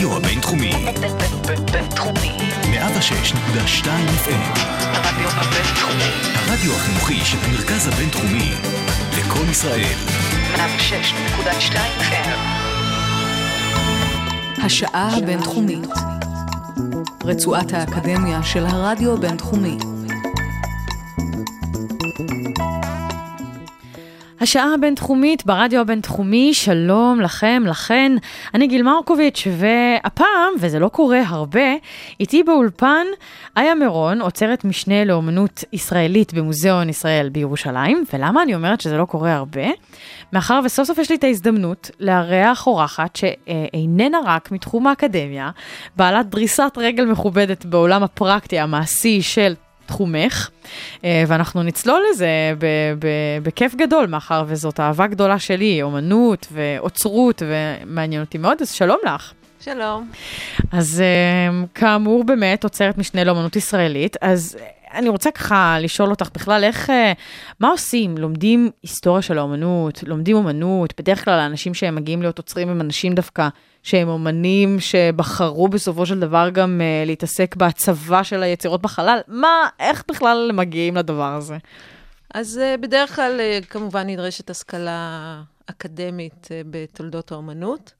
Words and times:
הרדיו 0.00 0.16
הבינתחומי. 0.16 0.72
בינתחומי. 1.72 2.36
106.2 2.62 3.86
FM. 4.24 4.58
הרדיו 4.82 5.28
הבינתחומי. 5.28 6.10
הרדיו 6.34 6.72
החינוכי 6.72 7.24
של 7.24 7.36
המרכז 7.42 7.88
הבינתחומי. 7.88 8.52
לקום 9.18 9.50
ישראל. 9.50 9.96
106.2 10.56 11.74
FM. 12.00 12.28
השעה 14.64 15.16
הבינתחומית. 15.16 15.88
רצועת 17.24 17.72
האקדמיה 17.72 18.42
של 18.42 18.66
הרדיו 18.66 19.14
הבינתחומי. 19.14 19.78
השעה 24.40 24.74
הבינתחומית 24.74 25.46
ברדיו 25.46 25.80
הבינתחומי, 25.80 26.54
שלום 26.54 27.20
לכם, 27.20 27.62
לכן. 27.66 28.12
אני 28.54 28.66
גיל 28.66 28.82
מרקוביץ', 28.82 29.46
והפעם, 29.58 30.52
וזה 30.60 30.78
לא 30.78 30.88
קורה 30.88 31.22
הרבה, 31.26 31.74
איתי 32.20 32.42
באולפן 32.42 33.06
איה 33.56 33.74
מירון, 33.74 34.20
עוצרת 34.20 34.64
משנה 34.64 35.04
לאומנות 35.04 35.64
ישראלית 35.72 36.34
במוזיאון 36.34 36.88
ישראל 36.88 37.28
בירושלים. 37.28 38.04
ולמה 38.12 38.42
אני 38.42 38.54
אומרת 38.54 38.80
שזה 38.80 38.96
לא 38.96 39.04
קורה 39.04 39.34
הרבה? 39.34 39.66
מאחר 40.32 40.60
וסוף 40.64 40.86
סוף 40.86 40.98
יש 40.98 41.10
לי 41.10 41.16
את 41.16 41.24
ההזדמנות 41.24 41.90
לארח 42.00 42.66
אורחת 42.66 43.16
שאיננה 43.16 44.18
רק 44.24 44.52
מתחום 44.52 44.86
האקדמיה, 44.86 45.50
בעלת 45.96 46.26
דריסת 46.26 46.72
רגל 46.76 47.04
מכובדת 47.04 47.64
בעולם 47.64 48.02
הפרקטי 48.02 48.58
המעשי 48.58 49.22
של 49.22 49.54
תחומך, 49.90 50.50
אה, 51.04 51.24
ואנחנו 51.26 51.62
נצלול 51.62 52.02
לזה 52.10 52.28
ב- 52.58 52.94
ב- 52.98 53.42
בכיף 53.42 53.74
גדול, 53.74 54.06
מאחר 54.06 54.44
וזאת 54.46 54.80
אהבה 54.80 55.06
גדולה 55.06 55.38
שלי, 55.38 55.82
אומנות 55.82 56.46
ואוצרות, 56.52 57.42
ומעניין 57.46 58.22
אותי 58.22 58.38
מאוד, 58.38 58.56
אז 58.60 58.70
שלום 58.72 58.98
לך. 59.04 59.32
שלום. 59.60 60.10
אז 60.72 61.00
אה, 61.00 61.64
כאמור, 61.74 62.24
באמת, 62.24 62.64
עוצרת 62.64 62.98
משנה 62.98 63.24
לאומנות 63.24 63.56
ישראלית, 63.56 64.16
אז 64.20 64.56
אני 64.94 65.08
רוצה 65.08 65.30
ככה 65.30 65.76
לשאול 65.80 66.10
אותך 66.10 66.28
בכלל, 66.34 66.64
איך, 66.64 66.90
אה, 66.90 67.12
מה 67.60 67.68
עושים? 67.68 68.18
לומדים 68.18 68.70
היסטוריה 68.82 69.22
של 69.22 69.38
האומנות, 69.38 70.02
לומדים 70.06 70.36
אומנות, 70.36 70.94
בדרך 71.00 71.24
כלל 71.24 71.38
האנשים 71.38 71.74
שהם 71.74 71.94
מגיעים 71.94 72.22
להיות 72.22 72.38
עוצרים 72.38 72.68
הם 72.68 72.80
אנשים 72.80 73.14
דווקא 73.14 73.48
שהם 73.82 74.08
אומנים 74.08 74.80
שבחרו 74.80 75.68
בסופו 75.68 76.06
של 76.06 76.20
דבר 76.20 76.50
גם 76.52 76.80
uh, 76.80 77.06
להתעסק 77.06 77.56
בהצבה 77.56 78.24
של 78.24 78.42
היצירות 78.42 78.82
בחלל. 78.82 79.18
מה, 79.28 79.68
איך 79.80 80.04
בכלל 80.08 80.50
מגיעים 80.54 80.96
לדבר 80.96 81.32
הזה? 81.32 81.58
אז 82.34 82.60
uh, 82.62 82.80
בדרך 82.80 83.16
כלל 83.16 83.40
uh, 83.40 83.66
כמובן 83.66 84.06
נדרשת 84.06 84.50
השכלה 84.50 85.42
אקדמית 85.66 86.44
uh, 86.44 86.66
בתולדות 86.70 87.32
האומנות, 87.32 87.92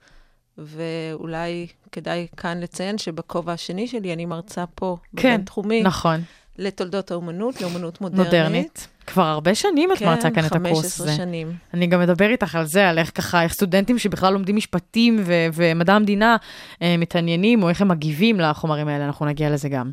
ואולי 0.59 1.67
כדאי 1.92 2.27
כאן 2.37 2.61
לציין 2.61 2.98
שבכובע 2.98 3.53
השני 3.53 3.89
שלי 3.89 4.12
אני 4.12 4.27
מרצה 4.27 4.65
פה, 4.75 4.97
כן, 5.17 5.28
בבינתחומי, 5.34 5.83
נכון, 5.83 6.20
לתולדות 6.59 7.11
האומנות, 7.11 7.61
לאומנות 7.61 8.00
מודרנית. 8.00 8.27
מודרנית. 8.27 8.89
כבר 9.11 9.22
הרבה 9.27 9.55
שנים 9.55 9.92
את 9.92 9.98
כן, 9.98 10.06
מרצה 10.06 10.30
כאן 10.30 10.44
את 10.47 10.53
הקורס 10.53 10.77
15 10.77 11.06
הזה. 11.06 11.16
שנים. 11.16 11.53
אני 11.75 11.86
גם 11.86 12.00
אדבר 12.00 12.28
איתך 12.30 12.55
על 12.55 12.64
זה, 12.66 12.89
על 12.89 12.98
איך 12.98 13.11
ככה, 13.14 13.42
איך 13.42 13.53
סטודנטים 13.53 13.98
שבכלל 13.98 14.33
לומדים 14.33 14.56
משפטים 14.56 15.16
ו- 15.25 15.47
ומדע 15.55 15.94
המדינה 15.94 16.36
אה, 16.83 16.97
מתעניינים, 16.98 17.62
או 17.62 17.69
איך 17.69 17.81
הם 17.81 17.88
מגיבים 17.88 18.41
לחומרים 18.41 18.88
האלה, 18.88 19.05
אנחנו 19.06 19.27
נגיע 19.27 19.50
לזה 19.50 19.69
גם. 19.69 19.91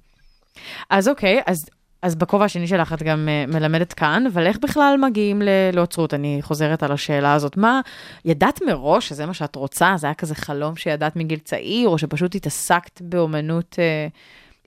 אז 0.89 1.07
אוקיי, 1.07 1.41
אז, 1.45 1.65
אז 2.01 2.15
בכובע 2.15 2.45
השני 2.45 2.67
שלך 2.67 2.93
את 2.93 3.03
גם 3.03 3.29
אה, 3.29 3.45
מלמדת 3.47 3.93
כאן, 3.93 4.23
אבל 4.33 4.47
איך 4.47 4.57
בכלל 4.61 4.95
מגיעים 5.01 5.41
ל- 5.41 5.49
לאוצרות? 5.73 6.13
אני 6.13 6.39
חוזרת 6.41 6.83
על 6.83 6.91
השאלה 6.91 7.33
הזאת. 7.33 7.57
מה, 7.57 7.81
ידעת 8.25 8.59
מראש 8.67 9.09
שזה 9.09 9.25
מה 9.25 9.33
שאת 9.33 9.55
רוצה? 9.55 9.93
זה 9.97 10.07
היה 10.07 10.13
כזה 10.13 10.35
חלום 10.35 10.75
שידעת 10.75 11.15
מגיל 11.15 11.39
צעיר, 11.39 11.89
או 11.89 11.97
שפשוט 11.97 12.35
התעסקת 12.35 13.01
באומנות 13.01 13.75
אה, 13.79 14.07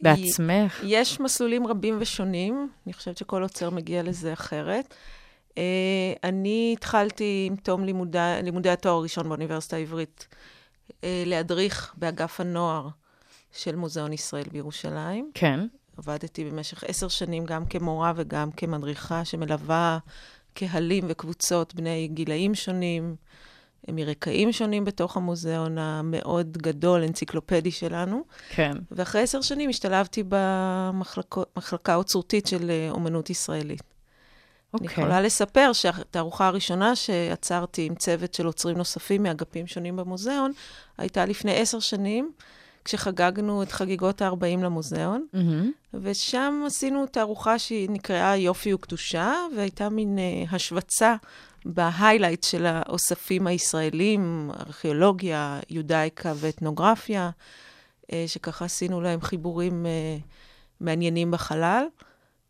בעצמך? 0.02 0.80
יש 0.84 1.20
מסלולים 1.20 1.66
רבים 1.66 1.96
ושונים, 2.00 2.68
אני 2.86 2.92
חושבת 2.92 3.16
שכל 3.16 3.42
עוצר 3.42 3.70
מגיע 3.70 4.02
לזה 4.02 4.32
אחרת. 4.32 4.94
Uh, 5.50 5.52
אני 6.24 6.74
התחלתי 6.76 7.44
עם 7.50 7.56
תום 7.56 7.84
לימודי, 7.84 8.40
לימודי 8.42 8.70
התואר 8.70 8.94
הראשון 8.94 9.28
באוניברסיטה 9.28 9.76
העברית 9.76 10.28
uh, 10.88 10.92
להדריך 11.26 11.94
באגף 11.96 12.40
הנוער 12.40 12.88
של 13.52 13.76
מוזיאון 13.76 14.12
ישראל 14.12 14.44
בירושלים. 14.52 15.30
כן. 15.34 15.60
עבדתי 15.96 16.44
במשך 16.44 16.84
עשר 16.84 17.08
שנים 17.08 17.44
גם 17.44 17.66
כמורה 17.66 18.12
וגם 18.16 18.50
כמדריכה 18.50 19.24
שמלווה 19.24 19.98
קהלים 20.54 21.04
וקבוצות 21.08 21.74
בני 21.74 22.08
גילאים 22.08 22.54
שונים, 22.54 23.16
מרקעים 23.88 24.52
שונים 24.52 24.84
בתוך 24.84 25.16
המוזיאון 25.16 25.78
המאוד 25.78 26.58
גדול, 26.58 27.02
אנציקלופדי 27.02 27.70
שלנו. 27.70 28.22
כן. 28.50 28.72
ואחרי 28.90 29.22
עשר 29.22 29.40
שנים 29.40 29.70
השתלבתי 29.70 30.22
במחלקה 30.28 31.92
האוצרותית 31.92 32.46
של 32.46 32.70
אה, 32.70 32.88
אומנות 32.90 33.30
ישראלית. 33.30 33.82
אני 34.74 34.88
אוקיי. 34.88 35.02
יכולה 35.02 35.20
לספר 35.20 35.72
שהתערוכה 35.72 36.46
הראשונה 36.46 36.96
שעצרתי 36.96 37.86
עם 37.86 37.94
צוות 37.94 38.34
של 38.34 38.46
עוצרים 38.46 38.76
נוספים 38.78 39.22
מאגפים 39.22 39.66
שונים 39.66 39.96
במוזיאון, 39.96 40.52
הייתה 40.98 41.24
לפני 41.24 41.56
עשר 41.56 41.80
שנים, 41.80 42.32
כשחגגנו 42.84 43.62
את 43.62 43.72
חגיגות 43.72 44.22
ה-40 44.22 44.64
למוזיאון, 44.64 45.26
מהמם. 45.32 45.70
ושם 45.94 46.62
עשינו 46.66 47.06
תערוכה 47.06 47.58
שהיא 47.58 47.90
נקראה 47.90 48.36
יופי 48.36 48.74
וקדושה, 48.74 49.34
והייתה 49.56 49.88
מין 49.88 50.18
uh, 50.18 50.54
השווצה 50.54 51.16
בהיילייט 51.64 52.44
של 52.44 52.66
האוספים 52.66 53.46
הישראלים, 53.46 54.50
ארכיאולוגיה, 54.60 55.60
יודאיקה 55.70 56.32
ואתנוגרפיה, 56.36 57.30
uh, 58.02 58.14
שככה 58.26 58.64
עשינו 58.64 59.00
להם 59.00 59.20
חיבורים 59.20 59.86
uh, 59.86 60.22
מעניינים 60.80 61.30
בחלל. 61.30 61.84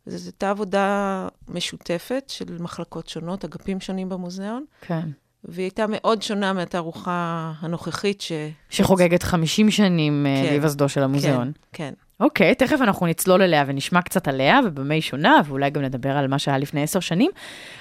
זו 0.05 0.27
הייתה 0.27 0.49
עבודה 0.49 1.27
משותפת 1.47 2.23
של 2.27 2.57
מחלקות 2.59 3.09
שונות, 3.09 3.45
אגפים 3.45 3.81
שונים 3.81 4.09
במוזיאון, 4.09 4.65
כן. 4.81 5.09
והיא 5.43 5.63
הייתה 5.63 5.85
מאוד 5.89 6.21
שונה 6.21 6.53
מהתערוכה 6.53 7.51
הנוכחית 7.59 8.21
ש... 8.21 8.31
שחוגגת 8.69 9.23
50 9.23 9.71
שנים 9.71 10.25
כן. 10.27 10.43
כן. 10.43 10.49
להיווסדו 10.49 10.89
של 10.89 11.03
המוזיאון. 11.03 11.51
כן, 11.73 11.93
אוקיי, 12.21 12.55
תכף 12.55 12.81
אנחנו 12.81 13.05
נצלול 13.07 13.41
אליה 13.41 13.63
ונשמע 13.67 14.01
קצת 14.01 14.27
עליה 14.27 14.59
ובמה 14.65 14.93
היא 14.93 15.01
שונה, 15.01 15.41
ואולי 15.45 15.69
גם 15.69 15.81
נדבר 15.81 16.09
על 16.09 16.27
מה 16.27 16.39
שהיה 16.39 16.57
לפני 16.57 16.83
עשר 16.83 16.99
שנים, 16.99 17.31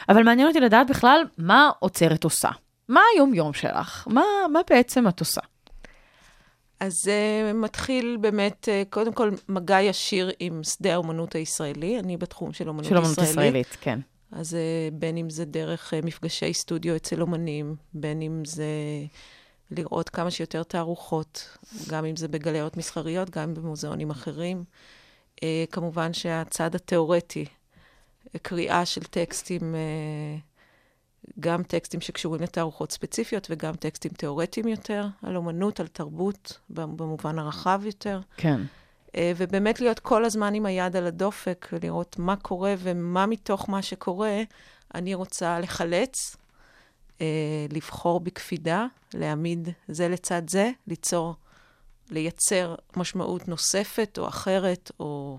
אבל 0.09 0.23
מעניין 0.23 0.49
אותי 0.49 0.61
לדעת 0.61 0.91
בכלל 0.91 1.23
מה 1.39 1.71
עוצרת 1.79 2.25
עושה. 2.25 2.49
מה 2.89 3.01
היום-יום 3.15 3.53
שלך? 3.53 4.09
מה, 4.11 4.23
מה 4.53 4.61
בעצם 4.71 5.09
את 5.09 5.21
עושה? 5.21 5.41
אז 6.81 6.95
uh, 7.09 7.55
מתחיל 7.55 8.17
באמת, 8.21 8.69
uh, 8.69 8.91
קודם 8.91 9.13
כל, 9.13 9.31
מגע 9.49 9.81
ישיר 9.81 10.31
עם 10.41 10.65
שדה 10.65 10.95
האומנות 10.95 11.35
הישראלי. 11.35 11.99
אני 11.99 12.17
בתחום 12.17 12.53
של 12.53 12.69
אומנות 12.69 12.85
של 12.85 12.97
אומנות 12.97 13.13
ישראלית. 13.13 13.31
ישראלית, 13.31 13.77
כן. 13.81 13.99
אז 14.33 14.55
uh, 14.55 14.95
בין 14.95 15.17
אם 15.17 15.31
זה 15.31 15.45
דרך 15.45 15.93
uh, 15.95 16.07
מפגשי 16.07 16.55
סטודיו 16.55 16.97
אצל 16.97 17.21
אומנים, 17.21 17.77
בין 17.95 18.23
אם 18.23 18.43
זה 18.45 18.65
לראות 19.71 20.09
כמה 20.09 20.31
שיותר 20.31 20.63
תערוכות, 20.63 21.59
גם 21.89 22.05
אם 22.05 22.17
זה 22.17 22.29
בגלריות 22.29 22.77
מסחריות, 22.77 23.31
גם 23.31 23.55
במוזיאונים 23.55 24.11
אחרים. 24.11 24.65
Uh, 25.37 25.43
כמובן 25.71 26.13
שהצד 26.13 26.75
התיאורטי, 26.75 27.45
קריאה 28.43 28.87
של 28.87 29.03
טקסטים, 29.03 29.75
uh, 29.75 30.51
גם 31.41 31.63
טקסטים 31.63 32.01
שקשורים 32.01 32.43
לתערוכות 32.43 32.93
ספציפיות 32.93 33.47
וגם 33.51 33.75
טקסטים 33.75 34.13
תיאורטיים 34.13 34.69
יותר, 34.69 35.07
על 35.23 35.37
אומנות, 35.37 35.81
על 35.81 35.87
תרבות, 35.87 36.59
במובן 36.71 37.39
הרחב 37.39 37.81
יותר. 37.85 38.21
כן. 38.37 38.61
אה, 39.17 39.33
ובאמת 39.37 39.81
להיות 39.81 39.99
כל 39.99 40.25
הזמן 40.25 40.55
עם 40.55 40.67
היד 40.67 40.97
על 40.97 41.07
הדופק, 41.07 41.69
ולראות 41.73 42.19
מה 42.19 42.37
קורה 42.37 42.75
ומה 42.79 43.27
מתוך 43.27 43.71
מה 43.71 43.83
שקורה 43.83 44.43
אני 44.95 45.15
רוצה 45.15 45.61
לחלץ, 45.61 46.37
לבחור 47.73 48.21
בקפידה, 48.21 48.87
להעמיד 49.15 49.69
זה 49.89 50.09
לצד 50.09 50.51
זה, 50.51 50.71
ליצור, 50.87 51.35
לייצר 52.11 52.75
משמעות 52.97 53.49
נוספת 53.49 54.19
או 54.19 54.29
אחרת, 54.29 54.91
או 55.01 55.37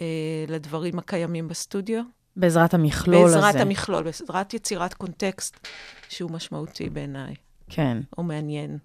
אה, 0.00 0.44
לדברים 0.48 0.98
הקיימים 0.98 1.48
בסטודיו. 1.48 2.02
בעזרת 2.36 2.74
המכלול 2.74 3.26
הזה. 3.26 3.36
בעזרת 3.36 3.60
המכלול, 3.60 4.02
בעזרת 4.02 4.54
יצירת 4.54 4.94
קונטקסט 4.94 5.68
שהוא 6.08 6.30
משמעותי 6.30 6.90
בעיניי, 6.90 7.34
כן. 7.68 7.98
או 8.18 8.22
מעניין. 8.22 8.78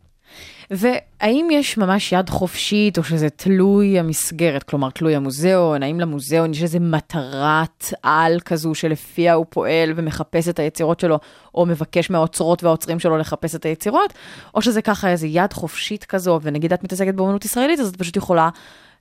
והאם 0.72 1.48
יש 1.51 1.77
ממש 1.77 2.12
יד 2.12 2.30
חופשית, 2.30 2.98
או 2.98 3.04
שזה 3.04 3.30
תלוי 3.30 4.00
המסגרת, 4.00 4.63
כלומר, 4.63 4.89
תלוי 4.89 5.16
המוזיאון? 5.16 5.83
האם 5.83 6.00
למוזיאון 6.00 6.51
יש 6.51 6.63
איזו 6.63 6.80
מטרת 6.80 7.86
על 8.04 8.39
כזו 8.39 8.75
שלפיה 8.75 9.33
הוא 9.33 9.45
פועל 9.50 9.94
ומחפש 9.95 10.50
את 10.50 10.60
היצירות 10.60 11.00
שלו, 11.00 11.19
או 11.56 11.66
מבקש 11.66 12.10
מהאוצרות 12.10 12.63
והאוצרים 12.63 13.00
שלו 13.00 13.18
לחפש 13.18 13.56
את 13.56 13.66
היצירות? 13.66 14.13
או 14.56 14.62
שזה 14.62 14.81
ככה 14.81 15.10
איזו 15.10 15.25
יד 15.25 15.54
חופשית 15.54 16.04
כזו, 16.04 16.39
ונגיד 16.44 16.74
את 16.74 16.83
מתעסקת 16.83 17.13
באמנות 17.13 17.45
ישראלית, 17.45 17.80
אז 17.80 17.89
את 17.89 17.95
פשוט 17.95 18.18
יכולה 18.18 18.50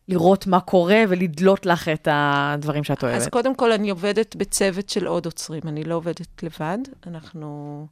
לראות 0.09 0.47
מה 0.47 0.61
קורה 0.61 1.03
ולדלות 1.09 1.67
לך 1.67 1.89
את 1.89 2.09
הדברים 2.11 2.85
שאת 2.85 3.03
אוהבת. 3.03 3.17
אז 3.17 3.29
קודם 3.29 3.55
כל, 3.55 3.73
אני 3.73 3.91
עובדת 3.91 4.37
בצוות 4.37 4.89
של 4.89 5.07
עוד 5.07 5.27
עוצרים, 5.27 5.63
אני 5.67 5.85
לא 5.85 5.95
עובדת 5.95 6.43
לבד. 6.43 6.79
אנחנו 7.07 7.87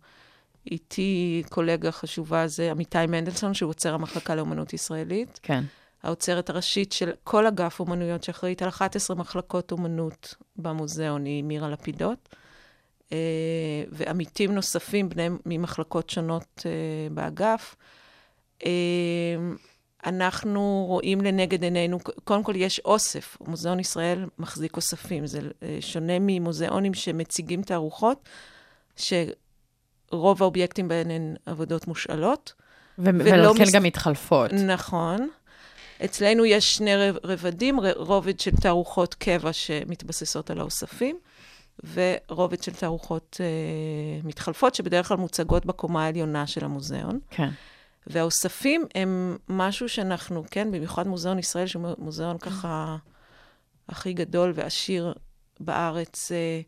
איתי 0.70 1.42
קולגה 1.48 1.92
חשובה 1.92 2.46
זה 2.46 2.70
עמיתי 2.70 3.06
מנדלסון, 3.08 3.54
שהוא 3.54 3.70
עוצר 3.70 3.94
המחלקה 3.94 4.34
לאומנות 4.34 4.72
ישראלית. 4.72 5.40
כן. 5.42 5.64
האוצרת 6.02 6.50
הראשית 6.50 6.92
של 6.92 7.10
כל 7.24 7.46
אגף 7.46 7.80
אומנויות, 7.80 8.24
שאחראית 8.24 8.62
על 8.62 8.68
11 8.68 9.16
מחלקות 9.16 9.72
אומנות 9.72 10.34
במוזיאון, 10.56 11.24
היא 11.24 11.44
מירה 11.44 11.68
לפידות. 11.68 12.28
אה, 13.12 13.84
ועמיתים 13.88 14.54
נוספים, 14.54 15.08
בניהם 15.08 15.38
ממחלקות 15.46 16.10
שונות 16.10 16.62
אה, 16.66 16.70
באגף. 17.14 17.76
אה, 18.64 18.70
אנחנו 20.06 20.84
רואים 20.88 21.20
לנגד 21.20 21.62
עינינו, 21.62 21.98
קודם 22.24 22.42
כל 22.42 22.56
יש 22.56 22.80
אוסף, 22.80 23.36
מוזיאון 23.40 23.80
ישראל 23.80 24.26
מחזיק 24.38 24.76
אוספים, 24.76 25.26
זה 25.26 25.40
שונה 25.80 26.12
ממוזיאונים 26.20 26.94
שמציגים 26.94 27.62
תערוכות, 27.62 28.28
שרוב 30.12 30.42
האובייקטים 30.42 30.88
בהן 30.88 31.10
הן 31.10 31.34
עבודות 31.46 31.86
מושאלות. 31.86 32.52
ו- 32.98 33.04
ולכן 33.14 33.62
מס- 33.62 33.72
גם 33.72 33.82
מתחלפות. 33.82 34.52
נכון. 34.52 35.28
אצלנו 36.04 36.44
יש 36.44 36.74
שני 36.74 36.96
רב- 36.96 37.16
רבדים, 37.24 37.78
רובד 37.96 38.40
של 38.40 38.50
תערוכות 38.50 39.14
קבע 39.14 39.52
שמתבססות 39.52 40.50
על 40.50 40.60
האוספים, 40.60 41.18
ורובד 41.94 42.62
של 42.62 42.72
תערוכות 42.72 43.36
אה, 43.40 43.46
מתחלפות, 44.28 44.74
שבדרך 44.74 45.08
כלל 45.08 45.16
מוצגות 45.16 45.66
בקומה 45.66 46.04
העליונה 46.04 46.46
של 46.46 46.64
המוזיאון. 46.64 47.18
כן. 47.30 47.48
והאוספים 48.06 48.84
הם 48.94 49.36
משהו 49.48 49.88
שאנחנו, 49.88 50.44
כן, 50.50 50.70
במיוחד 50.72 51.06
מוזיאון 51.08 51.38
ישראל, 51.38 51.66
שהוא 51.66 51.82
מוזיאון 51.98 52.38
ככה 52.38 52.96
הכי 53.88 54.12
גדול 54.12 54.52
ועשיר 54.54 55.14
בארץ, 55.60 56.32
אה, 56.32 56.60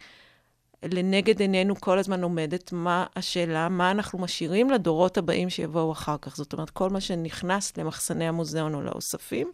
לנגד 0.91 1.41
עינינו 1.41 1.81
כל 1.81 1.99
הזמן 1.99 2.23
עומדת 2.23 2.73
מה 2.73 3.07
השאלה, 3.17 3.69
מה 3.69 3.91
אנחנו 3.91 4.19
משאירים 4.19 4.71
לדורות 4.71 5.19
הבאים 5.19 5.51
שיבואו 5.51 5.93
אחר 5.93 6.17
כך. 6.23 6.37
זאת 6.37 6.53
אומרת, 6.53 6.71
כל 6.71 6.91
מה 6.91 7.01
שנכנס 7.01 7.77
למחסני 7.77 8.29
המוזיאון 8.29 8.75
או 8.75 8.83
לאוספים, 8.83 9.53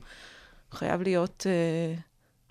חייב 0.70 1.02
להיות 1.02 1.46
אה, 1.46 1.94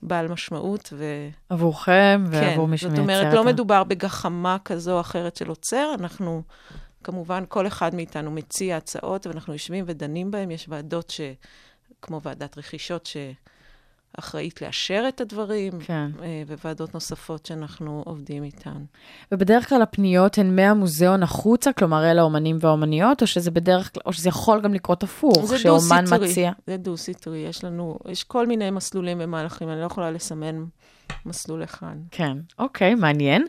בעל 0.02 0.28
משמעות 0.28 0.94
ו... 0.94 1.30
עבורכם 1.50 2.26
כן, 2.31 2.38
ועבור 2.38 2.68
מי 2.68 2.78
זאת 2.78 2.84
שמייצר 2.84 3.02
אומרת, 3.02 3.28
את 3.28 3.34
לא 3.34 3.46
מדובר 3.46 3.84
בגחמה 3.84 4.58
כזו 4.66 4.96
או 4.96 5.02
אחרת 5.02 5.36
של 5.36 5.50
עוצר, 5.50 5.92
אנחנו, 6.00 6.42
כמובן, 7.04 7.44
כל 7.48 7.68
אחד 7.68 7.96
מאיתנו 7.96 8.31
מציע 8.31 8.78
הצעות, 8.78 9.28
ואנחנו 9.28 9.54
יושבים 9.54 9.86
ודנים 9.88 10.31
בהן. 10.31 10.52
יש 10.52 10.66
ועדות 10.70 11.10
ש... 11.10 11.22
כמו 12.02 12.22
ועדת 12.22 12.58
רכישות, 12.58 13.06
שאחראית 14.19 14.62
לאשר 14.62 15.06
את 15.07 15.21
הדברים, 15.21 15.74
כן. 15.80 16.12
אה, 16.24 16.44
וועדות 16.63 16.94
נוספות 16.94 17.45
שאנחנו 17.45 18.04
עובדים 18.06 18.44
איתן. 18.44 18.83
ובדרך 19.31 19.69
כלל 19.69 19.81
הפניות 19.81 20.38
הן 20.38 20.56
מהמוזיאון 20.56 21.24
החוצה, 21.24 21.74
כלומר 21.74 22.12
אל 22.12 22.19
האומנים 22.19 22.57
והאומניות, 22.62 23.21
או 23.21 23.27
שזה 23.27 23.51
בדרך 23.51 23.94
כלל, 23.94 24.01
או 24.06 24.13
שזה 24.13 24.30
יכול 24.30 24.62
גם 24.62 24.74
לקרות 24.74 25.04
הפוך, 25.04 25.57
שאומן 25.57 26.01
דו-סטרי. 26.01 26.30
מציע. 26.30 26.51
זה 26.68 26.77
דו-סטרי, 26.77 27.38
יש 27.38 27.63
לנו, 27.63 27.98
יש 28.12 28.24
כל 28.24 28.48
מיני 28.48 28.71
מסלולים 28.71 29.18
ומהלכים, 29.21 29.69
אני 29.69 29.81
לא 29.81 29.86
יכולה 29.86 30.12
לסמן 30.12 30.63
מסלול 31.25 31.63
אחד. 31.63 31.95
כן, 32.12 32.38
אוקיי, 32.60 32.95
מעניין. 32.95 33.45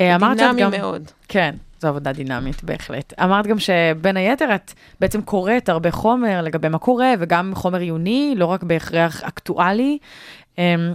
אה, 0.00 0.16
דינמי 0.36 0.62
גם... 0.62 0.70
מאוד. 0.70 1.10
כן, 1.28 1.54
זו 1.82 1.88
עבודה 1.88 2.12
דינמית 2.12 2.64
בהחלט. 2.64 3.12
אמרת 3.22 3.46
גם 3.46 3.58
שבין 3.58 4.16
היתר 4.16 4.54
את 4.54 4.72
בעצם 5.00 5.22
קוראת 5.22 5.68
הרבה 5.68 5.90
חומר 5.90 6.42
לגבי 6.42 6.68
מה 6.68 6.78
קורה, 6.78 7.14
וגם 7.18 7.52
חומר 7.54 7.78
עיוני, 7.78 8.34
לא 8.36 8.46
רק 8.46 8.62
בהכרח 8.62 9.22
אקטואלי. 9.22 9.98
אמ, 10.58 10.94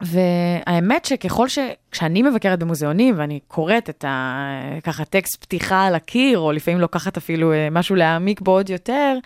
והאמת 0.00 1.04
שככל 1.04 1.48
ש... 1.48 1.58
כשאני 1.90 2.22
מבקרת 2.22 2.58
במוזיאונים 2.58 3.14
ואני 3.18 3.40
קוראת 3.48 3.90
את 3.90 4.04
ה... 4.04 4.50
ככה 4.84 5.04
טקסט 5.04 5.42
פתיחה 5.42 5.84
על 5.84 5.94
הקיר, 5.94 6.38
או 6.38 6.52
לפעמים 6.52 6.80
לוקחת 6.80 7.16
אפילו 7.16 7.52
אה, 7.52 7.68
משהו 7.70 7.96
להעמיק 7.96 8.40
בו 8.40 8.50
עוד 8.50 8.70
יותר, 8.70 9.18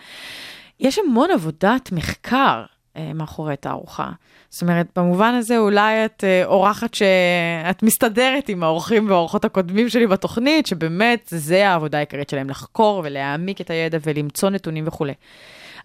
יש 0.79 0.99
המון 0.99 1.31
עבודת 1.31 1.91
מחקר 1.91 2.63
מאחורי 2.95 3.55
תערוכה. 3.55 4.09
זאת 4.49 4.61
אומרת, 4.61 4.87
במובן 4.95 5.33
הזה 5.33 5.57
אולי 5.57 6.05
את 6.05 6.23
אה, 6.23 6.45
אורחת 6.45 6.93
שאת 6.93 7.83
מסתדרת 7.83 8.49
עם 8.49 8.63
האורחים 8.63 9.09
והאורחות 9.09 9.45
הקודמים 9.45 9.89
שלי 9.89 10.07
בתוכנית, 10.07 10.67
שבאמת 10.67 11.27
זה 11.27 11.69
העבודה 11.69 11.97
העיקרית 11.97 12.29
שלהם, 12.29 12.49
לחקור 12.49 13.01
ולהעמיק 13.05 13.61
את 13.61 13.69
הידע 13.69 13.97
ולמצוא 14.03 14.49
נתונים 14.49 14.87
וכולי. 14.87 15.13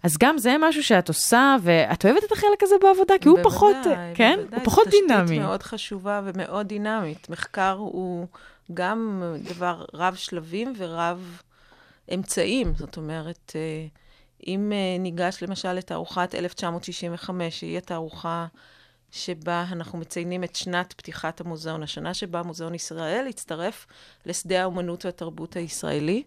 אז 0.03 0.17
גם 0.19 0.37
זה 0.37 0.55
משהו 0.59 0.83
שאת 0.83 1.07
עושה, 1.07 1.55
ואת 1.61 2.05
אוהבת 2.05 2.23
את 2.23 2.31
החלק 2.31 2.63
הזה 2.63 2.75
בעבודה, 2.81 3.13
כי 3.21 3.29
הוא 3.29 3.39
פחות, 3.43 3.75
בוודאי, 3.83 4.15
כן? 4.15 4.39
בוודאי, 4.39 4.59
הוא 4.59 4.65
פחות 4.65 4.87
דינמי. 4.87 5.23
תשתית 5.23 5.39
מאוד 5.39 5.63
חשובה 5.63 6.21
ומאוד 6.23 6.67
דינמית. 6.67 7.29
מחקר 7.29 7.75
הוא 7.79 8.27
גם 8.73 9.23
דבר 9.55 9.85
רב 9.93 10.15
שלבים 10.15 10.73
ורב 10.77 11.41
אמצעים. 12.13 12.73
זאת 12.77 12.97
אומרת, 12.97 13.51
אה, 13.55 13.85
אם 14.47 14.71
אה, 14.71 14.97
ניגש 14.99 15.43
למשל 15.43 15.73
לתערוכת 15.73 16.35
1965, 16.35 17.59
שהיא 17.59 17.77
התערוכה 17.77 18.47
שבה 19.11 19.65
אנחנו 19.71 19.97
מציינים 19.97 20.43
את 20.43 20.55
שנת 20.55 20.93
פתיחת 20.97 21.41
המוזיאון, 21.41 21.83
השנה 21.83 22.13
שבה 22.13 22.43
מוזיאון 22.43 22.75
ישראל 22.75 23.25
הצטרף 23.29 23.87
לשדה 24.25 24.61
האומנות 24.61 25.05
והתרבות 25.05 25.55
הישראלי. 25.55 26.23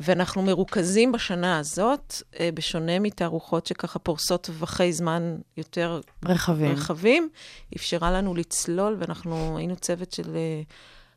ואנחנו 0.00 0.42
מרוכזים 0.42 1.12
בשנה 1.12 1.58
הזאת, 1.58 2.14
אה, 2.40 2.50
בשונה 2.54 2.98
מתערוכות 2.98 3.66
שככה 3.66 3.98
פורסות 3.98 4.42
טווחי 4.42 4.92
זמן 4.92 5.36
יותר 5.56 6.00
רחבים. 6.24 6.72
רחבים, 6.72 7.28
אפשרה 7.76 8.10
לנו 8.10 8.34
לצלול, 8.34 8.96
ואנחנו 8.98 9.58
היינו 9.58 9.76
צוות 9.76 10.12
של 10.12 10.36
אה, 10.36 10.62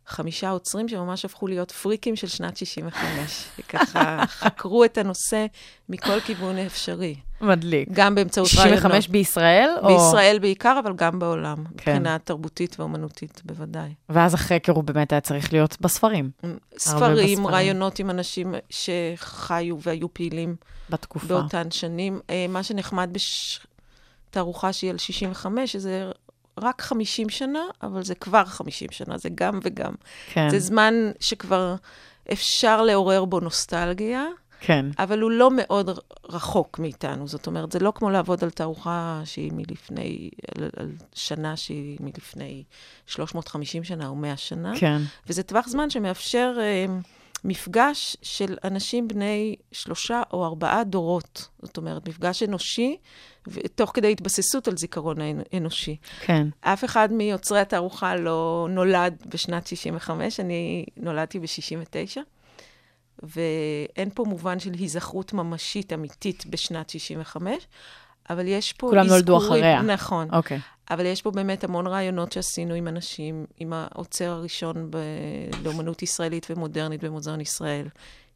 חמישה 0.08 0.50
עוצרים 0.50 0.88
שממש 0.88 1.26
הפכו 1.26 1.48
להיות 1.48 1.72
פריקים 1.72 2.16
של 2.16 2.28
שנת 2.28 2.58
65. 2.58 3.46
וככה 3.60 4.24
חקרו 4.40 4.86
את 4.86 4.98
הנושא 4.98 5.46
מכל 5.90 6.20
כיוון 6.20 6.58
אפשרי. 6.58 7.16
מדליק. 7.42 7.90
גם 7.92 8.16
באמצעות 8.16 8.48
רעיונות. 8.58 8.80
65 8.80 9.08
בישראל? 9.08 9.70
או... 9.82 9.88
בישראל 9.88 10.40
בעיקר, 10.40 10.80
אבל 10.84 10.94
גם 10.96 11.20
בעולם. 11.20 11.58
כן. 11.58 11.92
מבחינה 11.92 12.18
תרבותית 12.20 12.80
ואומנותית, 12.80 13.42
בוודאי. 13.46 13.94
ואז 14.10 14.34
החקר 14.34 14.74
הוא 14.74 14.84
באמת 14.84 15.12
היה 15.12 15.22
צריך 15.22 15.54
להיות 15.54 15.78
בספרים, 15.82 16.32
ספרים, 16.78 17.16
בספרים. 17.16 17.48
רעיונות 17.48 18.00
עם 18.00 18.10
אנשים 18.10 18.56
שחיו 18.70 19.82
והיו 19.82 20.14
פעילים 20.14 20.56
בתקופה. 20.90 21.28
באותן 21.28 21.72
שנים. 21.72 22.20
אה, 22.30 22.46
מה 22.50 22.64
שנחמד 22.64 23.18
בתערוכה 24.30 24.74
שהיא 24.74 24.92
על 24.92 24.98
65, 24.98 25.72
שזה 25.72 26.12
רק 26.58 26.82
50 26.82 27.30
שנה, 27.30 27.64
אבל 27.84 28.04
זה 28.04 28.16
כבר 28.16 28.46
50 28.46 28.92
שנה, 28.92 29.18
זה 29.18 29.30
גם 29.36 29.60
וגם. 29.64 29.94
כן, 30.34 30.50
זה 30.50 30.60
זמן 30.60 30.94
שכבר 31.20 31.76
אפשר 32.32 32.82
לעורר 32.82 33.26
בו 33.26 33.40
נוסטלגיה, 33.40 34.26
כן. 34.60 34.86
אבל 35.00 35.22
הוא 35.22 35.32
לא 35.32 35.50
מאוד 35.52 35.90
רחוק 36.30 36.80
מאיתנו. 36.80 37.28
זאת 37.28 37.48
אומרת, 37.48 37.72
זה 37.72 37.80
לא 37.80 37.94
כמו 37.96 38.10
לעבוד 38.10 38.44
על 38.44 38.50
תערוכה 38.50 39.22
שהיא 39.26 39.52
מלפני, 39.54 40.30
על, 40.58 40.70
על 40.78 40.92
שנה 41.14 41.58
שהיא 41.58 41.98
מלפני 42.00 42.64
350 43.08 43.84
שנה 43.84 44.08
או 44.08 44.16
100 44.16 44.38
שנה. 44.38 44.74
כן, 44.80 45.02
וזה 45.28 45.44
טווח 45.44 45.68
זמן 45.68 45.90
שמאפשר 45.90 46.54
אה, 46.60 46.86
מפגש 47.44 48.18
של 48.22 48.58
אנשים 48.64 49.08
בני 49.08 49.56
שלושה 49.72 50.22
או 50.34 50.46
ארבעה 50.46 50.84
דורות. 50.84 51.48
זאת 51.62 51.78
אומרת, 51.78 52.08
מפגש 52.10 52.44
אנושי, 52.44 52.98
תוך 53.76 53.92
כדי 53.94 54.12
התבססות 54.12 54.68
על 54.68 54.78
זיכרון 54.78 55.18
האנ- 55.22 55.58
אנושי. 55.58 55.96
כן. 56.22 56.48
אף 56.62 56.86
אחד 56.86 57.14
מיוצרי 57.14 57.60
התערוכה 57.60 58.16
לא 58.16 58.68
נולד 58.70 59.24
בשנת 59.30 59.68
65, 59.68 60.40
אני 60.40 60.86
נולדתי 60.98 61.40
ב-69, 61.40 62.18
ואין 63.24 64.10
פה 64.14 64.24
מובן 64.28 64.60
של 64.60 64.74
היזכרות 64.74 65.34
ממשית 65.34 65.94
אמיתית 65.94 66.46
בשנת 66.46 66.90
65, 66.90 67.68
אבל 68.32 68.48
יש 68.48 68.74
פה 68.74 68.88
כולם 68.90 69.06
נולדו 69.08 69.38
אחריה. 69.38 69.82
נכון. 69.82 70.28
אוקיי. 70.34 70.60
אבל 70.92 71.06
יש 71.06 71.22
פה 71.22 71.32
באמת 71.32 71.64
המון 71.64 71.88
רעיונות 71.88 72.32
שעשינו 72.32 72.74
עם 72.74 72.88
אנשים, 72.88 73.46
עם 73.58 73.74
העוצר 73.74 74.32
הראשון 74.32 74.88
ב... 74.92 74.98
לאומנות 75.64 76.02
ישראלית 76.02 76.48
ומודרנית 76.50 77.04
במוזיאון 77.04 77.42
ישראל, 77.42 77.88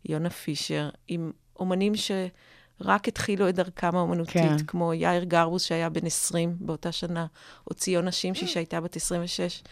יונה 0.05 0.29
פישר, 0.29 0.89
עם 1.07 1.31
אומנים 1.59 1.93
שרק 1.95 3.07
התחילו 3.07 3.49
את 3.49 3.55
דרכם 3.55 3.95
האומנותית, 3.95 4.35
כן. 4.35 4.65
כמו 4.67 4.93
יאיר 4.93 5.23
גרבוס 5.23 5.63
שהיה 5.63 5.89
בן 5.89 6.05
20 6.05 6.55
באותה 6.59 6.91
שנה, 6.91 7.25
או 7.69 7.73
ציונה 7.73 8.11
שימשי 8.11 8.47
שהייתה 8.47 8.81
בת 8.81 8.95
26. 8.95 9.63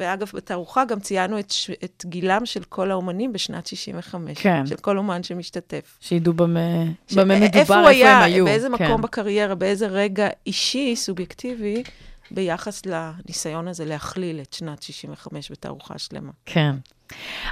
ואגב, 0.00 0.30
בתערוכה 0.34 0.84
גם 0.84 1.00
ציינו 1.00 1.38
את. 1.38 1.52
את 1.84 2.04
גילם 2.08 2.46
של 2.46 2.64
כל 2.64 2.90
האומנים 2.90 3.32
בשנת 3.32 3.66
65. 3.66 4.38
כן. 4.38 4.66
של 4.66 4.76
כל 4.76 4.98
אומן 4.98 5.22
שמשתתף. 5.22 5.98
שידעו 6.00 6.32
במה 6.32 6.60
ש- 7.08 7.14
במה 7.14 7.34
מדובר, 7.34 7.58
איפה 7.60 7.74
איפה 7.78 7.88
היה, 7.88 8.16
הם 8.18 8.22
היו. 8.22 8.44
באיזה 8.44 8.68
כן. 8.78 8.84
מקום 8.84 9.02
בקריירה, 9.02 9.54
באיזה 9.54 9.86
רגע 9.86 10.28
אישי, 10.46 10.96
סובייקטיבי, 10.96 11.82
ביחס 12.30 12.82
לניסיון 12.86 13.68
הזה 13.68 13.84
להכליל 13.84 14.40
את 14.40 14.52
שנת 14.52 14.82
65 14.82 15.50
בתערוכה 15.50 15.98
שלמה. 15.98 16.30
כן. 16.46 16.70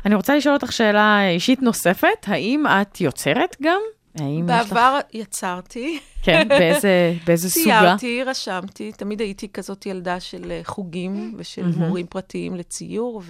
אני 0.06 0.14
רוצה 0.14 0.36
לשאול 0.36 0.54
אותך 0.54 0.72
שאלה 0.72 1.28
אישית 1.28 1.62
נוספת, 1.62 2.08
האם 2.26 2.64
את 2.66 3.00
יוצרת 3.00 3.56
גם? 3.62 3.80
האם 4.14 4.48
יש 4.48 4.66
לך... 4.66 4.72
בעבר 4.72 4.98
יצרתי, 5.12 5.98
כן, 6.22 6.48
באיזה, 6.48 7.14
באיזה 7.26 7.50
סוגה? 7.50 7.64
ציירתי, 7.64 8.24
רשמתי, 8.24 8.92
תמיד 8.92 9.20
הייתי 9.20 9.48
כזאת 9.48 9.86
ילדה 9.86 10.20
של 10.20 10.50
אה, 10.50 10.60
חוגים 10.64 11.34
ושל 11.36 11.62
מהמם. 11.62 11.78
מורים 11.78 12.06
פרטיים 12.06 12.54
לציור, 12.54 13.22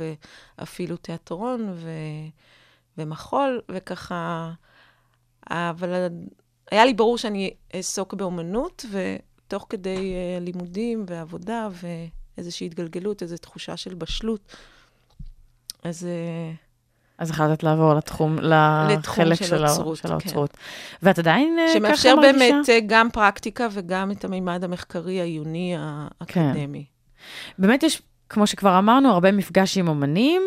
ואפילו 0.59 0.97
תיאטרון, 0.97 1.69
ו... 1.75 1.91
ומחול, 2.99 3.61
וככה... 3.71 4.53
אבל 5.51 6.09
היה 6.71 6.85
לי 6.85 6.95
ברור 6.95 7.19
שאני 7.19 7.55
אעסוק 7.75 8.15
באומנות, 8.15 8.85
ותוך 8.91 9.67
כדי 9.69 10.15
אה, 10.15 10.41
לימודים 10.41 11.05
ועבודה 11.09 11.69
ואיזושהי 12.37 12.67
התגלגלות, 12.67 13.23
איזו 13.23 13.37
תחושה 13.37 13.77
של 13.77 13.95
בשלות, 13.95 14.57
אז... 15.83 16.09
אז 17.19 17.31
החלטת 17.31 17.63
לעבור 17.63 17.95
לתחום, 17.95 18.37
לתחום 18.39 19.25
לחלק 19.25 19.35
של 19.39 19.45
של 19.45 19.67
אוצרות, 19.67 19.97
של 19.97 20.09
כן. 20.09 20.13
האוצרות. 20.13 20.57
ואת 21.03 21.19
עדיין 21.19 21.59
אה, 21.59 21.65
ככה 21.69 21.79
שמאפשר 21.79 22.17
מרגישה? 22.17 22.39
באמת 22.39 22.69
אה, 22.69 22.79
גם 22.87 23.11
פרקטיקה 23.11 23.69
וגם 23.73 24.11
את 24.11 24.25
המימד 24.25 24.65
המחקרי 24.65 25.21
העיוני 25.21 25.75
האקדמי. 25.79 26.85
באמת 27.59 27.83
יש, 27.83 28.03
כמו 28.29 28.47
שכבר 28.47 28.79
אמרנו, 28.79 29.11
הרבה 29.11 29.33
מפגש 29.33 29.79
עם 29.79 29.89
אומנים, 29.89 30.43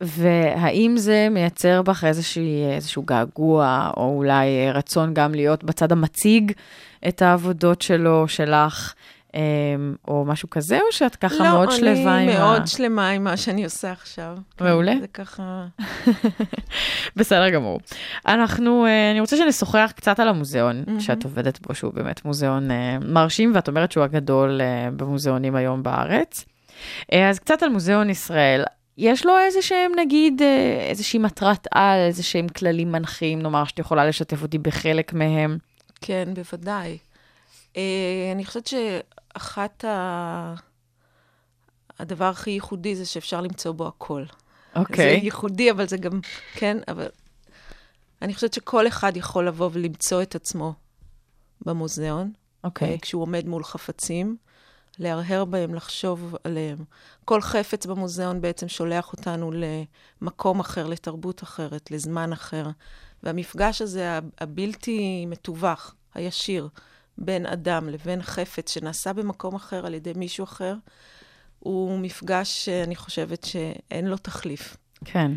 והאם 0.00 0.94
זה 0.96 1.28
מייצר 1.30 1.82
בך 1.82 2.04
איזושהי, 2.04 2.74
איזשהו 2.74 3.02
געגוע, 3.02 3.90
או 3.96 4.16
אולי 4.16 4.46
אה, 4.46 4.72
רצון 4.72 5.14
גם 5.14 5.34
להיות 5.34 5.64
בצד 5.64 5.92
המציג 5.92 6.52
את 7.08 7.22
העבודות 7.22 7.82
שלו, 7.82 8.28
שלך, 8.28 8.94
או 10.08 10.24
משהו 10.24 10.50
כזה, 10.50 10.76
או 10.76 10.92
שאת 10.92 11.16
ככה 11.16 11.42
מאוד 11.42 11.70
שלווה 11.70 11.94
עם 11.94 12.06
לא, 12.06 12.10
אני 12.16 12.36
ה... 12.36 12.38
מאוד 12.38 12.66
שלמה 12.66 13.08
עם 13.08 13.24
מה 13.24 13.36
שאני 13.36 13.64
עושה 13.64 13.92
עכשיו. 13.92 14.36
כן, 14.56 14.64
מעולה. 14.64 14.94
זה 15.00 15.06
ככה... 15.06 15.66
בסדר 17.16 17.50
גמור. 17.50 17.80
אנחנו, 18.26 18.86
אה, 18.86 19.10
אני 19.10 19.20
רוצה 19.20 19.36
שנשוחח 19.36 19.92
קצת 19.96 20.20
על 20.20 20.28
המוזיאון 20.28 20.84
מהמם. 20.86 21.00
שאת 21.00 21.24
עובדת 21.24 21.66
בו, 21.66 21.74
שהוא 21.74 21.92
באמת 21.94 22.24
מוזיאון 22.24 22.70
אה, 22.70 22.98
מרשים, 23.08 23.52
ואת 23.54 23.68
אומרת 23.68 23.92
שהוא 23.92 24.04
הגדול 24.04 24.60
אה, 24.60 24.90
במוזיאונים 24.96 25.54
היום 25.56 25.82
בארץ. 25.82 26.44
אז 27.12 27.38
קצת 27.38 27.62
על 27.62 27.68
מוזיאון 27.68 28.10
ישראל. 28.10 28.64
יש 28.98 29.26
לו 29.26 29.38
איזה 29.38 29.62
שהם, 29.62 29.92
נגיד, 29.96 30.42
איזושהי 30.88 31.18
מטרת 31.18 31.66
על, 31.74 31.98
איזה 31.98 32.22
שהם 32.22 32.48
כללים 32.48 32.92
מנחים, 32.92 33.42
נאמר, 33.42 33.64
שאת 33.64 33.78
יכולה 33.78 34.06
לשתף 34.06 34.42
אותי 34.42 34.58
בחלק 34.58 35.12
מהם. 35.12 35.58
כן, 36.00 36.28
בוודאי. 36.34 36.98
אני 38.34 38.44
חושבת 38.44 38.66
שאחת 39.38 39.84
ה... 39.84 40.54
הדבר 41.98 42.24
הכי 42.24 42.50
ייחודי 42.50 42.96
זה 42.96 43.06
שאפשר 43.06 43.40
למצוא 43.40 43.72
בו 43.72 43.86
הכל. 43.86 44.24
אוקיי. 44.76 44.96
זה 44.96 45.24
ייחודי, 45.24 45.70
אבל 45.70 45.88
זה 45.88 45.96
גם, 45.96 46.20
כן, 46.54 46.78
אבל 46.88 47.08
אני 48.22 48.34
חושבת 48.34 48.54
שכל 48.54 48.88
אחד 48.88 49.16
יכול 49.16 49.48
לבוא 49.48 49.70
ולמצוא 49.72 50.22
את 50.22 50.34
עצמו 50.34 50.74
במוזיאון, 51.60 52.32
אוקיי. 52.64 52.92
אה, 52.92 52.98
כשהוא 52.98 53.22
עומד 53.22 53.46
מול 53.46 53.64
חפצים, 53.64 54.36
להרהר 54.98 55.44
בהם, 55.44 55.74
לחשוב 55.74 56.34
עליהם. 56.44 56.78
כל 57.24 57.40
חפץ 57.40 57.86
במוזיאון 57.86 58.40
בעצם 58.40 58.68
שולח 58.68 59.12
אותנו 59.12 59.50
למקום 60.22 60.60
אחר, 60.60 60.86
לתרבות 60.86 61.42
אחרת, 61.42 61.90
לזמן 61.90 62.32
אחר. 62.32 62.66
והמפגש 63.22 63.82
הזה, 63.82 64.18
הבלתי 64.40 65.26
מתווך, 65.26 65.94
הישיר, 66.14 66.68
בין 67.18 67.46
אדם 67.46 67.88
לבין 67.88 68.22
חפץ 68.22 68.72
שנעשה 68.72 69.12
במקום 69.12 69.54
אחר 69.54 69.86
על 69.86 69.94
ידי 69.94 70.12
מישהו 70.16 70.44
אחר, 70.44 70.74
הוא 71.58 71.98
מפגש 71.98 72.64
שאני 72.64 72.96
חושבת 72.96 73.44
שאין 73.44 74.06
לו 74.06 74.16
תחליף. 74.16 74.76
כן. 75.04 75.32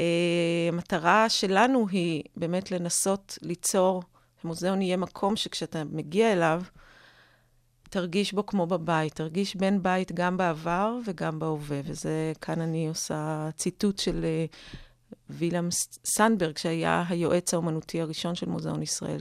אה, 0.00 0.68
המטרה 0.68 1.28
שלנו 1.28 1.88
היא 1.88 2.22
באמת 2.36 2.70
לנסות 2.70 3.38
ליצור, 3.42 4.02
המוזיאון 4.44 4.82
יהיה 4.82 4.96
מקום 4.96 5.36
שכשאתה 5.36 5.84
מגיע 5.84 6.32
אליו, 6.32 6.62
תרגיש 7.90 8.32
בו 8.32 8.46
כמו 8.46 8.66
בבית, 8.66 9.14
תרגיש 9.14 9.56
בן 9.56 9.82
בית 9.82 10.12
גם 10.12 10.36
בעבר 10.36 10.98
וגם 11.06 11.38
בהווה. 11.38 11.80
וזה, 11.84 12.32
כאן 12.40 12.60
אני 12.60 12.88
עושה 12.88 13.48
ציטוט 13.56 13.98
של 13.98 14.24
אה, 14.24 14.44
וילם 15.30 15.70
ס- 15.70 15.98
סנברג, 16.04 16.58
שהיה 16.58 17.04
היועץ 17.08 17.54
האומנותי 17.54 18.00
הראשון 18.00 18.34
של 18.34 18.48
מוזיאון 18.48 18.82
ישראל, 18.82 19.20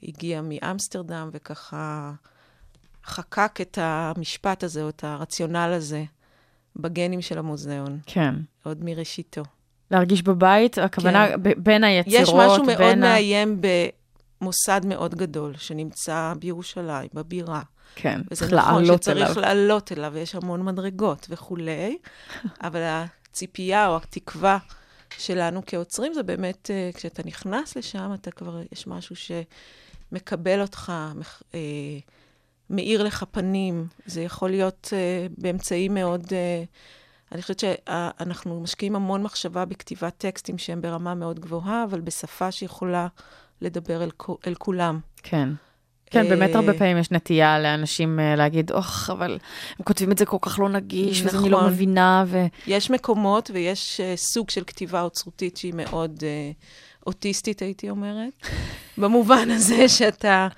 שהגיע 0.00 0.40
מאמסטרדם 0.44 1.30
וככה 1.32 2.12
חקק 3.06 3.58
את 3.60 3.78
המשפט 3.80 4.64
הזה, 4.64 4.82
או 4.82 4.88
את 4.88 5.04
הרציונל 5.04 5.56
הזה, 5.76 6.04
בגנים 6.76 7.22
של 7.22 7.38
המוזיאון, 7.38 7.98
כן. 8.06 8.34
עוד 8.64 8.84
מראשיתו. 8.84 9.42
להרגיש 9.90 10.22
בבית, 10.22 10.78
הכוונה 10.78 11.28
כן. 11.28 11.42
ב- 11.42 11.52
בין 11.56 11.84
היצירות, 11.84 12.22
יש 12.22 12.28
משהו 12.28 12.64
מאוד 12.64 12.78
בין 12.78 13.02
ה- 13.02 13.06
מאיים 13.06 13.60
במוסד 14.40 14.80
מאוד 14.86 15.14
גדול, 15.14 15.54
שנמצא 15.56 16.32
בירושלים, 16.38 17.08
בבירה. 17.14 17.62
כן, 17.94 18.20
וזה 18.30 18.40
צריך 18.40 18.52
נכון 18.52 18.82
לעלות 18.82 19.02
שצריך 19.02 19.30
אליו. 19.30 19.40
לעלות 19.40 19.92
אליו, 19.92 20.10
ויש 20.14 20.34
המון 20.34 20.64
מדרגות 20.64 21.26
וכולי, 21.30 21.98
אבל 22.66 22.80
הציפייה 23.30 23.86
או 23.88 23.96
התקווה 23.96 24.58
שלנו 25.18 25.62
כעוצרים 25.66 26.14
זה 26.14 26.22
באמת, 26.22 26.70
אה, 26.70 26.90
כשאתה 26.94 27.22
נכנס 27.24 27.76
לשם, 27.76 28.10
אתה 28.14 28.30
כבר, 28.30 28.60
יש 28.72 28.86
משהו 28.86 29.16
שמקבל 30.10 30.60
אותך, 30.60 30.92
אה, 31.54 31.58
מאיר 32.70 33.02
לך 33.02 33.24
פנים. 33.30 33.86
זה 34.06 34.22
יכול 34.22 34.50
להיות 34.50 34.88
אה, 34.92 35.26
באמצעים 35.38 35.94
מאוד... 35.94 36.26
אה, 36.32 36.64
אני 37.32 37.42
חושבת 37.42 37.58
שאנחנו 37.58 38.60
משקיעים 38.60 38.96
המון 38.96 39.22
מחשבה 39.22 39.64
בכתיבת 39.64 40.14
טקסטים 40.18 40.58
שהם 40.58 40.80
ברמה 40.80 41.14
מאוד 41.14 41.40
גבוהה, 41.40 41.84
אבל 41.84 42.00
בשפה 42.00 42.52
שיכולה 42.52 43.06
לדבר 43.60 44.02
אל, 44.04 44.10
אל 44.46 44.54
כולם. 44.54 45.00
כן. 45.22 45.48
כן, 46.10 46.28
באמת 46.28 46.50
אה, 46.50 46.56
הרבה 46.56 46.74
פעמים 46.74 46.98
יש 46.98 47.10
נטייה 47.10 47.58
לאנשים 47.58 48.20
אה, 48.20 48.36
להגיד, 48.36 48.72
אוח, 48.72 49.10
אבל 49.10 49.38
הם 49.78 49.84
כותבים 49.84 50.12
את 50.12 50.18
זה 50.18 50.26
כל 50.26 50.36
כך 50.40 50.58
לא 50.58 50.68
נגיש, 50.68 51.22
לא 51.22 51.32
נכון. 51.32 51.66
מבינה, 51.66 52.24
ו... 52.26 52.46
יש 52.66 52.90
מקומות 52.90 53.50
ויש 53.54 54.00
uh, 54.00 54.16
סוג 54.16 54.50
של 54.50 54.64
כתיבה 54.66 55.02
אוצרותית 55.02 55.56
שהיא 55.56 55.74
מאוד 55.74 56.18
uh, 56.18 56.22
אוטיסטית, 57.06 57.62
הייתי 57.62 57.90
אומרת, 57.90 58.46
במובן 58.98 59.50
הזה 59.50 59.88
שאתה 59.88 60.48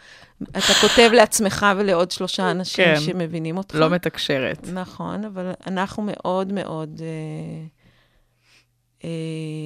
אתה 0.42 0.72
כותב 0.80 1.10
לעצמך 1.12 1.66
ולעוד 1.76 2.10
שלושה 2.10 2.50
אנשים 2.50 2.84
כן. 2.84 3.00
שמבינים 3.00 3.56
אותך. 3.56 3.74
לא 3.74 3.90
מתקשרת. 3.90 4.68
נכון, 4.72 5.24
אבל 5.24 5.52
אנחנו 5.66 6.02
מאוד 6.06 6.52
מאוד 6.52 7.00
uh, 7.00 9.02
uh, 9.02 9.06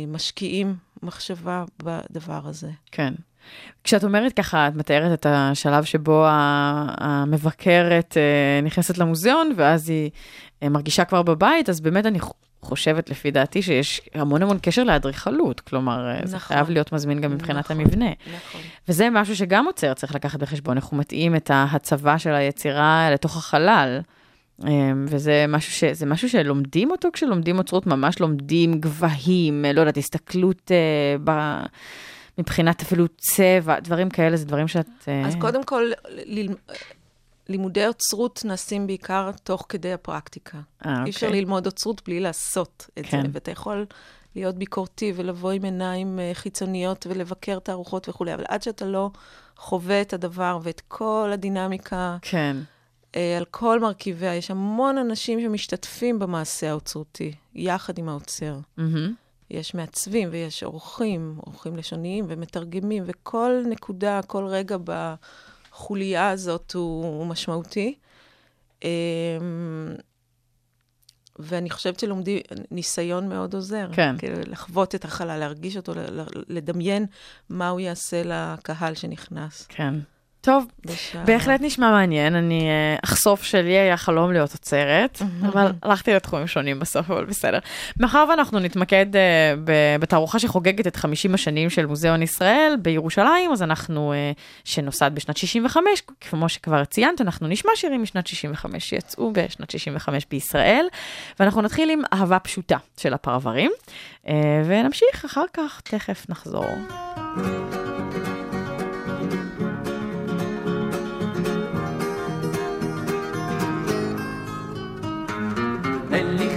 משקיעים 0.08 0.76
מחשבה 1.02 1.64
בדבר 1.82 2.40
הזה. 2.44 2.70
כן. 2.92 3.14
כשאת 3.84 4.04
אומרת 4.04 4.32
ככה, 4.32 4.68
את 4.68 4.74
מתארת 4.74 5.20
את 5.20 5.26
השלב 5.28 5.84
שבו 5.84 6.24
המבקרת 6.28 8.16
אה, 8.16 8.60
נכנסת 8.62 8.98
למוזיאון, 8.98 9.52
ואז 9.56 9.88
היא 9.88 10.10
אה, 10.62 10.68
מרגישה 10.68 11.04
כבר 11.04 11.22
בבית, 11.22 11.68
אז 11.68 11.80
באמת 11.80 12.06
אני 12.06 12.18
חושבת, 12.66 13.10
לפי 13.10 13.30
דעתי, 13.30 13.62
שיש 13.62 14.00
המון 14.14 14.42
המון 14.42 14.58
קשר 14.62 14.84
לאדריכלות. 14.84 15.60
כלומר, 15.60 16.08
אה, 16.08 16.20
זה 16.24 16.36
נכון. 16.36 16.48
חייב 16.56 16.70
להיות 16.70 16.92
מזמין 16.92 17.20
גם 17.20 17.32
מבחינת 17.34 17.64
נכון. 17.64 17.80
המבנה. 17.80 18.10
נכון. 18.34 18.60
וזה 18.88 19.08
משהו 19.10 19.36
שגם 19.36 19.66
עוצר 19.66 19.94
צריך 19.94 20.14
לקחת 20.14 20.40
בחשבון, 20.40 20.76
איך 20.76 20.84
הוא 20.84 20.98
מתאים 20.98 21.36
את 21.36 21.50
ההצבה 21.54 22.18
של 22.18 22.34
היצירה 22.34 23.10
לתוך 23.12 23.36
החלל. 23.36 24.00
אמ, 24.64 25.04
וזה 25.08 25.44
משהו, 25.48 25.72
ש, 25.72 25.84
זה 25.84 26.06
משהו 26.06 26.28
שלומדים 26.28 26.90
אותו 26.90 27.08
כשלומדים 27.12 27.58
אוצרות, 27.58 27.86
ממש 27.86 28.20
לומדים 28.20 28.80
גבהים, 28.80 29.64
אה, 29.64 29.72
לא 29.72 29.80
יודעת, 29.80 29.96
הסתכלות 29.96 30.70
אה, 30.70 31.16
ב, 31.24 31.60
מבחינת 32.38 32.82
אפילו 32.82 33.06
צבע, 33.16 33.80
דברים 33.80 34.10
כאלה, 34.10 34.36
זה 34.36 34.44
דברים 34.44 34.68
שאת... 34.68 34.86
אה, 35.08 35.26
אז 35.26 35.36
קודם 35.40 35.64
כל, 35.64 35.90
ל- 36.26 36.52
לימודי 37.48 37.86
אוצרות 37.86 38.42
נעשים 38.44 38.86
בעיקר 38.86 39.30
תוך 39.42 39.66
כדי 39.68 39.92
הפרקטיקה. 39.92 40.58
אה, 40.86 41.04
אי 41.04 41.10
אפשר 41.10 41.26
אוקיי. 41.26 41.40
ללמוד 41.40 41.66
אוצרות 41.66 42.02
בלי 42.04 42.20
לעשות 42.20 42.90
את 42.98 43.06
כן. 43.06 43.22
זה, 43.22 43.28
ואתה 43.32 43.50
יכול 43.50 43.86
להיות 44.34 44.54
ביקורתי 44.54 45.12
ולבוא 45.16 45.50
עם 45.50 45.64
עיניים 45.64 46.18
אה, 46.18 46.30
חיצוניות 46.34 47.06
ולבקר 47.10 47.58
תערוכות 47.58 48.08
וכולי, 48.08 48.34
אבל 48.34 48.44
עד 48.48 48.62
שאתה 48.62 48.84
לא 48.84 49.10
חווה 49.56 50.00
את 50.00 50.12
הדבר 50.12 50.58
ואת 50.62 50.82
כל 50.88 51.30
הדינמיקה 51.32 52.16
כן, 52.22 52.56
אה, 53.16 53.36
על 53.36 53.44
כל 53.44 53.80
מרכיביה, 53.80 54.34
יש 54.34 54.50
המון 54.50 54.98
אנשים 54.98 55.40
שמשתתפים 55.40 56.18
במעשה 56.18 56.70
האוצרותי, 56.70 57.32
יחד 57.54 57.98
עם 57.98 58.08
האוצר. 58.08 58.58
מהמם. 58.76 59.14
יש 59.50 59.74
מעצבים 59.74 60.28
ויש 60.32 60.62
עורכים, 60.62 61.34
עורכים 61.36 61.76
לשוניים 61.76 62.24
ומתרגמים, 62.28 63.02
וכל 63.06 63.62
נקודה, 63.68 64.20
כל 64.26 64.46
רגע 64.46 64.76
בחוליה 65.76 66.30
הזאת 66.30 66.72
הוא, 66.72 67.04
הוא 67.04 67.26
משמעותי. 67.26 67.94
אמ, 68.84 68.88
ואני 71.38 71.70
חושבת 71.70 72.00
שלומדי, 72.00 72.42
ניסיון 72.70 73.28
מאוד 73.28 73.54
עוזר. 73.54 73.88
כן. 73.92 74.18
כאילו, 74.18 74.36
לחוות 74.46 74.94
את 74.94 75.04
החלל, 75.04 75.38
להרגיש 75.38 75.76
אותו, 75.76 75.92
לדמיין 76.48 77.06
מה 77.48 77.68
הוא 77.68 77.80
יעשה 77.80 78.22
לקהל 78.24 78.94
שנכנס. 78.94 79.66
כן. 79.68 79.94
טוב, 80.46 80.66
בשעה- 80.84 81.24
בהחלט 81.24 81.60
נשמע 81.60 81.90
מעניין, 81.90 82.34
אני 82.34 82.68
אה, 82.68 82.96
אחשוף 83.04 83.42
שלי 83.42 83.78
היה 83.78 83.96
חלום 83.96 84.32
להיות 84.32 84.52
עוצרת, 84.52 85.22
אבל 85.48 85.72
הלכתי 85.82 86.14
לתחומים 86.14 86.46
שונים 86.46 86.78
בסוף, 86.78 87.10
אבל 87.10 87.24
בסדר. 87.24 87.58
מאחר 88.00 88.24
ואנחנו 88.30 88.58
נתמקד 88.58 89.16
אה, 89.16 89.20
ב- 89.64 89.96
בתערוכה 90.00 90.38
שחוגגת 90.38 90.86
את 90.86 90.96
50 90.96 91.34
השנים 91.34 91.70
של 91.70 91.86
מוזיאון 91.86 92.22
ישראל 92.22 92.76
בירושלים, 92.82 93.52
אז 93.52 93.62
אנחנו, 93.62 94.12
אה, 94.12 94.32
שנוסד 94.64 95.10
בשנת 95.14 95.36
65, 95.36 96.02
כמו 96.20 96.48
שכבר 96.48 96.84
ציינת, 96.84 97.20
אנחנו 97.20 97.48
נשמע 97.48 97.70
שירים 97.74 98.02
משנת 98.02 98.26
65 98.26 98.88
שיצאו 98.88 99.32
בשנת 99.32 99.70
65 99.70 100.26
בישראל, 100.30 100.86
ואנחנו 101.40 101.62
נתחיל 101.62 101.90
עם 101.90 102.02
אהבה 102.12 102.38
פשוטה 102.38 102.76
של 102.96 103.14
הפרברים, 103.14 103.70
אה, 104.28 104.34
ונמשיך 104.66 105.24
אחר 105.24 105.44
כך, 105.52 105.80
תכף 105.84 106.26
נחזור. 106.28 106.64
אין 106.66 107.44
לי 107.44 107.85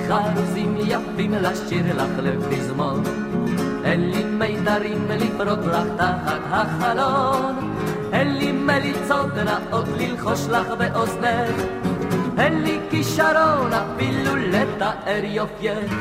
חרוזים 0.10 0.78
יפים 0.78 1.34
לשיר 1.34 1.96
לך 1.96 2.12
לפזמון, 2.18 3.04
אין 3.84 4.10
לי 4.10 4.24
מיתרים 4.24 5.08
לפרוט 5.10 5.60
לך 5.66 5.88
תחת 5.98 6.40
החלון, 6.52 7.74
אין 8.14 8.38
לי 8.38 8.52
מליצות 8.52 9.34
נאות 9.36 9.86
ללחוש 9.98 10.48
לך 10.50 10.68
באוזנך, 10.78 11.56
אין 12.38 12.64
לי 12.64 12.80
כישרון 12.90 13.72
אפילו 13.74 14.36
לתאר 14.36 15.24
יופייך, 15.24 15.94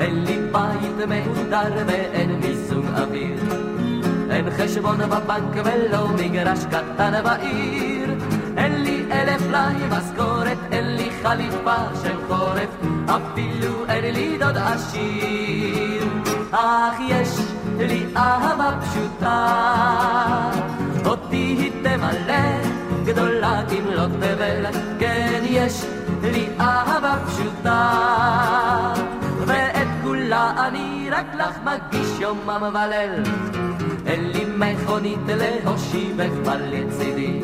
אין 0.00 0.24
לי 0.24 0.38
בית 0.52 1.08
מהודר 1.08 1.84
ואין 1.86 2.40
מיזוג 2.40 2.84
אוויר. 2.96 3.40
אין 4.30 4.50
חשבון 4.50 4.98
בבנק 4.98 5.64
ולא 5.64 6.08
מגרש 6.08 6.64
קטן 6.64 7.12
בעיר. 7.24 8.10
אין 8.56 8.82
לי 8.82 9.04
אלף 9.12 9.42
לי 9.50 9.86
משכורת, 9.90 10.58
אין 10.72 10.85
חליפה 11.26 11.76
של 12.02 12.16
חורף 12.28 12.68
אפילו 13.06 13.84
אין 13.88 14.14
לי 14.14 14.38
דוד 14.38 14.56
עשיר. 14.56 16.04
אך 16.50 16.94
יש 17.08 17.28
לי 17.78 18.06
אהבה 18.16 18.70
פשוטה 18.80 19.46
אותי 21.06 21.56
היא 21.58 21.72
תמלא 21.82 22.44
גדולה 23.04 23.62
כמלוא 23.68 24.06
תבל. 24.06 24.66
כן 24.98 25.42
יש 25.44 25.84
לי 26.22 26.48
אהבה 26.60 27.14
פשוטה 27.26 27.92
ואת 29.46 29.88
כולה 30.02 30.66
אני 30.66 31.08
רק 31.10 31.26
לך 31.34 31.58
מגיש 31.64 32.20
יומם 32.20 32.62
וליל 32.74 33.22
אין 34.06 34.30
לי 34.30 34.44
מכונית 34.56 35.18
להושיבך 35.26 36.32
בל 36.44 36.62
לצידי 36.72 37.40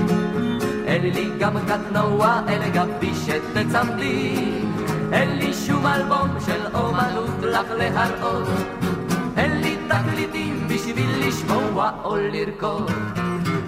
אין 0.93 1.03
לי 1.15 1.31
גם 1.39 1.57
קטנוע 1.69 2.41
אל 2.49 2.71
גבי 2.71 3.13
שתצמדי 3.15 4.35
אין 5.13 5.39
לי 5.39 5.55
שום 5.55 5.87
אלבום 5.87 6.29
של 6.47 6.67
אומנות 6.75 7.43
לך 7.43 7.67
להראות. 7.79 8.49
אין 9.37 9.61
לי 9.61 9.77
תקליטים 9.89 10.69
בשביל 10.69 11.29
לשמוע 11.29 11.91
או 12.05 12.17
לרקוד. 12.17 12.93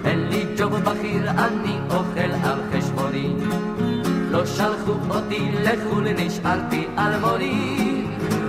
אין 0.05 0.27
לי 0.27 0.45
ג'וב 0.57 0.75
בכיר, 0.75 1.29
אני 1.29 1.77
אוכל 1.89 2.31
על 2.43 2.59
חשבוני. 2.73 3.33
לא 4.31 4.45
שלחו 4.45 4.93
אותי 5.09 5.51
לחו"ל, 5.63 6.07
נשארתי 6.17 6.87
אלמוני. 6.97 8.05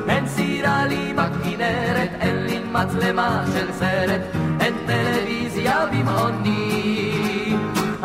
אין 0.09 0.27
סירה 0.27 0.87
לי 0.87 1.13
בכנרת, 1.13 2.11
אין 2.21 2.37
לי 2.37 2.59
מצלמה 2.73 3.45
של 3.55 3.73
סרט, 3.73 4.21
אין 4.61 4.75
טלוויזיה 4.87 5.87
במעוני. 5.87 6.96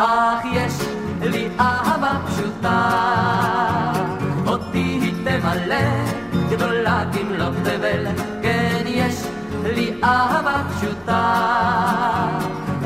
אך 0.01 0.45
יש 0.53 0.73
לי 1.21 1.49
אהבה 1.59 2.11
פשוטה, 2.27 2.91
אותי 4.47 4.99
היא 5.01 5.13
תמלא, 5.23 5.75
גדולה 6.49 7.03
כמלוא 7.13 7.49
תבל, 7.63 8.05
כן 8.41 8.83
יש 8.85 9.23
לי 9.63 9.93
אהבה 10.03 10.63
פשוטה, 10.69 11.33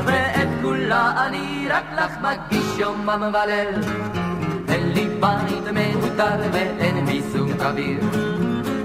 ואת 0.04 0.48
כולה 0.62 1.26
אני 1.26 1.68
רק 1.70 1.84
לך 1.96 2.12
מגיש 2.22 2.78
יומם 2.78 3.22
וליל. 3.34 3.80
אין 4.68 4.92
לי 4.92 5.08
בית 5.20 5.64
מהותר 5.72 6.50
ואין 6.52 7.04
מיזוג 7.04 7.50
אוויר. 7.60 8.00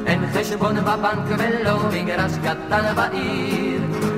אין 0.05 0.23
חשבון 0.33 0.75
בבנק 0.75 1.27
ולא 1.37 1.79
מגרש 1.93 2.31
קטן 2.43 2.95
בעיר. 2.95 4.10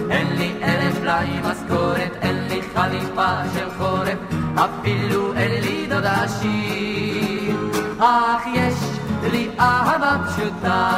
לי 0.44 0.64
אלף 0.64 1.00
לי 1.04 1.40
משכורת, 1.52 2.12
אין 2.22 2.48
לי 2.50 2.62
חליפה 2.76 3.36
של 3.54 3.68
חורף, 3.78 4.18
אפילו 4.56 5.34
אין 5.34 5.64
לי 5.64 5.88
דוד 5.90 6.06
עשיר. 6.06 7.56
אך 8.00 8.42
יש 8.54 8.74
לי 9.32 9.50
אהבה 9.60 10.18
פשוטה, 10.28 10.92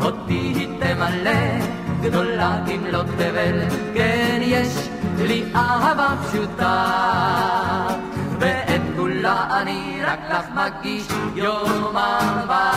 אותי 0.00 0.52
היא 0.56 0.68
תמלא, 0.80 1.66
גדולה 2.02 2.58
כמלוא 2.66 3.02
תבל, 3.02 3.60
כן 3.94 4.40
יש 4.42 4.88
לי 5.18 5.44
אהבה 5.54 6.08
פשוטה. 6.22 6.86
ואת 8.40 8.80
כולה 8.96 9.60
אני 9.60 10.00
רק 10.06 10.20
לך 10.30 10.46
מגיש 10.54 11.08
יום 11.34 11.96
אהבה 11.96 12.70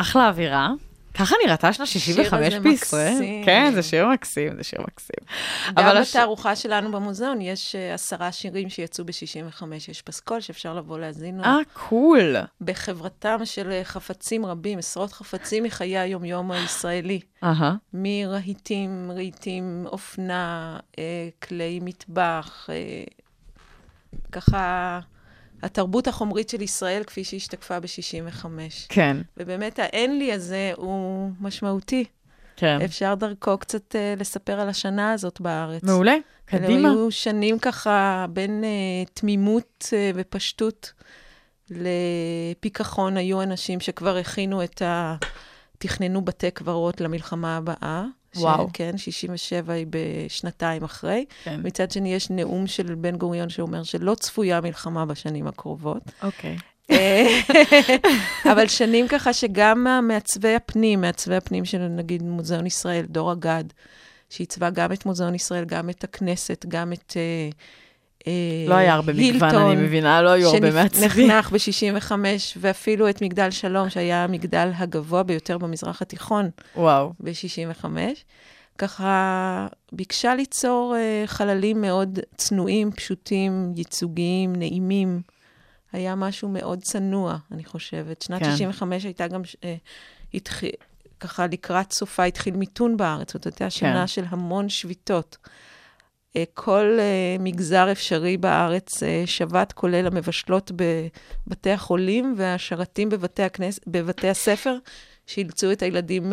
אחלה 0.00 0.28
אווירה. 0.28 0.70
ככה 1.14 1.34
נראתה 1.46 1.72
שנת 1.72 1.86
65 1.86 2.32
הזה 2.54 2.60
בישראל. 2.60 3.12
מקסים. 3.12 3.44
כן, 3.44 3.72
זה 3.74 3.82
שיר 3.82 4.06
מקסים, 4.08 4.56
זה 4.56 4.64
שיר 4.64 4.80
מקסים. 4.80 5.16
גם 5.74 5.84
אבל 5.86 5.96
הש- 5.96 6.10
בתערוכה 6.16 6.56
שלנו 6.56 6.92
במוזיאון 6.92 7.40
יש 7.40 7.74
אה, 7.74 7.94
עשרה 7.94 8.32
שירים 8.32 8.68
שיצאו 8.70 9.04
ב-65, 9.04 9.62
יש 9.88 10.02
פסקול 10.02 10.40
שאפשר 10.40 10.74
לבוא 10.74 10.98
להאזין 10.98 11.38
לו. 11.38 11.44
אה, 11.44 11.56
קול. 11.72 12.36
בחברתם 12.60 13.38
של 13.44 13.70
אה, 13.70 13.84
חפצים 13.84 14.46
רבים, 14.46 14.78
עשרות 14.78 15.12
חפצים 15.12 15.64
מחיי 15.64 15.98
היום-יום 15.98 16.50
הישראלי. 16.50 17.20
אהה, 17.44 17.74
מרהיטים, 17.94 19.10
רהיטים, 19.14 19.84
אופנה, 19.86 20.78
אה, 20.98 21.04
כלי 21.42 21.80
מטבח, 21.82 22.68
ככה 24.32 24.98
התרבות 25.62 26.08
החומרית 26.08 26.48
של 26.48 26.62
ישראל 26.62 27.02
כפי 27.04 27.24
שהשתקפה 27.24 27.80
ב-65. 27.80 28.46
כן, 28.88 29.16
ובאמת 29.36 29.78
האין 29.78 30.18
לי 30.18 30.32
הזה 30.32 30.72
הוא 30.76 31.30
משמעותי. 31.40 32.04
כן. 32.56 32.78
אפשר 32.84 33.14
דרכו 33.14 33.58
קצת 33.58 33.96
אה, 33.96 34.14
לספר 34.18 34.60
על 34.60 34.68
השנה 34.68 35.12
הזאת 35.12 35.40
בארץ. 35.40 35.82
מעולה, 35.82 36.14
קדימה. 36.44 36.90
היו 36.90 37.10
שנים 37.10 37.58
ככה 37.58 38.26
בין 38.30 38.64
אה, 38.64 39.04
תמימות 39.14 39.88
אה, 39.92 40.10
ופשטות 40.14 40.92
לפיכחון. 41.70 43.16
היו 43.16 43.42
אנשים 43.42 43.80
שכבר 43.80 44.16
הכינו 44.16 44.64
את 44.64 44.82
ה... 44.82 45.16
תכננו 45.78 46.24
בתי 46.24 46.50
קברות 46.50 47.00
למלחמה 47.00 47.56
הבאה. 47.56 48.04
וואו. 48.40 48.68
כן, 48.72 48.98
67 48.98 49.72
היא 49.72 49.86
בשנתיים 49.90 50.84
אחרי. 50.84 51.24
כן. 51.44 51.60
מצד 51.64 51.90
שני, 51.90 52.14
יש 52.14 52.30
נאום 52.30 52.66
של 52.66 52.94
בן 52.94 53.16
גוריון 53.16 53.48
שאומר 53.48 53.82
שלא 53.82 54.14
צפויה 54.14 54.60
מלחמה 54.60 55.06
בשנים 55.06 55.46
הקרובות. 55.46 56.02
אוקיי. 56.22 56.56
אה, 56.90 57.40
אבל 58.52 58.66
שנים 58.66 59.08
ככה 59.08 59.32
שגם 59.32 59.86
מעצבי 60.08 60.54
הפנים, 60.54 61.00
מעצבי 61.00 61.36
הפנים 61.36 61.64
של 61.64 61.78
נגיד 61.78 62.22
מוזיאון 62.22 62.66
ישראל, 62.66 63.04
דור 63.08 63.32
אגד, 63.32 63.64
שעיצבה 64.30 64.70
גם 64.70 64.92
את 64.92 65.06
מוזיאון 65.06 65.34
ישראל, 65.34 65.64
גם 65.64 65.90
את 65.90 66.04
הכנסת, 66.04 66.64
גם 66.68 66.92
את 66.92 67.12
אה, 67.16 67.50
לא 68.68 68.74
היה 68.74 68.94
הרבה 68.94 69.12
מגוון, 69.12 69.54
אני 69.54 69.82
מבינה, 69.82 70.22
לא 70.22 70.30
היו 70.30 70.48
הרבה 70.48 70.70
מעצבים. 70.70 71.10
שנחנך 71.10 71.52
ב-65, 71.52 72.12
ואפילו 72.56 73.08
את 73.08 73.22
מגדל 73.22 73.50
שלום, 73.50 73.90
שהיה 73.90 74.24
המגדל 74.24 74.70
הגבוה 74.76 75.22
ביותר 75.22 75.58
במזרח 75.58 76.02
התיכון 76.02 76.50
וואו. 76.76 77.12
ב-65. 77.20 77.84
ככה 78.78 79.66
ביקשה 79.92 80.34
ליצור 80.34 80.96
אה, 80.96 81.22
חללים 81.26 81.80
מאוד 81.80 82.18
צנועים, 82.36 82.92
פשוטים, 82.92 83.72
ייצוגיים, 83.76 84.56
נעימים. 84.56 85.22
היה 85.92 86.14
משהו 86.14 86.48
מאוד 86.48 86.82
צנוע, 86.82 87.36
אני 87.52 87.64
חושבת. 87.64 88.22
שנת 88.22 88.42
כן. 88.42 88.50
65 88.50 89.04
הייתה 89.04 89.28
גם, 89.28 89.42
אה, 89.64 89.74
התח... 90.34 90.60
ככה 91.20 91.46
לקראת 91.46 91.92
סופה 91.92 92.24
התחיל 92.24 92.56
מיתון 92.56 92.96
בארץ, 92.96 93.32
זאת 93.32 93.46
הייתה 93.46 93.70
שנה 93.70 94.00
כן. 94.00 94.06
של 94.06 94.24
המון 94.28 94.68
שביתות. 94.68 95.36
אה, 96.38 96.44
כל 96.54 96.96
אה, 96.98 97.36
מגזר 97.40 97.92
אפשרי 97.92 98.36
בארץ 98.36 99.02
אה, 99.02 99.22
שבת, 99.26 99.72
כולל 99.72 100.06
המבשלות 100.06 100.72
בבתי 101.46 101.70
החולים 101.70 102.34
והשרתים 102.36 103.08
בבתי, 103.08 103.42
הכנס... 103.42 103.80
בבתי 103.86 104.28
הספר, 104.28 104.76
שאילצו 105.26 105.72
את 105.72 105.82
הילדים 105.82 106.32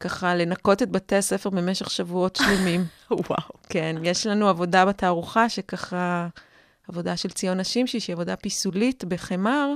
ככה 0.00 0.34
לנקות 0.34 0.82
את 0.82 0.90
בתי 0.90 1.16
הספר 1.16 1.50
במשך 1.50 1.90
שבועות 1.90 2.36
שלמים. 2.36 2.84
וואו. 3.10 3.48
כן, 3.68 3.96
יש 4.02 4.26
לנו 4.26 4.48
עבודה 4.48 4.84
בתערוכה 4.84 5.48
שככה, 5.48 6.28
עבודה 6.88 7.16
של 7.16 7.30
ציון 7.30 7.60
השמשי, 7.60 8.00
שהיא 8.00 8.14
עבודה 8.14 8.36
פיסולית 8.36 9.04
בחמר, 9.04 9.72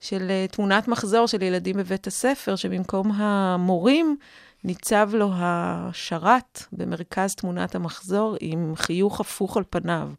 של 0.00 0.30
תמונת 0.50 0.88
מחזור 0.88 1.26
של 1.26 1.42
ילדים 1.42 1.76
בבית 1.76 2.06
הספר, 2.06 2.56
שבמקום 2.56 3.12
המורים 3.12 4.16
ניצב 4.64 5.10
לו 5.14 5.30
השרת 5.36 6.62
במרכז 6.72 7.34
תמונת 7.34 7.74
המחזור 7.74 8.36
עם 8.40 8.72
חיוך 8.76 9.20
הפוך 9.20 9.56
על 9.56 9.62
פניו. 9.70 10.10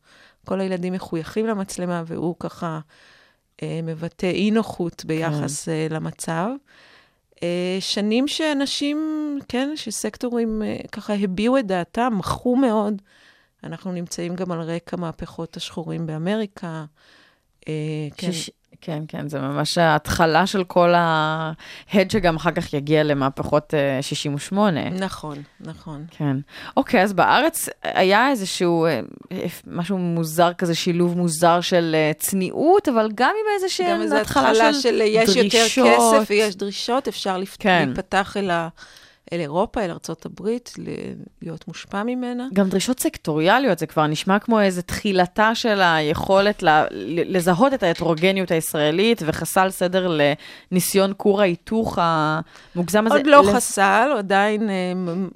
כל 0.46 0.60
הילדים 0.62 0.94
מחויכים 0.94 1.46
למצלמה, 1.48 2.04
והוא 2.06 2.36
ככה 2.40 2.80
אה, 3.64 3.80
מבטא 3.84 4.26
אי-נוחות 4.26 5.06
ביחס 5.06 5.66
כן. 5.66 5.72
אה, 5.72 5.88
למצב. 5.90 6.48
אה, 7.44 7.78
שנים 7.80 8.28
שאנשים, 8.28 8.98
כן, 9.48 9.70
שסקטורים 9.76 10.62
אה, 10.64 10.78
ככה 10.92 11.14
הביעו 11.14 11.58
את 11.58 11.68
דעתם, 11.68 12.14
מחו 12.18 12.56
מאוד. 12.56 13.02
אנחנו 13.64 13.92
נמצאים 13.92 14.36
גם 14.36 14.52
על 14.52 14.62
רקע 14.62 14.98
מהפכות 14.98 15.58
השחורים 15.58 16.08
באמריקה. 16.08 16.86
אה, 17.68 17.74
כן. 18.18 18.32
שיש- 18.32 18.52
כן, 18.82 19.04
כן, 19.08 19.28
זה 19.28 19.40
ממש 19.40 19.78
ההתחלה 19.78 20.48
של 20.48 20.64
כל 20.64 20.94
ההד 20.96 22.12
שגם 22.12 22.36
אחר 22.36 22.52
כך 22.52 22.74
יגיע 22.74 23.04
למהפכות 23.04 23.74
אה, 23.74 24.02
68. 24.02 24.90
נכון, 24.90 25.38
נכון. 25.60 26.06
כן. 26.12 26.38
אוקיי, 26.78 27.04
אז 27.04 27.14
בארץ 27.14 27.70
היה 27.84 28.30
איזשהו 28.30 28.86
אה, 28.86 29.00
משהו 29.68 29.98
מוזר 29.98 30.54
כזה, 30.54 30.76
שילוב 30.76 31.18
מוזר 31.18 31.62
של 31.62 31.96
אה, 31.96 32.12
צניעות, 32.18 32.90
אבל 32.90 33.10
גם 33.16 33.32
עם 33.42 33.54
איזה 33.56 33.66
גם 33.66 33.70
שהם 33.70 34.02
איזו 34.02 34.16
התחלה 34.16 34.50
התחלה 34.50 34.74
של 34.74 34.82
של 34.82 35.02
יש 35.06 35.36
יותר 35.36 35.58
דרישות. 35.58 35.88
כסף 35.88 36.30
ויש 36.30 36.56
דרישות, 36.56 37.08
אפשר. 37.08 37.38
כן. 37.60 37.84
להיפתח 37.86 38.38
אל, 38.38 38.52
ה... 38.52 38.68
אל 39.34 39.40
אירופה, 39.40 39.86
אל 39.86 39.92
ארצות 39.92 40.26
הברית. 40.26 40.74
להיות 41.42 41.68
מושפע 41.68 42.04
ממנה. 42.04 42.48
גם 42.54 42.70
דרישות 42.70 43.00
סקטוריאליות, 43.00 43.80
זה 43.80 43.86
כבר 43.86 44.08
נשמע 44.08 44.40
כמו 44.40 44.62
איזה 44.62 44.82
תחילתה 44.82 45.56
של 45.56 45.82
היכולת 45.82 46.64
ל- 46.64 46.86
לזהות 47.38 47.74
את 47.74 47.84
ההטרוגניות 47.84 48.52
הישראלית, 48.52 49.22
וחסל 49.26 49.70
סדר 49.70 50.18
לניסיון 50.72 51.14
כור 51.18 51.42
ההיתוך 51.42 51.98
המוגזם 52.02 53.06
הזה. 53.08 53.16
עוד 53.16 53.28
לא 53.28 53.42
לס- 53.44 53.56
חסל, 53.56 54.10
עדיין 54.18 54.70
אה, 54.70 54.74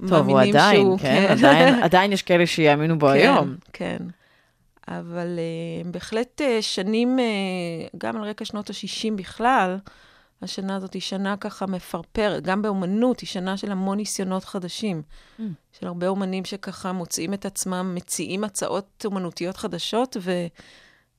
טוב, 0.10 0.28
הוא 0.28 0.36
מאמינים 0.38 0.56
עדיין, 0.56 0.76
שהוא... 0.82 1.00
כן, 1.00 1.26
עדיין, 1.30 1.74
עדיין 1.84 2.12
יש 2.12 2.22
כאלה 2.22 2.48
שיאמינו 2.48 3.00
בו 3.00 3.10
היום. 3.10 3.56
כן, 3.74 3.98
כן. 4.00 4.06
אבל 4.88 5.40
uh, 5.84 5.88
בהחלט 5.88 6.42
uh, 6.42 6.62
שנים, 6.62 7.18
uh, 7.20 7.98
גם 7.98 8.16
על 8.18 8.24
רקע 8.24 8.46
שנות 8.46 8.70
ה-60 8.70 9.12
בכלל, 9.16 9.78
השנה 10.44 10.76
הזאת 10.76 10.94
היא 10.94 11.02
שנה 11.02 11.38
ככה 11.38 11.66
מפרפרת, 11.66 12.44
גם 12.44 12.62
באומנות 12.62 13.20
היא 13.20 13.28
שנה 13.28 13.58
של 13.58 13.72
המון 13.72 13.98
ניסיונות 13.98 14.44
חדשים. 14.44 15.02
Mm. 15.40 15.42
של 15.80 15.88
הרבה 15.88 16.08
אומנים 16.08 16.46
שככה 16.46 16.92
מוצאים 16.92 17.34
את 17.34 17.46
עצמם, 17.46 17.92
מציעים 17.96 18.44
הצעות 18.44 19.06
אומנותיות 19.06 19.58
חדשות, 19.58 20.18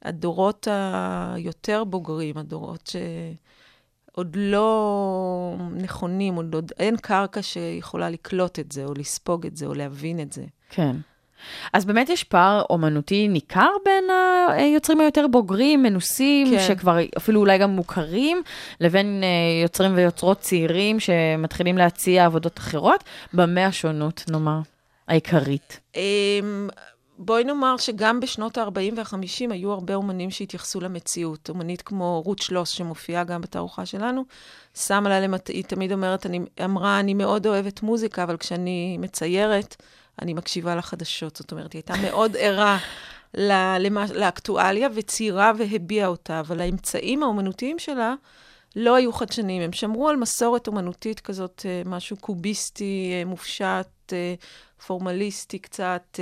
והדורות 0.04 0.68
היותר 0.70 1.84
בוגרים, 1.84 2.36
הדורות 2.38 2.90
שעוד 4.12 4.36
לא 4.36 5.56
נכונים, 5.76 6.34
עוד, 6.34 6.54
עוד 6.54 6.72
אין 6.78 6.96
קרקע 6.96 7.42
שיכולה 7.42 8.10
לקלוט 8.10 8.58
את 8.58 8.72
זה, 8.72 8.84
או 8.84 8.94
לספוג 8.94 9.46
את 9.46 9.56
זה, 9.56 9.66
או 9.66 9.74
להבין 9.74 10.20
את 10.20 10.32
זה. 10.32 10.44
כן. 10.70 10.96
אז 11.72 11.84
באמת 11.84 12.08
יש 12.08 12.24
פער 12.24 12.62
אומנותי 12.70 13.28
ניכר 13.28 13.70
בין 13.84 14.04
היוצרים 14.48 15.00
היותר 15.00 15.26
בוגרים, 15.26 15.82
מנוסים, 15.82 16.50
כן. 16.50 16.64
שכבר 16.68 16.98
אפילו 17.16 17.40
אולי 17.40 17.58
גם 17.58 17.70
מוכרים, 17.70 18.42
לבין 18.80 19.20
אה, 19.24 19.62
יוצרים 19.62 19.96
ויוצרות 19.96 20.40
צעירים 20.40 21.00
שמתחילים 21.00 21.78
להציע 21.78 22.24
עבודות 22.24 22.58
אחרות, 22.58 23.04
במה 23.34 23.66
השונות, 23.66 24.24
נאמר, 24.30 24.60
העיקרית. 25.08 25.80
אמ, 25.96 26.68
בואי 27.18 27.44
נאמר 27.44 27.76
שגם 27.76 28.20
בשנות 28.20 28.58
ה-40 28.58 28.94
וה-50 28.96 29.52
היו 29.52 29.72
הרבה 29.72 29.94
אומנים 29.94 30.30
שהתייחסו 30.30 30.80
למציאות. 30.80 31.48
אומנית 31.48 31.82
כמו 31.82 32.22
רות 32.24 32.38
שלוס, 32.38 32.68
שמופיעה 32.68 33.24
גם 33.24 33.40
בתערוכה 33.40 33.86
שלנו, 33.86 34.24
שמה 34.74 35.08
לה. 35.08 35.36
היא 35.48 35.64
תמיד 35.64 35.92
אומרת, 35.92 36.26
אני, 36.26 36.40
אמרה, 36.64 37.00
אני 37.00 37.14
מאוד 37.14 37.46
אוהבת 37.46 37.82
מוזיקה, 37.82 38.22
אבל 38.22 38.36
כשאני 38.36 38.98
מציירת, 39.00 39.76
אני 40.22 40.34
מקשיבה 40.34 40.74
לחדשות. 40.76 41.36
זאת 41.36 41.52
אומרת, 41.52 41.72
היא 41.72 41.82
הייתה 41.88 42.02
מאוד 42.10 42.36
ערה 42.38 42.78
למה- 43.78 44.06
לאקטואליה 44.14 44.88
וציירה 44.94 45.52
והביעה 45.58 46.08
אותה, 46.08 46.40
אבל 46.40 46.60
האמצעים 46.60 47.22
האומנותיים 47.22 47.78
שלה 47.78 48.14
לא 48.76 48.94
היו 48.94 49.12
חדשניים. 49.12 49.62
הם 49.62 49.72
שמרו 49.72 50.08
על 50.08 50.16
מסורת 50.16 50.66
אומנותית 50.66 51.20
כזאת, 51.20 51.62
אה, 51.68 51.82
משהו 51.84 52.16
קוביסטי, 52.16 53.10
אה, 53.14 53.24
מופשט, 53.24 53.88
אה, 54.12 54.34
פורמליסטי 54.86 55.58
קצת 55.58 56.18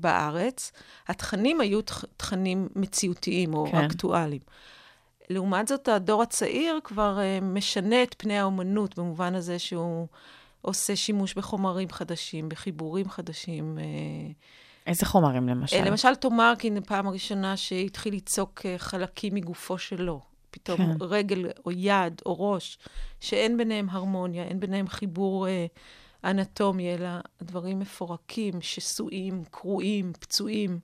בארץ. 0.00 0.72
התכנים 1.08 1.60
היו 1.60 1.80
תכ- 1.82 2.04
תכנים 2.16 2.68
מציאותיים 2.76 3.54
או 3.54 3.66
כן. 3.72 3.76
אקטואליים. 3.84 4.40
לעומת 5.30 5.68
זאת, 5.68 5.88
הדור 5.88 6.22
הצעיר 6.22 6.80
כבר 6.84 7.18
משנה 7.42 8.02
את 8.02 8.14
פני 8.18 8.38
האומנות, 8.38 8.98
במובן 8.98 9.34
הזה 9.34 9.58
שהוא 9.58 10.06
עושה 10.64 10.96
שימוש 10.96 11.34
בחומרים 11.34 11.90
חדשים, 11.90 12.48
בחיבורים 12.48 13.08
חדשים. 13.08 13.78
אה, 13.78 13.84
איזה 14.86 15.06
חומרים 15.06 15.48
למשל? 15.48 15.76
אה, 15.76 15.84
למשל, 15.84 16.14
תומרקין, 16.14 16.80
פעם 16.82 17.06
הראשונה 17.06 17.56
שהתחיל 17.56 18.14
ליצוק 18.14 18.60
אה, 18.66 18.74
חלקים 18.78 19.34
מגופו 19.34 19.78
שלו. 19.78 20.20
פתאום 20.50 20.76
כן. 20.78 20.96
רגל 21.00 21.50
או 21.66 21.70
יד 21.70 22.22
או 22.26 22.52
ראש, 22.52 22.78
שאין 23.20 23.56
ביניהם 23.56 23.88
הרמוניה, 23.90 24.44
אין 24.44 24.60
ביניהם 24.60 24.88
חיבור 24.88 25.48
אה, 25.48 25.66
אנטומי, 26.24 26.94
אלא 26.94 27.08
דברים 27.42 27.78
מפורקים, 27.78 28.60
שסועים, 28.60 29.44
קרועים, 29.50 30.12
פצועים. 30.20 30.78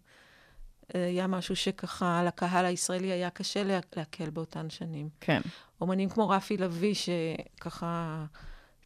אה, 0.95 1.05
היה 1.07 1.27
משהו 1.27 1.57
שככה 1.57 2.23
לקהל 2.27 2.65
הישראלי 2.65 3.13
היה 3.13 3.31
קשה 3.31 3.65
לה- 3.65 3.79
לעכל 3.97 4.31
באותן 4.31 4.71
שנים. 4.71 5.09
כן. 5.21 5.41
אומנים 5.81 6.09
כמו 6.09 6.29
רפי 6.29 6.57
לביא, 6.57 6.95
שככה 6.95 8.25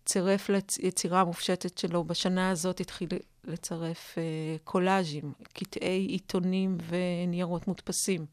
צירף 0.05 0.49
ליצירה 0.49 1.21
המופשטת 1.21 1.79
שלו, 1.79 2.05
בשנה 2.05 2.51
הזאת 2.51 2.81
התחיל 2.81 3.09
לצרף 3.45 4.14
אה, 4.19 4.23
קולאז'ים, 4.64 5.33
קטעי 5.53 6.07
עיתונים 6.07 6.79
וניירות 6.88 7.69
מודפסים. 7.69 8.27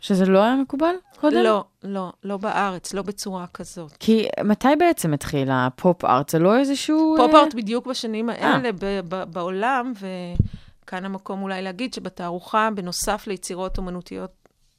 שזה 0.00 0.26
לא 0.26 0.42
היה 0.42 0.56
מקובל 0.56 0.94
קודם? 1.20 1.36
לא, 1.36 1.64
לא, 1.82 2.12
לא 2.24 2.36
בארץ, 2.36 2.94
לא 2.94 3.02
בצורה 3.02 3.46
כזאת. 3.46 3.92
כי 4.00 4.28
מתי 4.44 4.68
בעצם 4.78 5.14
התחיל 5.14 5.48
הפופ 5.52 6.04
ארט? 6.04 6.28
זה 6.28 6.38
לא 6.38 6.58
איזשהו... 6.58 7.14
פופ 7.16 7.34
אה, 7.34 7.40
ארט 7.40 7.54
בדיוק 7.54 7.86
בשנים 7.86 8.28
האלה 8.28 8.72
ב- 8.72 9.00
ב- 9.08 9.24
בעולם, 9.32 9.92
וכאן 10.00 11.04
המקום 11.04 11.42
אולי 11.42 11.62
להגיד 11.62 11.94
שבתערוכה, 11.94 12.68
בנוסף 12.74 13.26
ליצירות 13.26 13.78
אומנותיות 13.78 14.30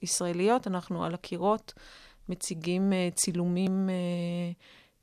ישראליות, 0.04 0.68
אנחנו 0.68 1.06
על 1.06 1.14
הקירות 1.14 1.74
מציגים 2.30 2.94
אה, 2.94 3.10
צילומים 3.16 3.90
אה, 3.90 4.52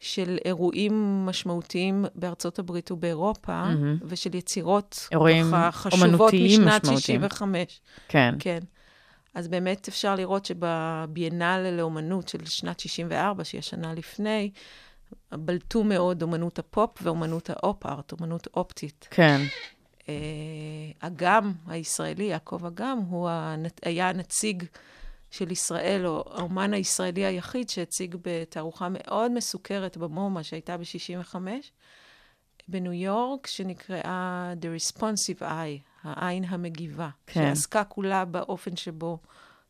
של 0.03 0.39
אירועים 0.45 1.27
משמעותיים 1.27 2.05
בארצות 2.15 2.59
הברית 2.59 2.91
ובאירופה, 2.91 3.65
מהמם. 3.65 3.99
ושל 4.05 4.35
יצירות 4.35 5.09
אירועים 5.13 5.47
חשובות 5.71 6.35
משנת 6.35 6.83
משמעותיים. 6.85 7.21
65. 7.21 7.81
כן. 8.09 8.35
כן. 8.39 8.59
אז 9.35 9.49
באמת 9.49 9.89
אפשר 9.89 10.15
לראות 10.15 10.45
שבביאנל 10.45 11.71
לאומנות 11.77 12.29
של 12.29 12.45
שנת 12.45 12.81
64, 12.81 13.45
שהיא 13.45 13.59
השנה 13.59 13.95
לפני, 13.95 14.51
בלטו 15.33 15.85
מאוד 15.85 16.23
אומנות 16.23 16.59
הפופ 16.59 16.99
ואומנות 17.03 17.51
האופ-ארט, 17.51 18.13
אומנות 18.13 18.49
אופטית. 18.57 19.09
כן. 19.11 19.41
אה, 20.09 20.15
אגם 21.01 21.53
הישראלי, 21.67 22.25
יעקב 22.25 22.67
אגם, 22.67 22.99
הוא. 22.99 23.29
היה 23.83 24.09
הנציג 24.09 24.65
של 25.33 25.51
ישראל, 25.51 26.07
או 26.07 26.25
האומן 26.31 26.75
הישראלי 26.75 27.25
היחיד 27.25 27.71
שהציג 27.71 28.17
בתערוכה 28.23 28.89
מאוד 28.91 29.33
מסוכרת 29.33 29.97
במומה 29.97 30.43
שהייתה 30.43 30.77
ב-65, 30.77 31.37
בניו 32.69 32.93
יורק, 32.93 33.47
שנקראה 33.47 34.53
The 34.61 34.81
Responsive 34.81 35.43
Eye, 35.43 36.05
העין 36.05 36.45
המגיבה. 36.45 37.09
כן. 37.27 37.41
שעסקה 37.55 37.85
כולה 37.85 38.25
באופן 38.25 38.77
שבו 38.77 39.19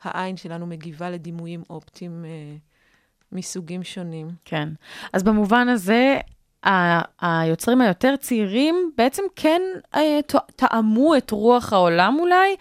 העין 0.03 0.37
שלנו 0.37 0.67
מגיבה 0.67 1.11
לדימויים 1.11 1.63
אופטיים 1.71 2.25
אה, 2.25 2.57
מסוגים 3.33 3.83
שונים. 3.83 4.29
כן. 4.45 4.69
אז 5.13 5.23
במובן 5.23 5.69
הזה, 5.69 6.19
היוצרים 7.21 7.81
היותר 7.81 8.17
צעירים 8.17 8.93
בעצם 8.97 9.23
כן 9.37 9.63
אה, 9.95 10.21
טעמו 10.57 11.17
את 11.17 11.31
רוח 11.31 11.73
העולם 11.73 12.17
אולי, 12.21 12.57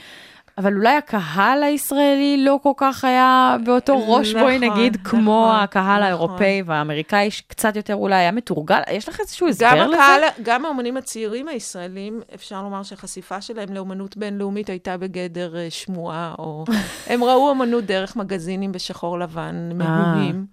אבל 0.57 0.73
אולי 0.77 0.95
הקהל 0.95 1.63
הישראלי 1.63 2.43
לא 2.45 2.59
כל 2.63 2.71
כך 2.77 3.03
היה 3.05 3.57
באותו 3.65 3.93
ראש, 4.07 4.33
בואי 4.33 4.59
נכון, 4.59 4.69
נגיד, 4.69 4.97
כמו 5.03 5.45
נכון, 5.47 5.63
הקהל 5.63 5.85
נכון. 5.85 6.03
האירופאי 6.03 6.63
והאמריקאי, 6.65 7.31
שקצת 7.31 7.75
יותר 7.75 7.95
אולי 7.95 8.15
היה 8.15 8.31
מתורגל. 8.31 8.81
יש 8.91 9.09
לך 9.09 9.19
איזשהו 9.19 9.47
הסבר 9.47 9.69
גם 9.71 9.87
לזה? 9.87 9.95
הקהל, 9.95 10.23
גם 10.43 10.65
האומנים 10.65 10.97
הצעירים 10.97 11.47
הישראלים, 11.47 12.21
אפשר 12.35 12.63
לומר 12.63 12.83
שהחשיפה 12.83 13.41
שלהם 13.41 13.73
לאומנות 13.73 14.17
בינלאומית 14.17 14.69
הייתה 14.69 14.97
בגדר 14.97 15.57
אה, 15.57 15.67
שמועה, 15.69 16.35
או 16.39 16.65
הם 17.07 17.23
ראו 17.23 17.49
אומנות 17.49 17.85
דרך 17.85 18.15
מגזינים 18.15 18.71
בשחור 18.71 19.19
לבן, 19.19 19.69
מהומים, 19.75 20.45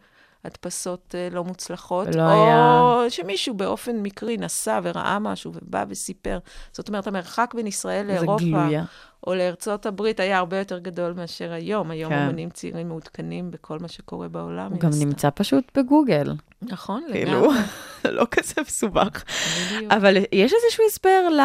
הדפסות 0.44 1.14
אה, 1.14 1.28
לא 1.32 1.44
מוצלחות, 1.44 2.14
לא 2.14 2.22
או 2.22 2.28
היה. 2.28 3.10
שמישהו 3.10 3.54
באופן 3.54 3.96
מקרי 3.96 4.36
נסע 4.36 4.80
וראה 4.82 5.18
משהו 5.18 5.52
ובא 5.54 5.84
וסיפר. 5.88 6.38
זאת 6.72 6.88
אומרת, 6.88 7.06
המרחק 7.06 7.54
בין 7.56 7.66
ישראל 7.66 8.06
לאירופה, 8.06 8.44
גלויה. 8.44 8.84
או 9.26 9.34
לארצות 9.34 9.86
הברית, 9.86 10.20
היה 10.20 10.38
הרבה 10.38 10.58
יותר 10.58 10.78
גדול 10.78 11.12
מאשר 11.12 11.52
היום. 11.52 11.90
היום 11.90 12.12
כן. 12.12 12.18
אמנים 12.18 12.50
צעירים 12.50 12.88
מעודכנים 12.88 13.50
בכל 13.50 13.78
מה 13.78 13.88
שקורה 13.88 14.28
בעולם. 14.28 14.72
הוא 14.72 14.80
גם 14.80 14.88
הסתם. 14.88 15.06
נמצא 15.06 15.28
פשוט 15.34 15.78
בגוגל. 15.78 16.32
נכון, 16.62 17.02
כאילו, 17.12 17.40
לגמרי. 17.40 17.58
זה 18.02 18.10
לא 18.18 18.26
כזה 18.30 18.54
מסובך. 18.60 19.24
אבל 19.90 20.16
יש 20.16 20.52
איזשהו 20.52 20.84
הסבר 20.88 21.28
ל... 21.28 21.40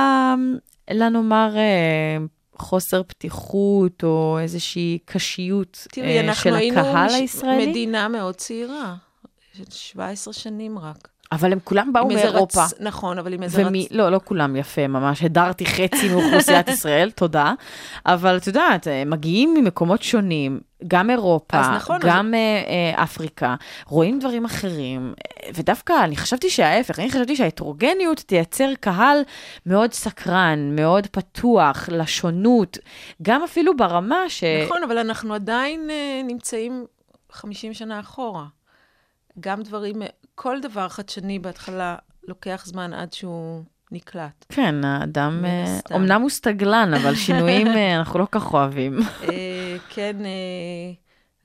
לנאמר 0.91 1.58
אה, 1.58 2.17
חוסר 2.57 3.03
פתיחות, 3.03 4.03
או 4.03 4.37
איזושהי 4.41 4.99
קשיות 5.05 5.87
תראי, 5.91 6.17
אה, 6.17 6.21
אנחנו 6.21 6.43
של 6.43 6.55
היינו 6.55 6.79
הקהל 6.79 7.09
הישראלי? 7.09 7.67
מדינה 7.67 8.07
מאוד 8.07 8.35
צעירה, 8.35 8.95
של 9.53 9.63
17 9.69 10.33
שנים 10.33 10.79
רק. 10.79 11.12
אבל 11.33 11.51
הם 11.51 11.59
כולם 11.63 11.93
באו 11.93 12.07
מאירופה. 12.07 12.63
רצ... 12.63 12.73
נכון, 12.79 13.19
אבל 13.19 13.33
עם 13.33 13.43
איזה 13.43 13.67
ומי, 13.67 13.83
רצ... 13.83 13.87
לא, 13.91 14.09
לא 14.09 14.19
כולם 14.23 14.55
יפה, 14.55 14.87
ממש 14.87 15.23
הדרתי 15.23 15.65
חצי 15.65 16.09
מאוכלוסיית 16.09 16.67
ישראל, 16.75 17.11
תודה. 17.11 17.53
אבל 18.05 18.37
את 18.37 18.47
יודעת, 18.47 18.87
אה, 18.87 19.05
מגיעים 19.05 19.53
ממקומות 19.53 20.03
שונים, 20.03 20.59
גם 20.87 21.09
אירופה, 21.09 21.59
אז 21.59 21.67
נכון, 21.75 21.99
גם 22.03 22.33
אה, 22.33 22.39
אה, 22.39 23.03
אפריקה, 23.03 23.55
רואים 23.87 24.19
דברים 24.19 24.45
אחרים, 24.45 25.13
ודווקא 25.53 25.93
אני 26.03 26.17
חשבתי 26.17 26.49
שההפך, 26.49 26.99
אני 26.99 27.11
חשבתי 27.11 27.35
שההטרוגניות 27.35 28.17
תייצר 28.17 28.69
קהל 28.79 29.17
מאוד 29.65 29.93
סקרן, 29.93 30.75
מאוד 30.75 31.07
פתוח, 31.07 31.89
לשונות, 31.91 32.77
גם 33.21 33.43
אפילו 33.43 33.77
ברמה 33.77 34.29
ש... 34.29 34.43
נכון, 34.65 34.83
אבל 34.83 34.97
אנחנו 34.97 35.33
עדיין 35.33 35.89
נמצאים 36.23 36.85
50 37.31 37.73
שנה 37.73 37.99
אחורה. 37.99 38.45
גם 39.39 39.61
דברים, 39.61 40.01
כל 40.35 40.59
דבר 40.61 40.89
חדשני 40.89 41.39
בהתחלה 41.39 41.95
לוקח 42.27 42.63
זמן 42.65 42.93
עד 42.93 43.13
שהוא 43.13 43.63
נקלט. 43.91 44.45
כן, 44.49 44.85
האדם, 44.85 45.37
מן 45.41 45.45
אה. 45.45 45.79
אמנם 45.95 46.21
הוא 46.21 46.29
סטגלן, 46.29 46.93
אבל 46.93 47.15
שינויים 47.25 47.67
אה, 47.67 47.95
אנחנו 47.95 48.19
לא 48.19 48.27
כך 48.31 48.53
אוהבים. 48.53 48.99
אה, 49.23 49.77
כן, 49.89 50.15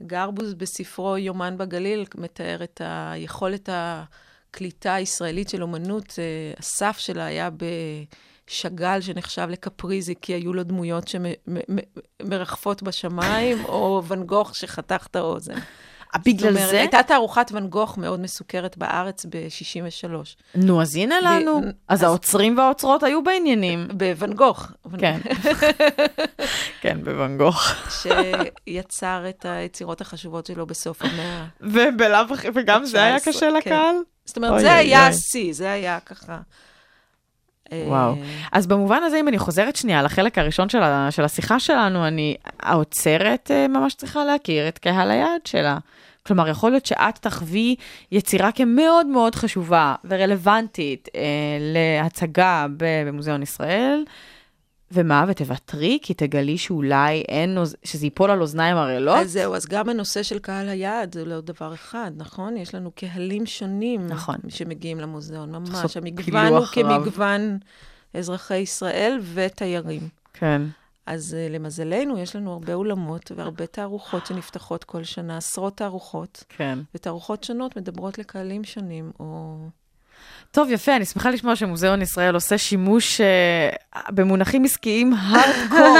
גרבוז 0.02 0.54
בספרו 0.54 1.16
יומן 1.16 1.58
בגליל 1.58 2.04
מתאר 2.16 2.64
את 2.64 2.80
היכולת 2.84 3.68
הקליטה 3.72 4.94
הישראלית 4.94 5.48
של 5.48 5.62
אומנות. 5.62 6.18
הסף 6.58 6.98
שלה 6.98 7.24
היה 7.24 7.48
בשגל 8.50 9.00
שנחשב 9.00 9.46
לקפריזי, 9.50 10.14
כי 10.22 10.32
היו 10.34 10.52
לו 10.52 10.62
דמויות 10.62 11.04
שמרחפות 11.08 12.82
בשמיים, 12.82 13.64
או 13.64 14.02
ואן 14.06 14.22
גוך 14.22 14.56
שחתך 14.56 15.06
את 15.10 15.16
האוזן. 15.16 15.58
בגלל 16.16 16.52
זאת 16.52 16.56
אומרת, 16.56 16.70
זה? 16.70 16.78
הייתה 16.78 17.02
תערוכת 17.02 17.50
ואן 17.54 17.66
גוך 17.66 17.98
מאוד 17.98 18.20
מסוכרת 18.20 18.78
בארץ 18.78 19.26
ב-63. 19.30 20.12
נו, 20.54 20.82
אז 20.82 20.96
הנה 20.96 21.14
לנו. 21.20 21.52
ו- 21.64 21.68
אז 21.88 21.98
אז- 21.98 22.02
האוצרים 22.02 22.58
והאוצרות 22.58 23.02
היו 23.02 23.22
בעניינים. 23.22 23.88
בוואן 23.92 24.32
גוך. 24.32 24.66
כן. 24.98 25.18
כן, 26.82 26.98
בוואן 27.04 27.38
גוך. 27.38 27.62
שיצר 28.68 29.24
את 29.28 29.44
היצירות 29.48 30.00
החשובות 30.00 30.46
שלו 30.46 30.66
בסוף 30.66 31.02
המאה. 31.02 31.44
ובלאו 31.60 32.34
הכי, 32.34 32.48
וגם 32.54 32.84
זה 32.84 33.02
היה 33.02 33.18
19, 33.20 33.32
קשה 33.32 33.50
כן. 33.50 33.56
לקהל? 33.56 33.94
זאת 34.24 34.36
אומרת, 34.36 34.60
זה 34.60 34.74
היה. 34.74 35.06
השיא, 35.06 35.52
זה 35.52 35.72
היה 35.72 35.98
ככה. 36.00 36.38
וואו. 37.72 38.12
אה, 38.12 38.18
אז 38.52 38.66
במובן 38.66 39.02
הזה, 39.02 39.20
אם 39.20 39.28
אני 39.28 39.38
חוזרת 39.38 39.76
שנייה 39.76 40.02
לחלק 40.02 40.38
הראשון 40.38 40.68
של, 40.68 40.82
ה, 40.82 41.10
של 41.10 41.24
השיחה 41.24 41.60
שלנו, 41.60 42.06
אני, 42.06 42.36
האוצרת 42.60 43.50
אה, 43.50 43.68
ממש 43.68 43.94
צריכה 43.94 44.24
להכיר 44.24 44.68
את 44.68 44.78
קהל 44.78 45.10
היעד 45.10 45.40
שלה. 45.44 45.78
כלומר, 46.26 46.48
יכול 46.48 46.70
להיות 46.70 46.86
שאת 46.86 47.18
תחווי 47.20 47.76
יצירה 48.12 48.52
כמאוד 48.52 49.06
מאוד 49.06 49.34
חשובה 49.34 49.94
ורלוונטית 50.04 51.08
אה, 51.14 51.20
להצגה 51.60 52.66
במוזיאון 52.76 53.42
ישראל, 53.42 54.04
ומה, 54.92 55.24
ותוותרי, 55.28 55.98
כי 56.02 56.14
תגלי 56.14 56.58
שאולי 56.58 57.22
אין, 57.28 57.58
שזה 57.84 58.06
ייפול 58.06 58.30
על 58.30 58.40
אוזניים 58.40 58.76
ערלות? 58.76 59.16
אז 59.18 59.32
זהו, 59.32 59.54
אז 59.54 59.66
גם 59.66 59.88
הנושא 59.88 60.22
של 60.22 60.38
קהל 60.38 60.68
היעד 60.68 61.14
זה 61.14 61.24
לא 61.24 61.40
דבר 61.40 61.74
אחד, 61.74 62.10
נכון? 62.16 62.56
יש 62.56 62.74
לנו 62.74 62.90
קהלים 62.90 63.46
שונים 63.46 64.06
נכון. 64.06 64.36
שמגיעים 64.48 65.00
למוזיאון, 65.00 65.52
ממש. 65.52 65.96
המגוון 65.96 66.46
הוא 66.46 66.66
פילוח 66.66 66.78
רב. 66.78 67.04
כמגוון 67.04 67.58
אזרחי 68.14 68.56
ישראל 68.56 69.20
ותיירים. 69.34 70.08
כן. 70.34 70.62
אז 71.06 71.36
uh, 71.38 71.52
למזלנו, 71.52 72.18
יש 72.18 72.36
לנו 72.36 72.52
הרבה 72.52 72.74
אולמות 72.74 73.32
והרבה 73.36 73.66
תערוכות 73.66 74.26
שנפתחות 74.26 74.84
כל 74.84 75.04
שנה, 75.04 75.36
עשרות 75.36 75.76
תערוכות, 75.76 76.44
כן. 76.48 76.78
ותערוכות 76.94 77.44
שונות 77.44 77.76
מדברות 77.76 78.18
לקהלים 78.18 78.64
שונים, 78.64 79.10
או... 79.20 79.56
טוב, 80.50 80.70
יפה, 80.70 80.96
אני 80.96 81.04
שמחה 81.04 81.30
לשמוע 81.30 81.56
שמוזיאון 81.56 82.02
ישראל 82.02 82.34
עושה 82.34 82.58
שימוש 82.58 83.20
uh, 83.20 83.98
במונחים 84.10 84.64
עסקיים 84.64 85.12
הארדקור. 85.18 85.96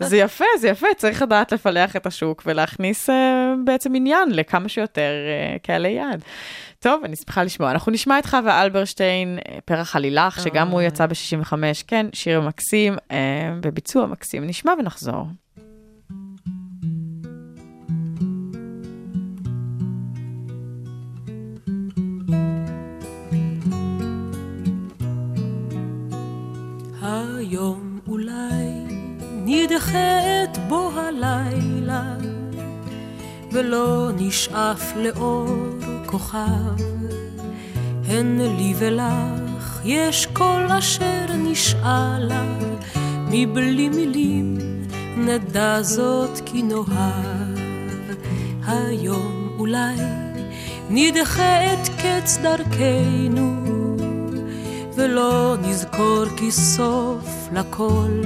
זה 0.08 0.16
יפה, 0.16 0.44
זה 0.60 0.68
יפה, 0.68 0.86
צריך 0.96 1.22
לדעת 1.22 1.52
לפלח 1.52 1.96
את 1.96 2.06
השוק 2.06 2.42
ולהכניס 2.46 3.10
uh, 3.10 3.12
בעצם 3.64 3.94
עניין 3.94 4.30
לכמה 4.30 4.68
שיותר 4.68 5.10
uh, 5.10 5.66
קהלי 5.66 5.88
יעד. 5.88 6.22
טוב, 6.78 7.04
אני 7.04 7.16
שמחה 7.16 7.44
לשמוע. 7.44 7.70
אנחנו 7.70 7.92
נשמע 7.92 8.18
את 8.18 8.26
חווה 8.26 8.62
אלברשטיין, 8.62 9.38
פרח 9.64 9.96
עלילך, 9.96 10.40
שגם 10.44 10.68
הוא 10.68 10.82
יצא 10.82 11.06
ב-65, 11.06 11.52
כן, 11.86 12.06
שיר 12.12 12.40
מקסים, 12.40 12.96
uh, 12.96 13.12
בביצוע 13.60 14.06
מקסים. 14.06 14.46
נשמע 14.46 14.72
ונחזור. 14.78 15.26
היום 27.50 27.98
אולי 28.08 28.84
נדחה 29.44 30.42
את 30.44 30.58
בוא 30.68 30.92
הלילה 30.92 32.14
ולא 33.52 34.10
נשאף 34.16 34.92
לאור 34.96 35.48
כוכב. 36.06 36.76
הן 38.06 38.40
לי 38.40 38.74
ולך 38.78 39.80
יש 39.84 40.26
כל 40.26 40.66
אשר 40.78 41.26
נשאלה 41.38 42.44
מבלי 43.30 43.88
מילים 43.88 44.58
נדע 45.16 45.82
זאת 45.82 46.40
כי 46.46 46.62
נאהב. 46.62 47.58
היום 48.66 49.56
אולי 49.58 49.96
נדחה 50.90 51.72
את 51.72 51.88
קץ 51.88 52.38
דרכנו 52.42 53.77
ולא 54.98 55.56
נזכור 55.62 56.24
כי 56.36 56.50
סוף 56.50 57.48
לכל. 57.52 58.22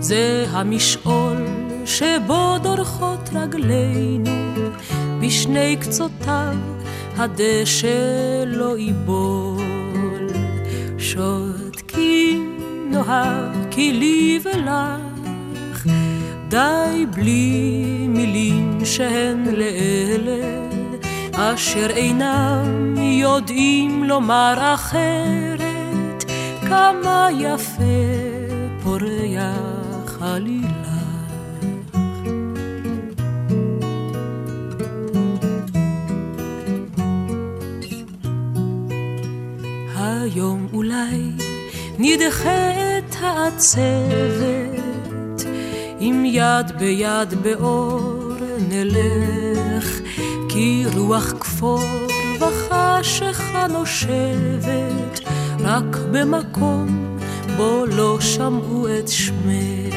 זה 0.00 0.46
המשעול 0.50 1.46
שבו 1.84 2.58
דורכות 2.62 3.30
רגלינו 3.34 4.30
בשני 5.20 5.76
קצותיו 5.80 6.56
הדשא 7.16 8.44
לא 8.46 8.78
ייבול. 8.78 10.26
שותקים 10.98 12.58
נאהב 12.90 13.52
כי 13.70 13.92
לי 13.92 14.40
ולך 14.44 15.86
די 16.48 17.06
בלי 17.14 18.06
מילים 18.08 18.84
שהן 18.84 19.44
לאלה 19.44 20.71
אשר 21.34 21.90
אינם 21.90 22.94
יודעים 22.96 24.04
לומר 24.04 24.74
אחרת 24.74 26.24
כמה 26.60 27.28
יפה 27.38 27.82
פורח 28.82 30.18
עלילה. 30.20 30.82
היום 39.96 40.68
אולי 40.72 41.30
נדחה 41.98 42.70
את 42.98 43.16
העצבת 43.20 44.72
אם 46.00 46.24
יד 46.26 46.72
ביד 46.78 47.34
באור 47.42 48.32
נלך 48.68 49.61
רוח 50.94 51.32
כפור 51.40 51.82
וחשיכה 52.40 53.66
נושבת 53.66 55.20
רק 55.60 55.96
במקום 56.12 57.16
בו 57.56 57.86
לא 57.86 58.18
שמעו 58.20 58.86
את 58.98 59.08
שמך. 59.08 59.94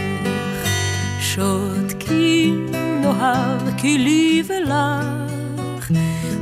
שותקים 1.19 2.65
נאהב 3.01 3.61
כי 3.77 3.97
לי 3.97 4.43
ולך 4.47 5.91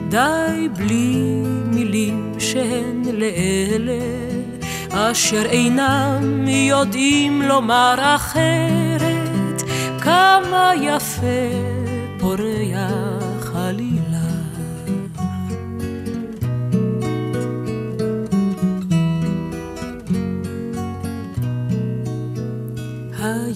די 0.10 0.68
בלי 0.78 1.44
מילים 1.66 2.34
שהן 2.40 3.04
לאלה 3.14 4.00
אשר 4.92 5.46
אינם 5.46 6.48
יודעים 6.48 7.42
לומר 7.42 7.96
אחרת. 8.16 9.64
כמה 10.02 10.72
יפה 10.82 11.50
פורח 12.20 13.13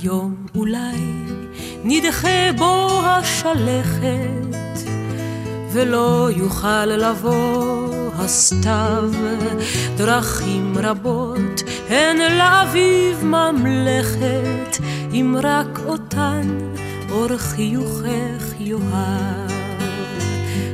היום 0.01 0.36
אולי 0.55 1.23
נדחה 1.83 2.51
בו 2.57 3.01
השלכת, 3.05 4.89
ולא 5.73 6.29
יוכל 6.36 6.86
לבוא 6.86 7.93
הסתיו. 8.13 9.12
דרכים 9.97 10.73
רבות 10.77 11.63
הן 11.89 12.17
לאביב 12.38 13.23
ממלכת, 13.23 14.77
אם 15.12 15.36
רק 15.43 15.79
אותן 15.86 16.57
אור 17.10 17.38
חיוכך 17.38 18.53
יאהב. 18.60 19.51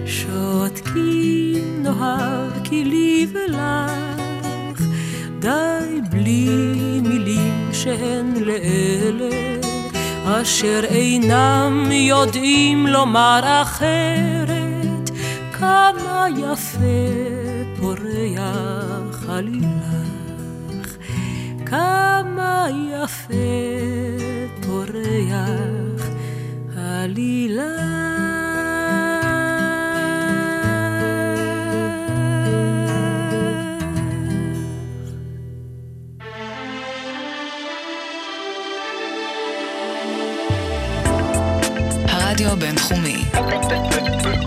שותקים 0.05 1.83
נאהב 1.83 2.51
כי 2.63 2.83
לי 2.83 3.27
ולך, 3.33 4.81
די 5.39 6.01
בלי 6.09 7.01
מילים 7.03 7.62
שהן 7.83 8.33
לאלה, 8.35 9.59
אשר 10.23 10.81
אינם 10.83 11.91
יודעים 11.91 12.87
לומר 12.87 13.61
אחרת, 13.61 15.09
כמה 15.53 16.25
יפה 16.37 17.09
פורח 17.79 19.29
עלילך, 19.29 20.97
כמה 21.65 22.67
יפה 22.91 23.33
פורח 24.61 26.07
עלילך. 26.77 28.32
הרדיו 42.33 42.51
הבינתחומי, 42.51 43.25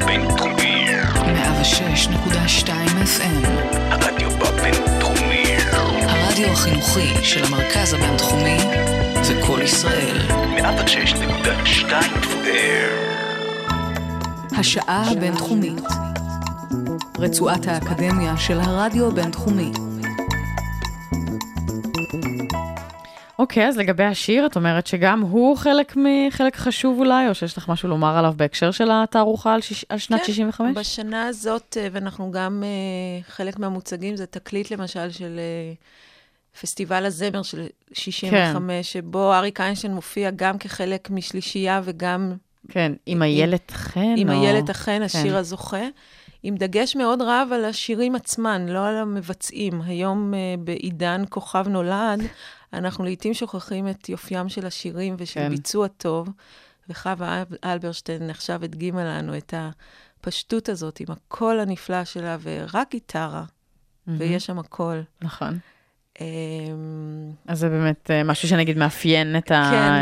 בינתחומי. 0.06 0.86
106.2 1.14 2.68
FM, 3.04 3.46
הרדיו 3.74 4.30
בבינתחומי. 4.30 5.44
הרדיו 6.08 6.48
החינוכי 6.52 7.24
של 7.24 7.44
המרכז 7.44 7.92
הבינתחומי 7.92 8.58
זה 9.22 9.40
קול 9.46 9.62
ישראל. 9.62 10.18
106.2 10.58 11.90
FM. 12.22 12.48
השעה 14.58 15.10
הבינתחומית, 15.12 15.82
רצועת 17.18 17.66
האקדמיה 17.68 18.36
של 18.36 18.60
הרדיו 18.60 19.06
הבינתחומי. 19.08 19.72
אוקיי, 23.46 23.68
אז 23.68 23.76
לגבי 23.76 24.04
השיר, 24.04 24.46
את 24.46 24.56
אומרת 24.56 24.86
שגם 24.86 25.20
הוא 25.20 25.56
חלק 25.56 25.96
מחלק 25.96 26.56
חשוב 26.56 26.98
אולי, 26.98 27.28
או 27.28 27.34
שיש 27.34 27.58
לך 27.58 27.68
משהו 27.68 27.88
לומר 27.88 28.16
עליו 28.16 28.34
בהקשר 28.36 28.70
של 28.70 28.88
התערוכה 28.92 29.54
על, 29.54 29.60
שיש, 29.60 29.84
על 29.88 29.98
שנת 29.98 30.20
כן, 30.20 30.26
65? 30.26 30.76
בשנה 30.76 31.26
הזאת, 31.26 31.76
אה, 31.80 31.88
ואנחנו 31.92 32.30
גם, 32.30 32.62
אה, 32.66 33.22
חלק 33.28 33.58
מהמוצגים 33.58 34.16
זה 34.16 34.26
תקליט 34.26 34.70
למשל 34.70 35.10
של 35.10 35.38
אה, 35.38 35.72
פסטיבל 36.60 37.04
הזמר 37.04 37.42
של 37.42 37.66
65, 37.92 38.30
כן. 38.30 38.82
שבו 38.82 39.34
אריק 39.34 39.60
איינשטיין 39.60 39.94
מופיע 39.94 40.30
גם 40.36 40.58
כחלק 40.58 41.10
משלישייה 41.10 41.80
וגם 41.84 42.32
כן, 42.68 42.92
עם 43.06 43.22
איילת 43.22 43.70
חן. 43.70 44.14
עם 44.16 44.30
או... 44.30 44.34
איילת 44.34 44.70
החן, 44.70 45.02
השיר 45.02 45.32
כן. 45.32 45.34
הזוכה, 45.34 45.86
עם 46.42 46.56
דגש 46.56 46.96
מאוד 46.96 47.22
רב 47.22 47.48
על 47.52 47.64
השירים 47.64 48.14
עצמן, 48.14 48.66
לא 48.68 48.86
על 48.86 48.96
המבצעים. 48.96 49.82
היום 49.86 50.34
בעידן 50.58 51.22
כוכב 51.28 51.68
נולד, 51.68 52.20
אנחנו 52.72 53.04
לעיתים 53.04 53.34
שוכחים 53.34 53.88
את 53.88 54.08
יופיים 54.08 54.48
של 54.48 54.66
השירים 54.66 55.14
ושל 55.18 55.40
כן. 55.40 55.48
ביצוע 55.50 55.88
טוב, 55.88 56.28
וחווה 56.88 57.42
אל- 57.42 57.70
אלברשטיין 57.70 58.30
עכשיו 58.30 58.64
הדגימה 58.64 59.04
לנו 59.04 59.36
את 59.36 59.54
הפשטות 59.56 60.68
הזאת 60.68 61.00
עם 61.00 61.06
הקול 61.10 61.60
הנפלא 61.60 62.04
שלה, 62.04 62.36
ורק 62.42 62.90
גיטרה, 62.90 63.44
ויש 64.06 64.46
שם 64.46 64.58
הכל. 64.58 65.00
נכון. 65.22 65.58
אמ, 66.20 66.24
אז 67.46 67.58
זה 67.58 67.68
באמת 67.68 68.10
אה, 68.10 68.24
משהו 68.24 68.48
שנגיד 68.48 68.78
מאפיין 68.78 69.36
את 69.38 69.48
כן, 69.48 69.54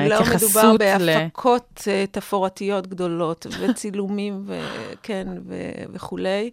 לא 0.09 0.21
מדובר 0.21 0.25
ההתייחסות 0.25 0.81
ל... 0.81 1.07
בהפקות 1.07 1.83
אה, 1.89 2.05
תפאורתיות 2.11 2.87
גדולות, 2.87 3.47
וצילומים, 3.61 4.47
וכן, 4.47 5.29
ו- 5.47 5.55
וכולי. 5.93 6.51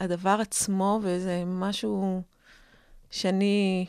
הדבר 0.00 0.38
עצמו, 0.40 1.00
וזה 1.02 1.42
משהו 1.46 2.22
שאני 3.10 3.86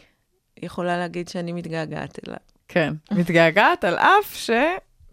יכולה 0.62 0.98
להגיד 0.98 1.28
שאני 1.28 1.52
מתגעגעת 1.52 2.20
אליו. 2.28 2.38
כן, 2.68 2.94
מתגעגעת 3.12 3.84
על 3.84 3.96
אף 3.96 4.36
ש... 4.36 4.50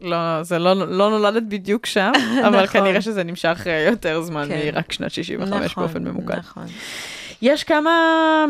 לא, 0.01 0.43
זה 0.43 0.59
לא, 0.59 0.75
לא 0.75 1.11
נולדת 1.11 1.43
בדיוק 1.43 1.87
שם, 1.87 2.13
אבל 2.47 2.63
נכון. 2.63 2.81
כנראה 2.81 3.01
שזה 3.01 3.25
נמשך 3.25 3.63
אה, 3.67 3.81
יותר 3.91 4.23
זמן 4.23 4.49
כן. 4.49 4.61
מרק 4.67 4.93
שנת 4.93 5.11
65 5.11 5.71
נכון, 5.71 5.85
באופן 5.85 6.05
ממוקד. 6.05 6.39
נכון. 6.39 6.67
יש 7.43 7.65
כמה 7.65 7.91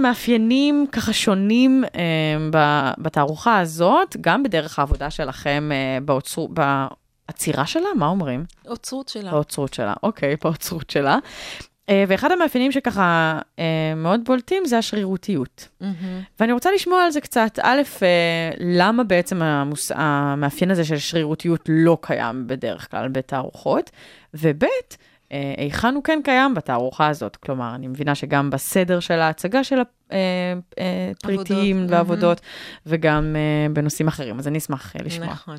מאפיינים 0.03 0.87
ככה 0.93 1.13
שונים 1.13 1.85
אה, 1.95 2.01
ב- 2.51 2.91
בתערוכה 2.99 3.59
הזאת, 3.59 4.17
גם 4.21 4.43
בדרך 4.43 4.79
העבודה 4.79 5.11
שלכם 5.11 5.71
אה, 5.73 5.99
באוצרו, 6.05 6.49
בעצירה 6.49 7.67
שלה, 7.67 7.89
מה 7.97 8.07
אומרים? 8.07 8.45
אוצרות 8.67 9.09
שלה. 9.09 9.31
באוצרות 9.31 9.75
שלה, 9.75 9.95
אוקיי, 10.03 10.37
באוצרות 10.45 10.91
שלה. 10.91 11.19
אה, 11.89 12.05
ואחד 12.09 12.31
המאפיינים 12.33 12.73
שככה 12.73 13.39
אה, 13.59 13.65
מאוד 13.97 14.25
בולטים 14.25 14.65
זה 14.65 14.79
השרירותיות. 14.79 15.69
מהמם. 15.81 16.21
ואני 16.41 16.53
רוצה 16.53 16.71
לשמוע 16.73 17.03
על 17.03 17.11
זה 17.11 17.21
קצת. 17.21 17.59
א', 17.63 17.83
אה, 18.03 18.51
למה 18.59 19.05
בעצם 19.05 19.43
המוס... 19.43 19.93
המאפיין 19.95 20.71
הזה 20.71 20.85
של 20.85 20.99
שרירותיות 20.99 21.65
לא 21.69 21.99
קיים 22.01 22.47
בדרך 22.47 22.91
כלל 22.91 23.09
בתערוכות? 23.09 23.91
וב', 24.35 24.65
היכן 25.57 25.95
הוא 25.95 26.05
כן 26.05 26.21
קיים 26.25 26.55
בתערוכה 26.55 27.09
הזאת? 27.09 27.37
כלומר, 27.37 27.75
אני 27.75 27.87
מבינה 27.87 28.15
שגם 28.15 28.51
בסדר 28.51 29.01
של 29.01 29.21
ההצגה 29.21 29.65
של 29.65 29.79
הפריטים 29.81 31.77
עבודות, 31.77 31.91
ועבודות, 31.91 32.41
וגם 32.87 33.37
אה, 33.37 33.73
בנושאים 33.73 34.09
אחרים. 34.09 34.39
אז 34.39 34.49
אני 34.49 34.59
אשמח 34.59 34.93
לשמוע. 35.05 35.27
נכון. 35.27 35.57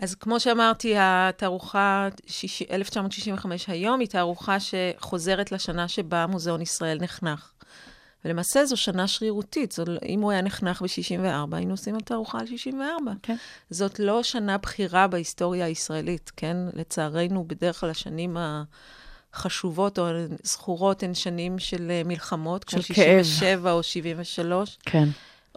אז 0.00 0.14
כמו 0.14 0.40
שאמרתי, 0.40 0.94
התערוכה 0.98 2.08
שיש- 2.26 2.62
1965 2.62 3.68
היום 3.68 4.00
היא 4.00 4.08
תערוכה 4.08 4.56
שחוזרת 4.60 5.52
לשנה 5.52 5.88
שבה 5.88 6.26
מוזיאון 6.26 6.62
ישראל 6.62 6.98
נחנך. 7.00 7.52
ולמעשה 8.24 8.64
זו 8.64 8.76
שנה 8.76 9.08
שרירותית. 9.08 9.72
זו, 9.72 9.84
אם 10.08 10.20
הוא 10.20 10.30
היה 10.30 10.42
נחנך 10.42 10.82
ב-64, 10.82 11.56
היינו 11.56 11.70
עושים 11.72 11.94
על 11.94 12.00
תערוכה 12.00 12.38
על 12.38 12.46
64. 12.46 13.12
כן. 13.22 13.36
זאת 13.70 13.98
לא 13.98 14.22
שנה 14.22 14.58
בחירה 14.58 15.06
בהיסטוריה 15.06 15.66
הישראלית, 15.66 16.30
כן? 16.36 16.56
לצערנו, 16.72 17.44
בדרך 17.48 17.80
כלל 17.80 17.90
השנים 17.90 18.36
החשובות 19.32 19.98
או 19.98 20.06
הזכורות 20.42 21.02
הן 21.02 21.14
שנים 21.14 21.58
של 21.58 21.90
אה, 21.90 22.02
מלחמות, 22.04 22.64
כמו 22.64 22.82
של 22.82 22.94
כאב. 22.94 23.22
67 23.22 23.72
או 23.72 23.82
73. 23.82 24.78
כן, 24.84 25.08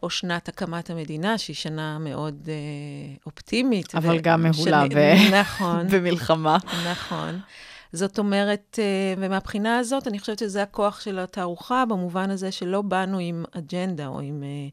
או 0.03 0.09
שנת 0.09 0.49
הקמת 0.49 0.89
המדינה, 0.89 1.37
שהיא 1.37 1.55
שנה 1.55 1.97
מאוד 1.99 2.49
אה, 2.49 3.15
אופטימית. 3.25 3.95
אבל 3.95 4.17
ו- 4.17 4.21
גם 4.21 4.43
מהולה 4.43 4.83
ב- 4.95 5.33
נכון, 5.33 5.87
במלחמה. 5.91 6.57
נכון. 6.91 7.39
זאת 7.93 8.19
אומרת, 8.19 8.79
אה, 8.81 9.13
ומהבחינה 9.17 9.77
הזאת, 9.77 10.07
אני 10.07 10.19
חושבת 10.19 10.39
שזה 10.39 10.63
הכוח 10.63 11.01
של 11.01 11.19
התערוכה, 11.19 11.83
במובן 11.85 12.29
הזה 12.29 12.51
שלא 12.51 12.81
באנו 12.81 13.17
עם 13.19 13.45
אג'נדה 13.51 14.07
או 14.07 14.19
עם 14.19 14.43
אה, 14.43 14.69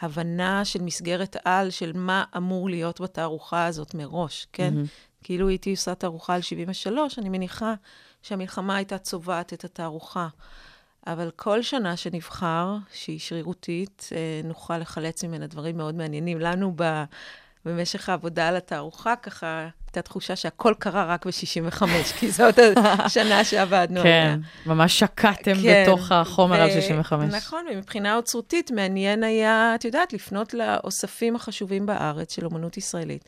הבנה 0.00 0.64
של 0.64 0.82
מסגרת 0.82 1.36
על 1.44 1.70
של 1.70 1.92
מה 1.94 2.24
אמור 2.36 2.70
להיות 2.70 3.00
בתערוכה 3.00 3.66
הזאת 3.66 3.94
מראש, 3.94 4.46
כן? 4.52 4.74
כאילו 5.22 5.48
הייתי 5.48 5.70
עושה 5.70 5.94
תערוכה 5.94 6.34
על 6.34 6.40
73, 6.40 7.18
אני 7.18 7.28
מניחה 7.28 7.74
שהמלחמה 8.22 8.76
הייתה 8.76 8.98
צובעת 8.98 9.52
את 9.52 9.64
התערוכה. 9.64 10.28
אבל 11.06 11.30
כל 11.36 11.62
שנה 11.62 11.96
שנבחר, 11.96 12.76
שהיא 12.92 13.20
שרירותית, 13.20 14.08
אה, 14.12 14.40
נוכל 14.44 14.78
לחלץ 14.78 15.24
ממנה 15.24 15.46
דברים 15.46 15.76
מאוד 15.76 15.94
מעניינים. 15.94 16.40
לנו 16.40 16.72
ב, 16.76 17.04
במשך 17.64 18.08
העבודה 18.08 18.48
על 18.48 18.56
התערוכה, 18.56 19.16
ככה, 19.16 19.68
הייתה 19.86 20.02
תחושה 20.02 20.36
שהכל 20.36 20.74
קרה 20.78 21.04
רק 21.04 21.26
ב-65, 21.26 21.82
כי 22.18 22.30
זאת 22.30 22.58
השנה 22.76 23.44
שעבדנו 23.44 24.00
עליה. 24.00 24.34
כן, 24.34 24.40
ממש 24.66 24.98
שקעתם 24.98 25.54
כן, 25.62 25.82
בתוך 25.86 26.12
החומר 26.12 26.60
על 26.60 26.68
ו- 26.68 26.72
65. 26.72 27.34
נכון, 27.34 27.66
ומבחינה 27.72 28.16
אוצרותית 28.16 28.70
מעניין 28.70 29.22
היה, 29.22 29.74
את 29.74 29.84
יודעת, 29.84 30.12
לפנות 30.12 30.54
לאוספים 30.54 31.36
החשובים 31.36 31.86
בארץ 31.86 32.34
של 32.34 32.44
אומנות 32.44 32.76
ישראלית. 32.76 33.24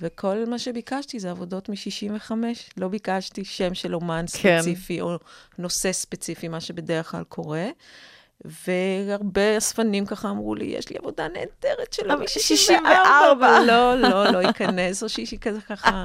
וכל 0.00 0.44
מה 0.46 0.58
שביקשתי 0.58 1.20
זה 1.20 1.30
עבודות 1.30 1.68
מ-65. 1.68 2.32
לא 2.76 2.88
ביקשתי 2.88 3.44
שם 3.44 3.74
של 3.74 3.94
אומן 3.94 4.24
כן. 4.42 4.58
ספציפי 4.60 5.00
או 5.00 5.18
נושא 5.58 5.92
ספציפי, 5.92 6.48
מה 6.48 6.60
שבדרך 6.60 7.10
כלל 7.10 7.24
קורה. 7.24 7.66
והרבה 8.44 9.58
אספנים 9.58 10.06
ככה 10.06 10.30
אמרו 10.30 10.54
לי, 10.54 10.64
יש 10.64 10.88
לי 10.88 10.96
עבודה 10.98 11.28
נהדרת 11.28 11.96
אבל 12.06 12.16
מ-64, 12.16 12.28
64. 12.28 13.60
לא, 13.66 14.00
לא, 14.00 14.32
לא 14.32 14.38
ייכנס, 14.38 15.02
או 15.02 15.08
שישי 15.08 15.38
כזה 15.38 15.60
ככה. 15.60 16.04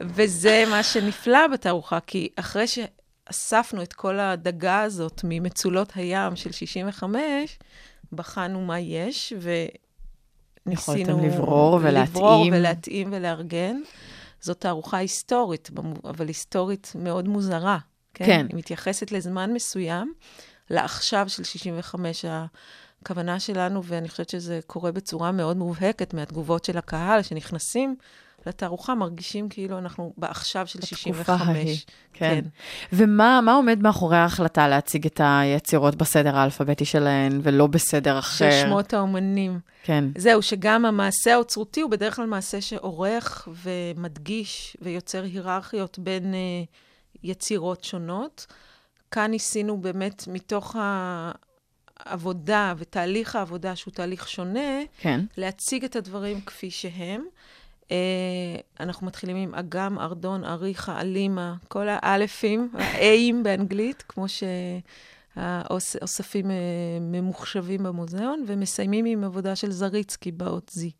וזה 0.00 0.64
מה 0.70 0.82
שנפלא 0.82 1.46
בתערוכה, 1.46 2.00
כי 2.00 2.28
אחרי 2.36 2.64
שאספנו 2.66 3.82
את 3.82 3.92
כל 3.92 4.18
הדגה 4.18 4.82
הזאת 4.82 5.20
ממצולות 5.24 5.92
הים 5.94 6.36
של 6.36 6.52
65, 6.52 7.58
בחנו 8.12 8.60
מה 8.60 8.80
יש, 8.80 9.32
ניסינו... 10.68 11.26
לברור 11.26 11.74
ולהתאים. 11.82 12.24
לברור 12.24 12.46
ולהתאים 12.52 13.08
ולארגן. 13.12 13.76
זאת 14.40 14.60
תערוכה 14.60 14.96
היסטורית, 14.96 15.70
אבל 16.04 16.28
היסטורית 16.28 16.92
מאוד 16.98 17.28
מוזרה. 17.28 17.78
כן? 18.14 18.24
כן. 18.26 18.46
היא 18.48 18.56
מתייחסת 18.56 19.12
לזמן 19.12 19.52
מסוים, 19.52 20.12
לעכשיו 20.70 21.28
של 21.28 21.44
65, 21.44 22.24
הכוונה 23.02 23.40
שלנו, 23.40 23.84
ואני 23.84 24.08
חושבת 24.08 24.28
שזה 24.28 24.60
קורה 24.66 24.92
בצורה 24.92 25.32
מאוד 25.32 25.56
מובהקת 25.56 26.14
מהתגובות 26.14 26.64
של 26.64 26.78
הקהל, 26.78 27.22
שנכנסים 27.22 27.96
לתערוכה, 28.46 28.94
מרגישים 28.94 29.48
כאילו 29.48 29.78
אנחנו 29.78 30.12
בעכשיו 30.16 30.66
של 30.66 30.80
65. 30.82 31.56
ההיא, 31.56 31.78
כן. 32.12 32.44
ומה 32.92 33.40
מה 33.44 33.54
עומד 33.54 33.82
מאחורי 33.82 34.16
ההחלטה 34.16 34.68
להציג 34.68 35.06
את 35.06 35.20
היצירות 35.24 35.94
בסדר 35.94 36.36
האלפביתי 36.36 36.84
שלהן, 36.84 37.40
ולא 37.42 37.66
בסדר 37.66 38.18
אחר? 38.18 38.50
של 38.50 38.66
שמות 38.66 38.94
האומנים. 38.94 39.60
כן. 39.82 40.04
זהו, 40.18 40.42
שגם 40.42 40.84
המעשה 40.84 41.34
האוצרותי 41.34 41.80
הוא 41.80 41.90
בדרך 41.90 42.16
כלל 42.16 42.26
מעשה 42.26 42.60
שעורך 42.60 43.48
ומדגיש 43.64 44.76
ויוצר 44.82 45.22
היררכיות 45.22 45.98
בין 45.98 46.34
uh, 46.34 46.66
יצירות 47.22 47.84
שונות. 47.84 48.46
כאן 49.10 49.30
ניסינו 49.30 49.80
באמת, 49.80 50.24
מתוך 50.28 50.76
העבודה 51.98 52.74
ותהליך 52.78 53.36
העבודה, 53.36 53.76
שהוא 53.76 53.94
תהליך 53.94 54.28
שונה, 54.28 54.80
כן. 54.98 55.20
להציג 55.36 55.84
את 55.84 55.96
הדברים 55.96 56.40
כפי 56.40 56.70
שהם. 56.70 57.24
Uh, 57.88 57.90
אנחנו 58.80 59.06
מתחילים 59.06 59.36
עם 59.36 59.54
אגם, 59.54 59.98
ארדון, 59.98 60.44
אריכה, 60.44 61.00
אלימה, 61.00 61.54
כל 61.68 61.86
האלפים, 61.90 62.70
האיים 62.74 63.42
באנגלית, 63.42 64.04
כמו 64.08 64.26
שהאוספים 65.36 66.46
uh, 66.46 66.48
ממוחשבים 67.00 67.82
במוזיאון, 67.82 68.44
ומסיימים 68.46 69.04
עם 69.04 69.24
עבודה 69.24 69.56
של 69.56 69.70
זריצקי 69.70 70.32
באות 70.32 70.70
זי, 70.74 70.90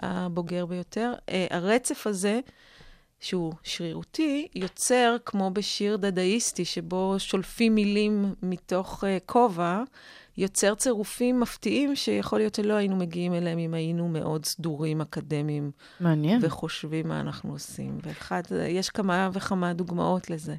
הבוגר 0.00 0.66
ביותר. 0.66 1.12
Uh, 1.16 1.32
הרצף 1.50 2.06
הזה, 2.06 2.40
שהוא 3.20 3.52
שרירותי, 3.62 4.48
יוצר 4.54 5.16
כמו 5.24 5.50
בשיר 5.50 5.96
דדאיסטי, 5.96 6.64
שבו 6.64 7.14
שולפים 7.18 7.74
מילים 7.74 8.34
מתוך 8.42 9.04
uh, 9.04 9.06
כובע, 9.26 9.82
יוצר 10.36 10.74
צירופים 10.74 11.40
מפתיעים 11.40 11.96
שיכול 11.96 12.38
להיות 12.38 12.54
שלא 12.54 12.74
היינו 12.74 12.96
מגיעים 12.96 13.34
אליהם 13.34 13.58
אם 13.58 13.74
היינו 13.74 14.08
מאוד 14.08 14.44
סדורים 14.44 15.00
אקדמיים. 15.00 15.70
מעניין. 16.00 16.40
וחושבים 16.42 17.08
מה 17.08 17.20
אנחנו 17.20 17.52
עושים. 17.52 17.98
ואחד, 18.02 18.42
יש 18.68 18.90
כמה 18.90 19.28
וכמה 19.32 19.72
דוגמאות 19.72 20.30
לזה. 20.30 20.54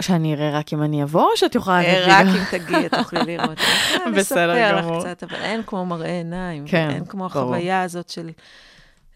שאני 0.00 0.34
אראה 0.34 0.58
רק 0.58 0.72
אם 0.72 0.82
אני 0.82 1.02
אבוא, 1.02 1.22
או 1.22 1.36
שאת 1.36 1.54
יכולה 1.54 1.84
אה, 1.84 2.06
להגיד 2.06 2.34
רק? 2.34 2.40
אם 2.52 2.58
תגיעי, 2.58 2.88
תוכלי 2.88 3.20
לראות. 3.24 3.58
אני 4.06 4.16
בסדר 4.16 4.52
אספר 4.52 4.80
גמור. 4.80 4.98
לך 4.98 5.04
קצת, 5.04 5.22
אבל 5.22 5.34
אין 5.34 5.62
כמו 5.62 5.86
מראה 5.86 6.10
עיניים. 6.10 6.64
כן, 6.66 6.90
אין 6.90 7.04
כמו 7.04 7.28
ברור. 7.28 7.44
החוויה 7.44 7.82
הזאת 7.82 8.08
של 8.08 8.30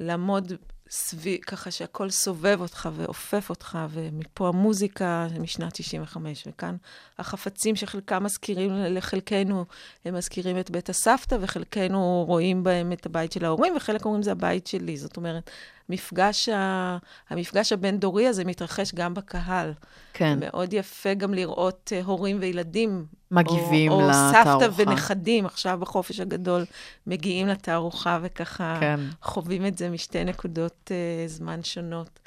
לעמוד 0.01 0.53
סביב, 0.97 1.41
ככה 1.41 1.71
שהכל 1.71 2.11
סובב 2.11 2.59
אותך 2.61 2.89
ואופף 2.97 3.51
אותך, 3.51 3.79
ומפה 3.91 4.49
המוזיקה 4.49 5.27
משנת 5.41 5.77
65, 5.77 6.45
וכאן 6.47 6.77
החפצים 7.19 7.77
שחלקם 7.77 8.25
מזכירים 8.25 8.71
לחלקנו, 8.75 9.65
הם 10.05 10.15
מזכירים 10.15 10.59
את 10.59 10.71
בית 10.71 10.89
הסבתא, 10.89 11.37
וחלקנו 11.41 12.25
רואים 12.29 12.63
בהם 12.63 12.93
את 12.93 13.07
הבית 13.07 13.33
של 13.33 13.45
ההורים, 13.45 13.77
וחלק 13.77 14.05
אומרים 14.05 14.23
זה 14.23 14.33
הבית 14.33 14.67
שלי. 14.67 14.97
זאת 14.97 15.17
אומרת, 15.17 15.51
מפגש 15.89 16.49
ה... 16.49 16.99
המפגש 17.31 17.73
הבין-דורי 17.73 18.27
הזה 18.27 18.45
מתרחש 18.45 18.95
גם 18.95 19.15
בקהל. 19.15 19.73
כן. 20.13 20.39
מאוד 20.41 20.73
יפה 20.73 21.15
גם 21.15 21.35
לראות 21.35 21.93
uh, 21.95 22.05
הורים 22.07 22.37
וילדים. 22.41 23.07
מגיבים 23.31 23.93
או, 23.93 24.03
או 24.03 24.09
לתערוכה. 24.09 24.45
סבתא 24.45 24.69
ונכדים, 24.77 25.47
עכשיו 25.47 25.79
בחופש 25.81 26.21
הגדול, 26.21 26.65
מגיעים 27.07 27.47
לתערוכה 27.47 28.19
וככה 28.23 28.77
כן. 28.81 29.01
חווים 29.23 29.67
את 29.67 29.79
זה 29.79 29.91
משתי 29.91 30.25
נקודות 30.25 30.91
uh, 30.91 31.29
זמן 31.31 31.63
שונות. 31.63 32.21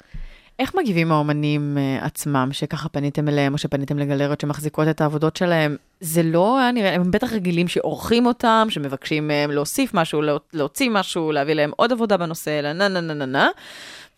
איך 0.58 0.74
מגיבים 0.74 1.12
האומנים 1.12 1.78
uh, 1.78 2.04
עצמם, 2.04 2.48
שככה 2.52 2.88
פניתם 2.88 3.28
אליהם, 3.28 3.52
או 3.52 3.58
שפניתם 3.58 3.98
לגלריות 3.98 4.40
שמחזיקות 4.40 4.88
את 4.88 5.00
העבודות 5.00 5.36
שלהם? 5.36 5.76
זה 6.00 6.22
לא 6.22 6.58
היה 6.58 6.72
נראה, 6.72 6.94
הם 6.94 7.10
בטח 7.10 7.32
רגילים 7.32 7.68
שעורכים 7.68 8.26
אותם, 8.26 8.66
שמבקשים 8.70 9.28
מהם 9.28 9.50
להוסיף 9.50 9.94
משהו, 9.94 10.22
להוציא 10.52 10.90
משהו, 10.90 11.32
להביא 11.32 11.54
להם 11.54 11.70
עוד 11.76 11.92
עבודה 11.92 12.16
בנושא, 12.16 12.58
אלא 12.58 12.72
נה 12.72 12.88
נה 12.88 13.00
נה 13.00 13.14
נה 13.14 13.26
נה. 13.26 13.48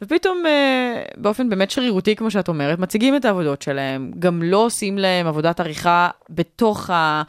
ופתאום, 0.02 0.42
uh, 0.44 1.20
באופן 1.20 1.48
באמת 1.48 1.70
שרירותי, 1.70 2.16
כמו 2.16 2.30
שאת 2.30 2.48
אומרת, 2.48 2.78
מציגים 2.78 3.16
את 3.16 3.24
העבודות 3.24 3.62
שלהם, 3.62 4.10
גם 4.18 4.42
לא 4.42 4.56
עושים 4.56 4.98
להם 4.98 5.26
עבודת 5.26 5.60
עריכה 5.60 6.08
בתוך 6.30 6.90
אה, 6.90 7.22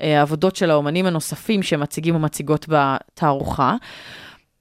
העבודות 0.00 0.56
של 0.56 0.70
האומנים 0.70 1.06
הנוספים 1.06 1.62
שמציגים 1.62 2.14
או 2.14 2.20
מציגות 2.20 2.66
בתערוכה. 2.68 3.76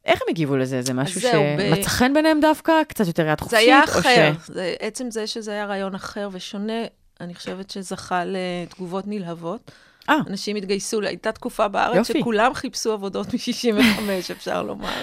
איך 0.06 0.22
הם 0.22 0.28
הגיבו 0.30 0.58
לזה? 0.58 0.82
זה 0.82 0.94
משהו 0.94 1.22
שמצא 1.22 1.90
חן 1.90 2.14
ביניהם 2.14 2.40
דווקא? 2.40 2.84
קצת 2.88 3.08
יותר 3.08 3.28
יד 3.28 3.40
זה 3.40 3.44
חופשית? 3.44 3.60
היה 3.60 3.80
או 3.80 3.84
אחר. 3.84 4.32
ש... 4.46 4.48
זה, 4.48 4.76
עצם 4.80 5.12
זה 5.12 5.28
שזה 5.28 5.52
היה 5.52 5.66
רעיון 5.66 5.96
אחר 5.96 6.30
ושונה, 6.32 6.84
אני 7.22 7.36
חושבת 7.36 7.70
שזכה 7.70 8.24
לתגובות 8.26 9.04
נלהבות. 9.08 9.72
אה, 10.10 10.16
אנשים 10.28 10.56
התגייסו, 10.56 11.02
הייתה 11.02 11.32
תקופה 11.32 11.68
בארץ 11.68 11.96
יופי. 11.96 12.20
שכולם 12.20 12.54
חיפשו 12.54 12.94
עבודות 12.94 13.28
מ-65, 13.34 14.32
אפשר 14.32 14.64
לומר. 14.64 14.94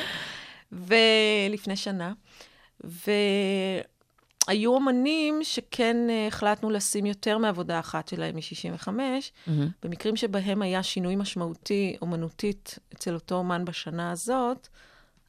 ולפני 0.72 1.76
שנה. 1.76 2.12
והיו 4.48 4.78
אמנים 4.78 5.40
שכן 5.42 5.96
אה, 6.10 6.26
החלטנו 6.26 6.70
לשים 6.70 7.06
יותר 7.06 7.38
מעבודה 7.38 7.78
אחת 7.78 8.08
שלהם 8.08 8.36
מ-65, 8.36 8.90
מהמם. 8.90 9.68
במקרים 9.82 10.16
שבהם 10.16 10.62
היה 10.62 10.82
שינוי 10.82 11.16
משמעותי 11.16 11.96
אומנותית 12.02 12.78
אצל 12.94 13.14
אותו 13.14 13.34
אומן 13.34 13.64
בשנה 13.64 14.10
הזאת, 14.10 14.68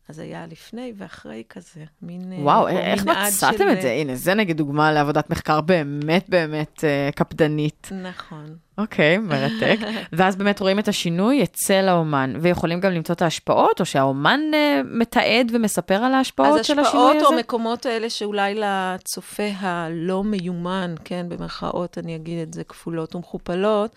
אז 0.10 0.20
היה 0.20 0.46
לפני 0.52 0.94
ואחרי 0.98 1.44
כזה, 1.50 1.84
מין... 2.02 2.34
אה, 2.34 2.38
וואו, 2.44 2.62
או 2.62 2.68
איך 2.68 3.06
מצאתם 3.06 3.58
של- 3.58 3.70
את 3.70 3.82
זה? 3.82 3.92
הנה, 3.92 4.16
זה 4.16 4.34
נגיד 4.34 4.58
דוגמה 4.58 4.92
לעבודת 4.92 5.30
מחקר 5.30 5.62
באמת 5.62 6.30
באמת 6.30 6.84
אה, 6.84 7.10
קפדנית. 7.16 7.90
נכון. 8.04 8.56
אוקיי, 8.78 9.18
מרתק. 9.18 9.78
ואז 10.14 10.36
באמת 10.36 10.60
רואים 10.60 10.80
את 10.80 10.88
השינוי 10.88 11.44
אצל 11.44 11.90
האומן, 11.90 12.34
ויכולים 12.42 12.80
גם 12.80 12.92
למצוא 12.92 13.16
את 13.16 13.22
ההשפעות, 13.22 13.80
או 13.80 13.86
שהאומן 13.86 14.40
אה, 14.54 14.82
מתעד 14.86 15.52
ומספר 15.54 15.96
על 15.96 16.14
ההשפעות 16.14 16.60
אז 16.60 16.66
של 16.66 16.74
השינוי 16.74 16.88
השפעות 16.88 17.16
הזה? 17.16 17.26
או 17.26 17.40
מקומות 17.40 17.86
האלה 17.86 18.10
שאולי 18.10 18.56
לצופה 18.56 19.50
הלא 19.60 20.24
מיומן, 20.24 20.96
כן, 21.04 21.26
במרכאות 21.30 21.98
אני 21.98 22.16
אגיד 22.16 22.48
את 22.48 22.54
זה 22.54 22.64
כפולות 22.64 23.16
ומכופלות, 23.16 23.96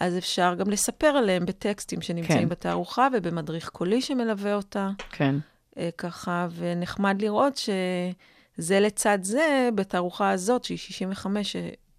אז 0.00 0.18
אפשר 0.18 0.54
גם 0.54 0.70
לספר 0.70 1.06
עליהם 1.06 1.46
בטקסטים 1.46 2.02
שנמצאים 2.02 2.38
כן. 2.38 2.48
בתערוכה 2.48 3.08
ובמדריך 3.12 3.68
קולי 3.68 4.00
שמלווה 4.00 4.54
אותה, 4.54 4.90
כן. 5.10 5.34
אה, 5.78 5.88
ככה, 5.98 6.48
ונחמד 6.50 7.22
לראות 7.22 7.56
שזה 7.56 8.80
לצד 8.80 9.18
זה, 9.22 9.68
בתערוכה 9.74 10.30
הזאת, 10.30 10.64
שהיא 10.64 10.78
65, 10.78 11.56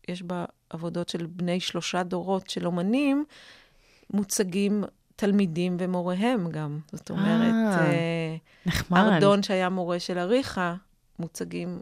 שיש 0.08 0.24
בה 0.24 0.46
עבודות 0.70 1.10
של 1.10 1.26
בני 1.26 1.60
שלושה 1.60 2.04
דורות 2.04 2.50
של 2.50 2.66
אומנים, 2.66 3.26
מוצגים 4.14 4.84
תלמידים 5.16 5.78
ומוריהם 5.80 6.52
גם. 6.52 6.80
זאת 6.92 7.10
אומרת, 7.10 7.54
אה, 7.54 7.92
אה, 7.92 8.36
נחמד. 8.66 9.00
ארדון, 9.00 9.44
שהיה 9.44 9.70
מורה 9.70 10.00
של 10.00 10.18
אריכה, 10.18 10.76
מוצגים 11.20 11.80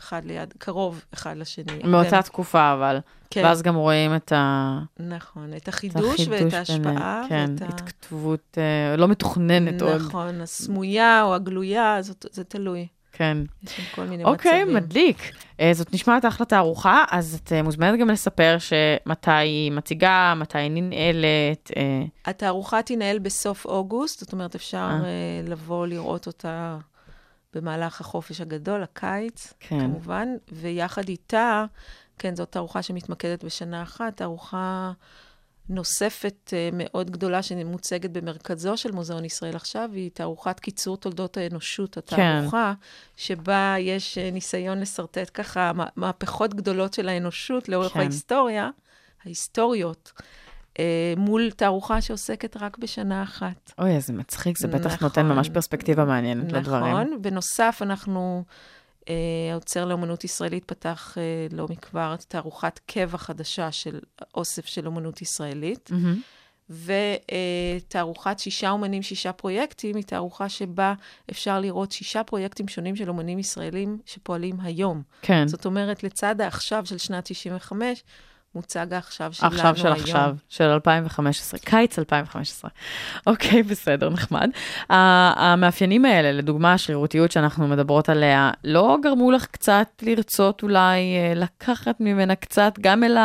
אחד 0.00 0.24
ליד, 0.24 0.54
קרוב 0.58 1.04
אחד 1.14 1.36
לשני. 1.36 1.78
מאותה 1.84 2.08
והם- 2.12 2.22
תקופה, 2.22 2.72
אבל. 2.72 2.98
כן, 3.30 3.44
ואז 3.44 3.62
גם 3.62 3.74
רואים 3.74 4.16
את 4.16 4.32
ה... 4.32 4.78
נכון, 5.00 5.52
את 5.56 5.62
את 5.62 5.68
החידוש 5.68 6.20
ואת 6.20 6.32
החידוש 6.32 6.54
ההשפעה. 6.54 7.22
כן, 7.28 7.50
ואת 7.52 7.62
ה- 7.62 7.66
התכתבות 7.66 8.58
אה, 8.58 8.96
לא 8.96 9.08
מתוכננת 9.08 9.82
עוד. 9.82 10.00
נכון, 10.00 10.40
הסמויה 10.40 11.22
או 11.22 11.34
הגלויה, 11.34 11.98
זאת- 12.00 12.26
זה 12.32 12.44
תלוי. 12.44 12.86
כן. 13.14 13.38
יש 13.62 13.76
שם 13.76 13.82
כל 13.94 14.04
מיני 14.04 14.24
אוקיי, 14.24 14.60
מצבים. 14.60 14.76
מדליק. 14.76 15.18
אה, 15.60 15.70
זאת 15.74 15.94
נשמעת 15.94 16.24
אחלה 16.24 16.46
תערוכה, 16.46 17.04
אז 17.10 17.40
את 17.44 17.52
אה, 17.52 17.62
מוזמנת 17.62 18.00
גם 18.00 18.10
לספר 18.10 18.56
שמתי 18.58 19.30
היא 19.30 19.72
מציגה, 19.72 20.34
מתי 20.36 20.58
היא 20.58 20.70
ננעלת. 20.70 21.70
אה, 21.76 22.02
התערוכה 22.24 22.82
תנהל 22.82 23.18
בסוף 23.18 23.64
אוגוסט, 23.66 24.20
זאת 24.20 24.32
אומרת, 24.32 24.54
אפשר. 24.54 24.78
אה, 25.04 25.08
לבוא 25.48 25.86
לראות 25.86 26.26
אותה 26.26 26.76
במהלך 27.54 28.00
החופש 28.00 28.40
הגדול, 28.40 28.82
הקיץ, 28.82 29.52
כן. 29.60 29.80
כמובן, 29.80 30.28
ויחד 30.52 31.08
איתה, 31.08 31.64
כן, 32.18 32.36
זאת 32.36 32.50
תערוכה 32.52 32.82
שמתמקדת 32.82 33.44
בשנה 33.44 33.82
אחת, 33.82 34.16
תערוכה 34.16 34.92
נוספת 35.68 36.50
אה, 36.52 36.68
מאוד 36.72 37.10
גדולה 37.10 37.42
שמוצגת 37.42 38.10
במרכזו 38.10 38.76
של 38.76 38.92
מוזיאון 38.92 39.24
ישראל 39.24 39.56
עכשיו, 39.56 39.90
היא 39.92 40.10
תערוכת 40.14 40.60
קיצור 40.60 40.96
תולדות 40.96 41.36
האנושות, 41.36 41.96
התערוכה, 41.96 42.72
שבה 43.16 43.74
יש 43.78 44.18
אה, 44.18 44.30
ניסיון 44.30 44.80
לשרטט 44.80 45.30
ככה 45.34 45.72
מה- 45.72 45.86
מהפכות 45.96 46.54
גדולות 46.54 46.94
של 46.94 47.08
האנושות 47.08 47.68
לאורך 47.68 47.92
כן. 47.92 48.00
ההיסטוריה, 48.00 48.70
ההיסטוריות. 49.24 50.12
אה, 50.78 51.14
מול 51.16 51.50
תערוכה 51.50 52.00
שעוסקת 52.00 52.56
רק 52.56 52.78
בשנה 52.78 53.22
אחת. 53.22 53.72
אוי, 53.78 53.90
איזה 53.90 54.12
מצחיק, 54.12 54.58
זה 54.58 54.68
בטח 54.68 54.92
נכון. 54.94 55.08
נותן 55.08 55.26
ממש 55.26 55.48
פרספקטיבה 55.48 56.04
מעניינת 56.04 56.52
לדברים. 56.52 56.92
נכון. 56.92 57.22
בנוסף, 57.22 57.78
אנחנו, 57.82 58.44
אה, 59.08 59.14
האוצר 59.52 59.84
לאומנות 59.84 60.24
ישראלית 60.24 60.64
פתח 60.64 61.14
אה, 61.18 61.56
לא 61.56 61.66
מכבר 61.70 62.16
תערוכת 62.28 62.80
קבע 62.86 63.18
חדשה 63.18 63.72
של 63.72 64.00
אוסף 64.34 64.66
של 64.66 64.86
אומנות 64.86 65.22
ישראלית, 65.22 65.90
מהמם. 65.92 66.20
ותערוכת 66.70 68.38
שישה 68.38 68.70
אומנים, 68.70 69.02
שישה 69.02 69.32
פרויקטים, 69.32 69.96
היא 69.96 70.04
תערוכה 70.04 70.48
שבה 70.48 70.94
אפשר 71.30 71.60
לראות 71.60 71.92
שישה 71.92 72.24
פרויקטים 72.24 72.68
שונים 72.68 72.96
של 72.96 73.08
אומנים 73.08 73.38
ישראלים 73.38 73.98
שפועלים 74.06 74.60
היום. 74.60 75.02
כן. 75.22 75.48
זאת 75.48 75.66
אומרת, 75.66 76.02
לצד 76.02 76.40
העכשיו 76.40 76.86
של 76.86 76.98
שנת 76.98 77.24
95, 77.24 78.04
מוצג 78.54 78.94
העכשיו 78.94 79.32
שלנו 79.32 79.52
עכשיו 79.52 79.76
של 79.76 79.86
היום. 79.86 79.96
עכשיו, 79.96 80.34
של 80.48 80.64
2015, 80.64 81.60
קיץ 81.60 81.98
2015. 81.98 82.70
אוקיי, 83.26 83.62
בסדר, 83.62 84.10
נחמד. 84.10 84.50
המאפיינים 84.88 86.04
האלה, 86.04 86.32
לדוגמה, 86.32 86.72
השרירותיות 86.72 87.32
שאנחנו 87.32 87.68
מדברות 87.68 88.08
עליה, 88.08 88.50
לא 88.64 88.96
גרמו 89.02 89.30
לך 89.30 89.46
קצת 89.46 89.86
לרצות 90.02 90.62
אולי 90.62 90.98
אה, 91.16 91.32
לקחת 91.34 92.00
ממנה 92.00 92.34
קצת 92.34 92.74
גם 92.80 93.04
אל 93.04 93.16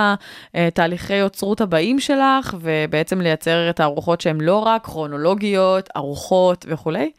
התהליכי 0.53 1.15
יוצרות 1.15 1.61
הבאים 1.61 1.99
שלך, 1.99 2.55
ובעצם 2.59 3.21
לייצר 3.21 3.69
את 3.69 3.79
הארוחות 3.79 4.21
שהן 4.21 4.41
לא 4.41 4.57
רק 4.59 4.85
כרונולוגיות, 4.85 5.89
ארוחות 5.95 6.65
וכולי? 6.69 7.11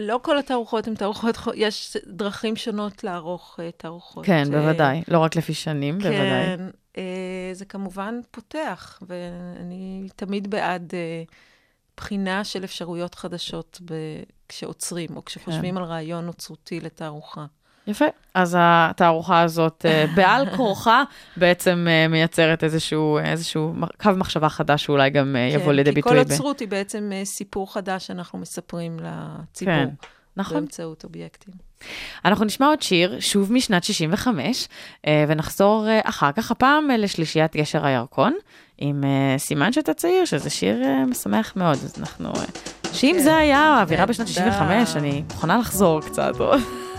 לא 0.00 0.20
כל 0.22 0.38
התערוכות 0.38 0.86
הן 0.86 0.94
תערוכות, 0.94 1.36
יש 1.54 1.96
דרכים 2.06 2.56
שונות 2.56 3.04
לערוך 3.04 3.60
אה, 3.62 3.70
תערוכות. 3.76 4.26
כן, 4.26 4.54
אה, 4.54 4.60
בוודאי. 4.60 5.02
לא 5.08 5.18
רק 5.18 5.36
לפי 5.36 5.54
שנים, 5.54 5.98
בוודאי. 5.98 6.56
כן, 6.56 6.60
זה 7.52 7.64
כמובן 7.64 8.20
פותח, 8.30 9.02
ואני 9.08 10.08
תמיד 10.16 10.50
בעד 10.50 10.92
בחינה 11.96 12.44
של 12.44 12.64
אפשרויות 12.64 13.14
חדשות 13.14 13.80
ב... 13.84 13.94
כשעוצרים, 14.48 15.08
או 15.16 15.24
כשחושבים 15.24 15.74
כן. 15.74 15.76
על 15.76 15.84
רעיון 15.84 16.28
אוצרותי 16.28 16.80
לתערוכה. 16.80 17.46
יפה. 17.86 18.04
אז 18.34 18.56
התערוכה 18.58 19.40
הזאת, 19.40 19.86
אה, 19.88 20.04
בעל 20.16 20.56
כורחה, 20.56 21.02
בעצם 21.36 21.86
אה, 21.90 22.08
מייצרת 22.08 22.64
איזשהו, 22.64 23.18
איזשהו 23.18 23.74
קו 24.02 24.10
מחשבה 24.16 24.48
חדש 24.48 24.84
שאולי 24.84 25.10
גם 25.10 25.36
אה, 25.36 25.40
יבוא 25.40 25.72
לידי 25.72 25.92
ביטוי. 25.92 26.12
כן, 26.12 26.18
כי 26.18 26.24
ב- 26.24 26.28
כל 26.28 26.32
אוצרות 26.32 26.60
היא 26.60 26.68
בעצם 26.68 27.10
סיפור 27.24 27.72
חדש 27.72 28.06
שאנחנו 28.06 28.38
מספרים 28.38 28.96
לציבור. 28.96 29.74
כן, 29.74 29.88
נכון. 30.36 30.56
באמצעות 30.56 31.04
אובייקטים. 31.04 31.54
אנחנו 32.24 32.44
נשמע 32.44 32.66
עוד 32.66 32.82
שיר, 32.82 33.20
שוב 33.20 33.52
משנת 33.52 33.84
65, 33.84 34.68
אה, 35.06 35.24
ונחזור 35.28 35.86
אחר 36.04 36.32
כך, 36.32 36.50
הפעם 36.50 36.88
לשלישיית 36.98 37.56
גשר 37.56 37.86
הירקון, 37.86 38.34
עם 38.78 39.04
סימן 39.38 39.72
שאתה 39.72 39.94
צעיר, 39.94 40.24
שזה 40.24 40.50
שיר 40.50 40.82
משמח 41.06 41.52
מאוד, 41.56 41.78
אז 41.84 41.94
אנחנו... 42.00 42.32
שאם 42.92 43.14
כן. 43.16 43.22
זה 43.22 43.36
היה 43.36 43.58
האווירה 43.58 44.06
בשנת 44.06 44.26
נהדר. 44.26 44.50
65, 44.50 44.96
אני 44.96 45.22
מוכנה 45.30 45.58
לחזור 45.58 46.00
קצת. 46.00 46.32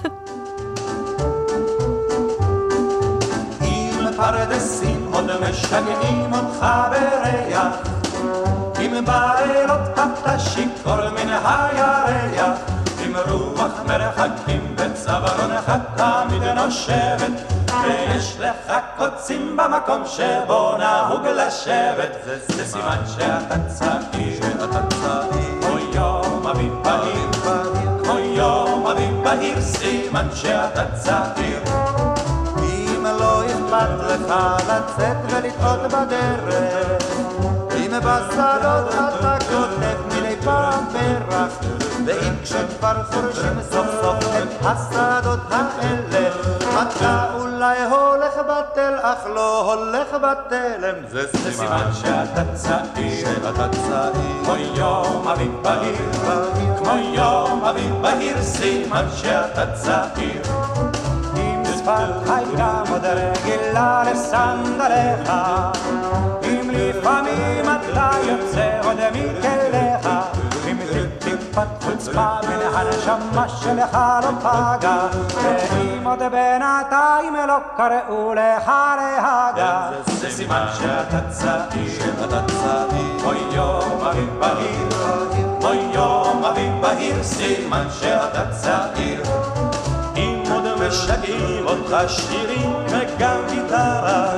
פרדסים 4.21 5.09
עוד 5.13 5.25
משגעים 5.41 6.33
אותך 6.33 6.65
בריח. 6.89 7.75
עם 8.79 9.05
בלילות 9.05 9.79
אתה 9.93 10.39
שיכור 10.39 11.09
מן 11.09 11.29
הירח. 11.45 12.57
עם 13.03 13.15
רוח 13.29 13.71
מרחקים 13.87 14.75
בצווארונך 14.75 15.71
תמיד 15.95 16.43
נושבת. 16.43 17.53
ויש 17.83 18.37
לך 18.39 18.75
קוצים 18.97 19.57
במקום 19.57 20.03
שבו 20.05 20.77
נהוג 20.77 21.27
לשבת. 21.27 22.17
זה 22.47 22.65
סימן 22.65 23.03
שאתה 23.15 23.55
צעיר. 23.67 24.39
כמו 25.61 25.77
יום 25.93 26.47
אביב 26.47 26.73
בהיר. 26.83 27.31
כמו 28.03 28.19
יום 28.19 28.87
אביב 28.87 29.23
בהיר 29.23 29.61
סימן 29.61 30.27
שאתה 30.33 30.83
צעיר 30.93 31.70
אכפת 33.81 34.19
לך 34.19 34.33
לצאת 34.69 35.17
ולטעות 35.29 35.79
בדרך. 35.91 37.03
אם 37.77 37.91
בשדות 37.99 38.93
אתה 38.93 39.37
כותב 39.49 39.97
מדי 40.07 40.35
פעם 40.43 40.85
פרח 40.91 41.59
ואם 42.05 42.33
כשכבר 42.43 43.03
חורשים 43.03 43.61
סוף 43.71 43.87
סוף 44.01 44.17
את 44.17 44.65
השדות 44.65 45.39
האלה 45.51 46.29
אתה 46.81 47.25
אולי 47.39 47.77
הולך 47.83 48.33
בטל 48.37 48.93
אך 49.01 49.25
לא 49.35 49.73
הולך 49.73 50.07
בתלם. 50.13 50.95
זה 51.07 51.27
סימן 51.37 51.89
שאתה 51.93 52.43
צעיר. 52.53 53.25
שאתה 53.25 53.67
צעיר. 53.69 54.43
כמו 54.43 54.55
יום 54.75 55.27
אביב 55.27 55.51
בהיר. 55.61 55.95
כמו 56.77 56.93
יום 57.13 57.65
אביב 57.65 57.95
בהיר 58.01 58.41
סימן 58.41 59.05
שאתה 59.15 59.65
צעיר 59.73 60.90
הייתה 62.27 62.83
עוד 62.91 63.05
רגילה 63.05 64.03
לסנדליך 64.11 65.31
אם 66.43 66.69
לפעמים 66.73 67.65
אתה 67.65 68.09
יוצא 68.23 68.79
עוד 68.83 68.97
מכליך 69.13 70.09
אם 70.71 70.77
טיפת 71.19 71.67
חוצפה 71.83 72.35
מן 72.43 72.75
הנשמה 72.75 73.49
שלך 73.49 73.97
לא 74.23 74.29
פגה 74.39 75.07
ואם 75.43 76.07
עוד 76.07 76.19
בינתיים 76.19 77.35
לא 77.47 77.57
קראו 77.77 78.33
לך 78.33 78.71
להגה 78.97 79.89
זה 80.05 80.29
סימן 80.29 80.65
שאתה 80.79 81.19
צעיר 81.29 81.91
שאתה 81.99 82.41
צעיר 82.47 83.25
אוי 83.25 83.37
יום 83.51 84.01
אביב 84.01 84.39
בהיר 84.39 84.87
אוי 85.63 85.77
יום 85.93 86.45
אביב 86.45 86.81
בהיר 86.81 87.23
סימן 87.23 87.87
שאתה 87.99 88.51
צעיר 88.51 89.21
משגעים 90.87 91.67
אותך 91.67 91.95
שירים 92.07 92.73
וגם 92.87 93.37
גיטרה. 93.49 94.33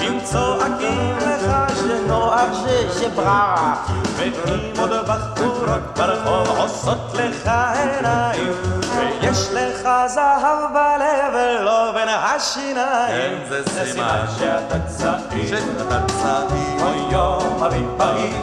אם 0.00 0.18
צועקים 0.24 1.16
לך 1.18 1.52
שנוח 1.80 2.40
ששבררה 2.54 3.74
ואם 4.16 4.32
עוד 4.78 4.90
בחורות 4.90 5.98
ברחוב 5.98 6.58
עושות 6.58 7.14
לך 7.14 7.50
עיניים. 7.74 8.52
ויש 8.96 9.48
לך 9.52 9.88
זהב 10.06 10.72
בלב 10.72 11.34
ולא 11.34 11.92
בין 11.92 12.08
השיניים. 12.08 13.38
זה 13.48 13.62
סימן. 13.84 14.24
שאתה 14.38 14.80
צעיר. 14.86 15.46
שאתה 15.48 16.00
צעיר. 16.06 16.82
אוי 16.82 17.12
יום 17.12 17.62
אביב 17.62 17.88
בהיר. 17.96 18.36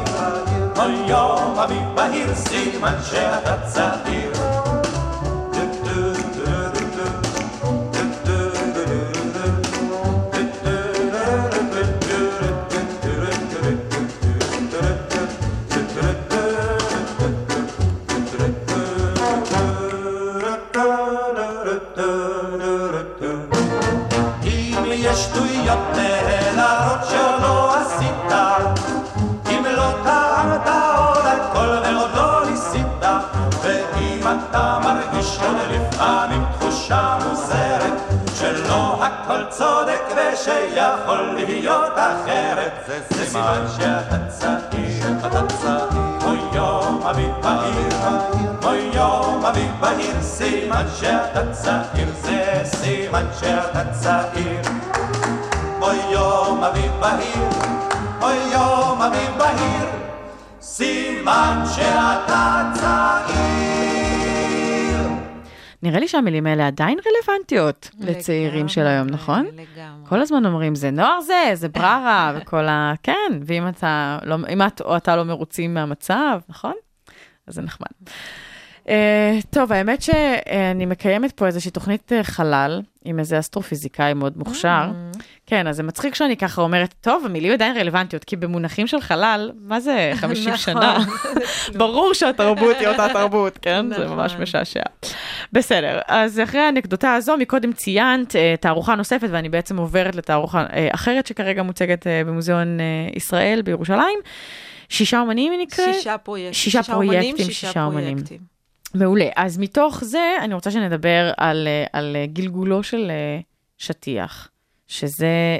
אוי 0.77 0.93
יום 1.07 1.59
אביב 1.59 1.95
בהיר. 1.95 2.35
סימן 2.35 2.95
שאתה 3.11 3.55
צעיר 3.67 4.40
ושיכול 40.33 41.35
להיות 41.35 41.93
אחרת, 41.95 42.71
זה 42.87 43.25
סימן. 43.25 43.65
שאתה 43.77 44.17
צעיר, 44.27 45.27
אתה 45.27 45.47
צעיר, 45.47 46.17
אוי 46.25 46.39
יום 46.53 47.01
אביב 47.09 47.31
בהיר, 47.43 48.09
אוי 48.63 48.89
יום 48.93 49.45
אביב 49.45 49.71
בהיר, 49.79 50.21
סימן 50.21 50.85
שאתה 50.99 51.51
צעיר, 51.51 52.07
זה 52.21 52.61
סימן 52.63 53.25
שאתה 53.39 53.83
צעיר. 53.91 54.61
אוי 55.81 55.97
יום 56.11 56.63
אביב 56.63 56.91
בהיר, 56.99 57.49
אוי 58.21 58.35
יום 58.53 59.01
אביב 59.01 59.37
בהיר, 59.37 59.89
סימן 60.61 61.63
שאתה 61.75 62.71
צעיר. 62.73 63.90
נראה 65.83 65.99
לי 65.99 66.07
שהמילים 66.07 66.45
האלה 66.47 66.67
עדיין 66.67 66.97
רלוונטיות 67.07 67.89
לצעירים 67.99 68.67
של 68.67 68.87
היום, 68.87 69.07
נכון? 69.07 69.45
לגמרי. 69.45 70.09
כל 70.09 70.21
הזמן 70.21 70.45
אומרים, 70.45 70.75
זה 70.75 70.91
נוער 70.91 71.21
זה, 71.21 71.51
זה 71.53 71.69
בררה, 71.69 72.31
וכל 72.35 72.67
ה... 72.67 72.93
כן, 73.03 73.39
ואם 73.45 73.67
אתה 73.67 74.19
לא, 74.23 74.35
אם 74.53 74.61
את 74.61 74.81
או 74.81 74.97
אתה 74.97 75.15
לא 75.15 75.23
מרוצים 75.23 75.73
מהמצב, 75.73 76.39
נכון? 76.49 76.73
אז 77.47 77.55
זה 77.55 77.61
נחמד. 77.61 77.91
אה, 78.89 79.39
טוב, 79.49 79.71
האמת 79.71 80.01
שאני 80.01 80.85
מקיימת 80.85 81.31
פה 81.31 81.47
איזושהי 81.47 81.71
תוכנית 81.71 82.11
אה, 82.13 82.23
חלל 82.23 82.81
עם 83.05 83.19
איזה 83.19 83.39
אסטרופיזיקאי 83.39 84.13
מאוד 84.13 84.37
מוכשר. 84.37 84.91
כן, 85.45 85.67
אז 85.67 85.75
זה 85.75 85.83
מצחיק 85.83 86.15
שאני 86.15 86.37
ככה 86.37 86.61
אומרת, 86.61 86.93
טוב, 87.01 87.25
המילים 87.25 87.53
עדיין 87.53 87.77
רלוונטיות, 87.77 88.23
כי 88.23 88.35
במונחים 88.35 88.87
של 88.87 89.01
חלל, 89.01 89.51
מה 89.59 89.79
זה 89.79 90.11
50 90.15 90.43
נכון. 90.47 90.57
שנה? 90.57 90.97
ברור 91.79 92.13
שהתרבות 92.13 92.75
היא 92.79 92.87
אותה 92.87 93.07
תרבות, 93.13 93.57
כן? 93.61 93.85
זה 93.89 94.05
נכון. 94.05 94.17
ממש 94.17 94.35
משעשע. 94.39 94.81
בסדר, 95.53 95.99
אז 96.07 96.39
אחרי 96.39 96.61
האנקדוטה 96.61 97.13
הזו, 97.13 97.37
מקודם 97.37 97.73
ציינת 97.73 98.35
אה, 98.35 98.55
תערוכה 98.59 98.95
נוספת, 98.95 99.27
ואני 99.31 99.49
בעצם 99.49 99.77
עוברת 99.77 100.15
לתערוכה 100.15 100.65
אה, 100.73 100.87
אחרת 100.91 101.27
שכרגע 101.27 101.63
מוצגת 101.63 102.07
אה, 102.07 102.21
במוזיאון 102.25 102.79
אה, 102.79 102.85
ישראל 103.15 103.61
בירושלים. 103.61 104.19
שישה 104.89 105.19
אומנים 105.19 105.51
היא 105.51 105.59
נקראת? 105.59 105.93
שישה 105.93 106.17
פרויקטים. 106.17 106.53
שישה 106.53 106.83
פרויקטים, 106.83 107.37
שישה 107.37 107.83
אומנים. 107.83 108.17
פרויקטים. 108.17 108.50
מעולה. 108.93 109.29
אז 109.35 109.57
מתוך 109.57 110.03
זה, 110.03 110.35
אני 110.41 110.53
רוצה 110.53 110.71
שנדבר 110.71 111.31
על, 111.37 111.67
אה, 111.67 111.85
על 111.93 112.15
אה, 112.15 112.25
גלגולו 112.25 112.83
של 112.83 113.07
אה, 113.11 113.39
שטיח, 113.77 114.49
שזה 114.87 115.57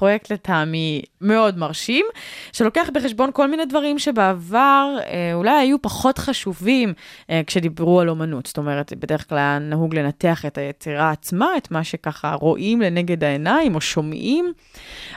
פרויקט 0.00 0.32
לטעמי 0.32 1.02
מאוד 1.20 1.58
מרשים, 1.58 2.06
שלוקח 2.52 2.88
בחשבון 2.94 3.30
כל 3.32 3.50
מיני 3.50 3.64
דברים 3.64 3.98
שבעבר 3.98 4.96
אה, 5.06 5.34
אולי 5.34 5.50
היו 5.50 5.82
פחות 5.82 6.18
חשובים 6.18 6.94
אה, 7.30 7.40
כשדיברו 7.46 8.00
על 8.00 8.08
אומנות. 8.08 8.46
זאת 8.46 8.58
אומרת, 8.58 8.92
בדרך 8.98 9.28
כלל 9.28 9.58
נהוג 9.58 9.94
לנתח 9.94 10.46
את 10.46 10.58
היצירה 10.58 11.10
עצמה, 11.10 11.46
את 11.56 11.70
מה 11.70 11.84
שככה 11.84 12.34
רואים 12.34 12.80
לנגד 12.80 13.24
העיניים 13.24 13.74
או 13.74 13.80
שומעים, 13.80 14.52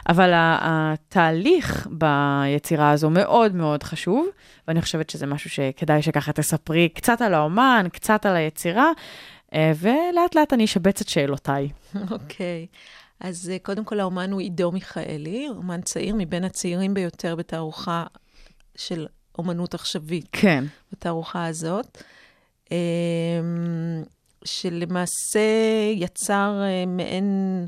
אבל 0.10 0.32
התהליך 0.36 1.88
ביצירה 1.92 2.92
הזו 2.92 3.10
מאוד 3.10 3.56
מאוד 3.56 3.84
חשוב, 3.84 4.28
ואני 4.68 4.82
חושבת 4.82 5.10
שזה 5.10 5.26
משהו 5.26 5.50
שכדאי 5.50 6.02
שככה 6.02 6.34
תספרי 6.34 6.90
קצת 6.90 7.22
על 7.22 7.34
האומן, 7.34 7.88
קצת 7.94 8.26
על 8.26 8.36
היצירה, 8.36 8.92
אה, 9.54 9.72
ולאט 9.80 10.36
לאט 10.36 10.54
אני 10.54 10.66
אשבץ 10.66 11.02
את 11.02 11.10
שאלותיי. 11.10 11.70
אוקיי. 12.12 12.68
אז 13.24 13.50
אה, 13.50 13.58
קודם 13.60 13.86
כל, 13.86 14.00
האומן 14.00 14.32
הוא 14.32 14.42
עידו 14.42 14.72
מיכאלי, 14.72 15.48
אומן 15.50 15.82
צעיר 15.82 16.16
מבין 16.18 16.44
הצעירים 16.44 16.94
ביותר 16.94 17.36
בתערוכה 17.36 18.06
של 18.76 19.08
אומנות 19.38 19.74
עכשווית, 19.74 20.28
כן. 20.32 20.64
בתערוכה 20.92 21.46
הזאת, 21.46 22.04
אמ, 22.72 22.78
שלמעשה 24.44 25.40
יצר 25.94 26.62
אה, 26.64 26.86
מעין, 26.86 27.68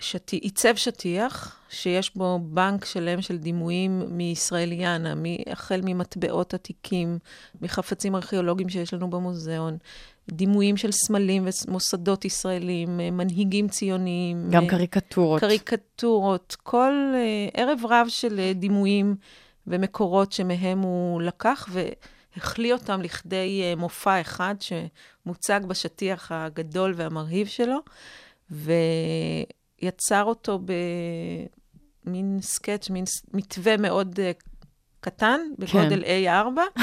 שתי, 0.00 0.36
עיצב 0.36 0.76
שטיח, 0.76 1.60
שיש 1.70 2.16
בו 2.16 2.38
בנק 2.42 2.84
שלם 2.84 3.22
של 3.22 3.38
דימויים 3.38 4.02
מישראליאנה, 4.08 5.14
החל 5.46 5.80
ממטבעות 5.84 6.54
עתיקים, 6.54 7.18
מחפצים 7.60 8.14
ארכיאולוגיים 8.14 8.68
שיש 8.68 8.94
לנו 8.94 9.10
במוזיאון, 9.10 9.78
דימויים 10.30 10.76
של 10.76 10.92
סמלים 10.92 11.48
ומוסדות 11.66 12.24
ישראלים, 12.24 13.00
אה, 13.00 13.10
מנהיגים 13.10 13.68
ציוניים. 13.68 14.50
גם 14.50 14.64
אה, 14.64 14.68
קריקטורות. 14.68 15.40
קריקטורות, 15.40 16.56
כל 16.62 17.12
uh, 17.14 17.50
ערב 17.60 17.80
רב 17.88 18.06
של 18.08 18.52
דימויים 18.54 19.16
ומקורות 19.66 20.32
שמהם 20.32 20.78
הוא 20.78 21.22
לקח 21.22 21.68
והחליא 21.72 22.72
אותם 22.72 23.02
לכדי 23.02 23.74
מופע 23.76 24.20
אחד 24.20 24.54
שמוצג 24.60 25.60
בשטיח 25.68 26.32
הגדול 26.32 26.92
והמרהיב 26.96 27.46
שלו, 27.46 27.78
ויצר 28.50 30.24
אותו 30.24 30.58
במין 32.06 32.38
סקץ', 32.42 32.90
מין 32.90 33.04
מתווה 33.34 33.76
מאוד 33.76 34.20
קטן, 35.04 35.40
בגודל 35.58 36.02
A4, 36.02 36.80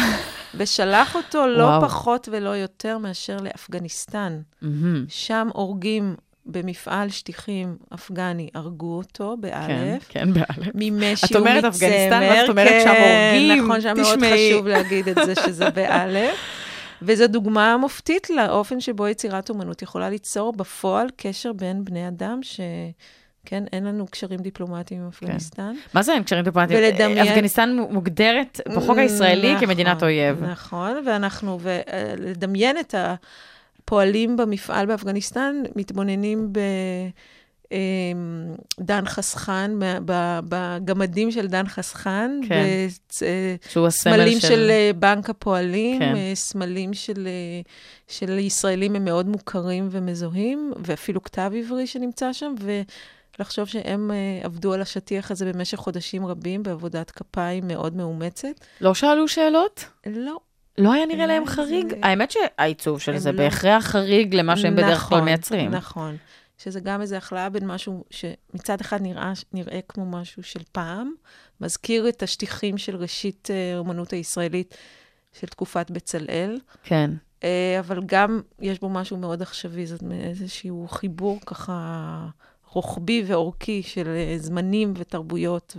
ושלח 0.57 1.15
אותו 1.15 1.47
לא 1.47 1.63
וואו. 1.63 1.81
פחות 1.81 2.29
ולא 2.31 2.49
יותר 2.49 2.97
מאשר 2.97 3.37
לאפגניסטן. 3.37 4.41
מהמם. 4.61 5.05
שם 5.09 5.47
הורגים 5.53 6.15
במפעל 6.45 7.09
שטיחים 7.09 7.77
אפגני, 7.93 8.49
הרגו 8.53 8.97
אותו 8.97 9.35
כן, 9.35 9.41
באלף. 9.41 10.05
כן, 10.09 10.33
באלף. 10.33 10.75
מימי 10.75 11.13
את 11.13 11.17
שיעור 11.17 11.47
אומרת 11.47 11.63
מצמר. 11.63 11.69
אפגניסטן, 11.69 12.21
ואת 12.21 12.49
אומרת 12.49 12.83
שם 12.83 12.89
הורגים. 12.89 13.57
כן, 13.57 13.63
נכון, 13.63 13.81
שהיה 13.81 13.93
מאוד. 13.93 14.07
חשוב 14.17 14.67
להגיד 14.67 15.07
את 15.09 15.17
זה, 15.25 15.35
שזה 15.35 15.69
באלף. 15.75 16.35
וזו 17.01 17.27
דוגמה 17.27 17.77
מופתית 17.77 18.29
לאופן 18.29 18.79
שבו 18.79 19.07
יצירת 19.07 19.49
אומנות 19.49 19.81
יכולה 19.81 20.09
ליצור 20.09 20.53
בפועל 20.53 21.07
קשר 21.17 21.53
בין 21.53 21.85
בני 21.85 22.07
אדם, 22.07 22.39
שכן, 23.45 23.63
אין 23.73 23.83
לנו 23.83 24.07
קשרים 24.07 24.39
דיפלומטיים 24.39 25.01
עם 25.01 25.07
אפגניסטן. 25.07 25.73
מה 25.93 26.01
זה 26.01 26.13
אין 26.13 26.23
קשרים 26.23 26.43
דיפלומטיים? 26.43 26.79
ולדמיין- 26.79 27.27
אפגניסטן 27.27 27.77
מוגדרת 27.89 28.61
בחוק 28.75 28.97
הישראלי 28.97 29.53
נכון, 29.53 29.65
כמדינת 29.67 30.03
אויב. 30.03 30.43
נכון, 30.43 31.03
ואנחנו, 31.05 31.59
ולדמיין 31.61 32.77
את 32.79 32.95
הפועלים 32.97 34.37
במפעל 34.37 34.85
באפגניסטן, 34.85 35.63
מתבוננים 35.75 36.49
ב... 36.51 36.59
אמ, 37.71 37.77
דן 38.79 39.05
חסכן, 39.05 39.71
בגמדים 40.49 41.31
של 41.31 41.47
דן 41.47 41.67
חסכן, 41.67 42.31
כן. 42.47 42.55
אה, 42.55 43.89
סמלים 43.89 44.39
של... 44.39 44.47
של 44.47 44.67
אה, 44.69 44.91
בנק 44.95 45.29
הפועלים, 45.29 45.99
כן. 45.99 46.15
אה, 46.15 46.31
סמלים 46.35 46.93
של, 46.93 47.27
אה, 47.27 47.61
של 48.07 48.39
ישראלים 48.39 48.95
הם 48.95 49.05
מאוד 49.05 49.27
מוכרים 49.27 49.87
ומזוהים, 49.91 50.71
ואפילו 50.85 51.23
כתב 51.23 51.51
עברי 51.59 51.87
שנמצא 51.87 52.33
שם, 52.33 52.53
ולחשוב 53.41 53.67
שהם 53.67 54.11
אה, 54.11 54.45
עבדו 54.45 54.73
על 54.73 54.81
השטיח 54.81 55.31
הזה 55.31 55.53
במשך 55.53 55.77
חודשים 55.77 56.25
רבים 56.25 56.63
בעבודת 56.63 57.11
כפיים 57.11 57.67
מאוד 57.67 57.95
מאומצת. 57.95 58.47
לא 58.81 58.93
שאלו 58.93 59.27
שאלות? 59.27 59.85
לא. 60.05 60.37
לא 60.77 60.93
היה 60.93 61.05
נראה 61.05 61.25
להם 61.25 61.45
זה- 61.45 61.51
חריג? 61.51 61.93
האמת 62.03 62.31
שהעיצוב 62.31 62.99
של 62.99 63.17
זה 63.17 63.31
לא- 63.31 63.37
בהכרח 63.37 63.85
חריג 63.85 64.35
למה 64.35 64.57
שהם 64.57 64.75
בדרך 64.75 64.85
כלל 64.99 65.17
נכון, 65.17 65.25
מייצרים. 65.25 65.71
נכון. 65.71 66.17
שזה 66.57 66.79
גם 66.79 67.01
איזו 67.01 67.15
הכלאה 67.15 67.49
בין 67.49 67.67
משהו 67.67 68.03
שמצד 68.09 68.81
אחד 68.81 69.01
נראה, 69.01 69.33
נראה 69.53 69.79
כמו 69.89 70.05
משהו 70.05 70.43
של 70.43 70.59
פעם, 70.71 71.11
מזכיר 71.61 72.09
את 72.09 72.23
השטיחים 72.23 72.77
של 72.77 72.95
ראשית 72.95 73.47
אה, 73.51 73.75
האומנות 73.75 74.11
הישראלית 74.13 74.75
של 75.39 75.47
תקופת 75.47 75.91
בצלאל, 75.91 76.59
כן. 76.83 77.11
אה, 77.43 77.75
אבל 77.79 77.99
גם 78.05 78.41
יש 78.59 78.79
בו 78.79 78.89
משהו 78.89 79.17
מאוד 79.17 79.41
עכשווי, 79.41 79.85
זאת 79.85 80.01
אומרת, 80.01 80.23
איזשהו 80.25 80.87
חיבור 80.89 81.39
ככה 81.45 82.27
רוחבי 82.73 83.23
ואורכי 83.27 83.83
של 83.83 84.07
אה, 84.07 84.37
זמנים 84.37 84.93
ותרבויות 84.97 85.77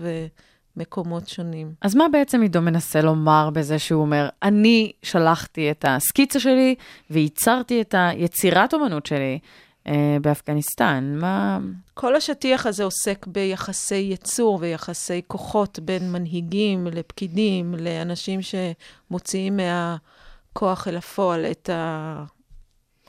ומקומות 0.77 1.29
שונים. 1.29 1.73
אז 1.81 1.95
מה 1.95 2.05
בעצם 2.13 2.43
עידו 2.43 2.63
מנסה 2.63 3.01
לומר 3.01 3.51
בזה 3.53 3.79
שהוא 3.79 4.03
אומר, 4.03 4.29
אני 4.43 4.93
שלחתי 5.03 5.71
את 5.71 5.85
הסקיצה 5.89 6.41
שלי 6.41 6.75
וייצרתי 7.11 7.81
את 7.81 7.95
היצירת 7.99 8.75
אומנות 8.75 9.07
שלי 9.07 9.39
אה, 9.87 10.17
באפגניסטן? 10.21 11.17
מה... 11.21 11.59
כל 11.95 12.17
השטיח 12.17 12.67
הזה 12.67 12.85
עוסק 12.85 13.27
ביחסי 13.27 13.95
ייצור 13.95 14.59
ויחסי 14.61 15.23
כוחות 15.27 15.79
בין 15.79 16.13
מנהיגים 16.13 16.87
לפקידים, 16.87 17.75
לאנשים 17.79 18.41
שמוציאים 18.43 19.57
מהכוח 19.57 20.89
אל 20.89 20.97
הפועל 20.97 21.45
את 21.45 21.71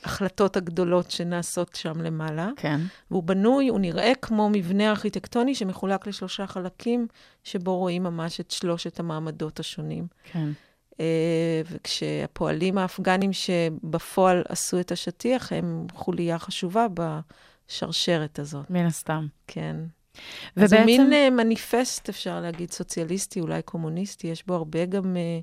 ההחלטות 0.04 0.56
הגדולות 0.56 1.10
שנעשות 1.10 1.74
שם 1.74 2.00
למעלה. 2.00 2.50
כן. 2.56 2.80
והוא 3.10 3.22
בנוי, 3.22 3.68
הוא 3.68 3.80
נראה 3.80 4.12
כמו 4.22 4.50
מבנה 4.52 4.90
ארכיטקטוני 4.90 5.54
שמחולק 5.54 6.06
לשלושה 6.06 6.46
חלקים, 6.46 7.06
שבו 7.44 7.78
רואים 7.78 8.02
ממש 8.02 8.40
את 8.40 8.50
שלושת 8.50 9.00
המעמדות 9.00 9.60
השונים. 9.60 10.06
כן. 10.32 10.48
אה, 11.00 11.62
וכשהפועלים 11.70 12.78
האפגנים 12.78 13.32
שבפועל 13.32 14.42
עשו 14.48 14.80
את 14.80 14.92
השטיח, 14.92 15.52
הם 15.52 15.86
חוליה 15.92 16.38
חשובה 16.38 16.86
בשרשרת 16.94 18.38
הזאת. 18.38 18.70
מן 18.70 18.86
הסתם. 18.86 19.26
כן. 19.46 19.76
ובעצם... 20.56 20.76
זה 20.76 20.84
מין 20.84 21.12
uh, 21.12 21.30
מניפסט, 21.30 22.08
אפשר 22.08 22.40
להגיד, 22.40 22.72
סוציאליסטי, 22.72 23.40
אולי 23.40 23.62
קומוניסטי. 23.62 24.26
יש 24.26 24.46
בו 24.46 24.54
הרבה 24.54 24.84
גם 24.84 25.16
uh, 25.16 25.42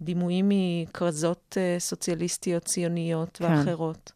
דימויים 0.00 0.48
מכרזות 0.48 1.56
uh, 1.56 1.80
סוציאליסטיות, 1.80 2.64
ציוניות 2.64 3.36
כן. 3.36 3.44
ואחרות. 3.44 4.12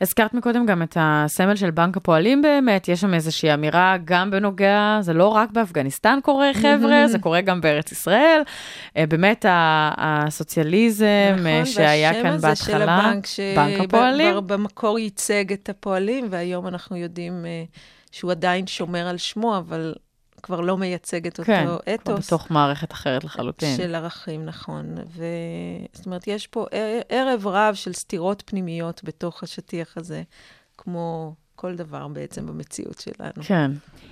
הזכרת 0.00 0.34
מקודם 0.34 0.66
גם 0.66 0.82
את 0.82 0.96
הסמל 1.00 1.56
של 1.56 1.70
בנק 1.70 1.96
הפועלים 1.96 2.42
באמת, 2.42 2.88
יש 2.88 3.00
שם 3.00 3.14
איזושהי 3.14 3.54
אמירה 3.54 3.96
גם 4.04 4.30
בנוגע, 4.30 4.98
זה 5.00 5.12
לא 5.12 5.28
רק 5.28 5.50
באפגניסטן 5.50 6.18
קורה, 6.22 6.50
חבר'ה, 6.54 7.08
זה 7.08 7.18
קורה 7.18 7.40
גם 7.40 7.60
בארץ 7.60 7.92
ישראל. 7.92 8.42
אה, 8.96 9.06
באמת 9.06 9.44
הסוציאליזם 9.98 11.36
אה, 11.46 11.66
שהיה 11.66 12.12
כאן 12.12 12.36
והשם 12.40 12.48
הזה 12.48 12.56
של 12.56 12.72
בהתחלה, 12.72 12.96
הבנק, 12.96 13.26
בנק 13.56 13.80
הפועלים. 13.80 14.26
שכבר 14.26 14.40
במקור 14.40 14.98
ייצג 14.98 15.52
את 15.52 15.68
הפועלים, 15.68 16.26
והיום 16.30 16.66
אנחנו 16.66 16.96
יודעים 16.96 17.44
uh, 17.44 17.78
שהוא 18.12 18.30
עדיין 18.30 18.66
שומר 18.66 19.06
על 19.06 19.16
שמו, 19.16 19.58
אבל 19.58 19.94
כבר 20.42 20.60
לא 20.60 20.76
מייצג 20.78 21.26
את 21.26 21.38
אותו 21.38 21.46
כן, 21.46 21.64
כבר 21.64 21.78
אתוס. 21.94 22.26
בתוך 22.26 22.50
מערכת 22.50 22.92
אחרת 22.92 23.24
לחלוטין. 23.24 23.76
של 23.76 23.94
ערכים, 23.94 24.44
נכון. 24.44 24.94
ו... 25.16 25.24
זאת 25.92 26.06
אומרת, 26.06 26.26
יש 26.26 26.46
פה 26.46 26.66
ער- 26.70 27.00
ערב 27.08 27.46
רב 27.46 27.74
של 27.74 27.92
סתירות 27.92 28.42
פנימיות 28.46 29.00
בתוך 29.04 29.42
השטיח 29.42 29.96
הזה, 29.96 30.22
כמו 30.78 31.34
כל 31.56 31.74
דבר 31.74 32.08
בעצם 32.08 32.46
במציאות 32.46 33.00
שלנו. 33.00 33.42
כן. 33.42 33.70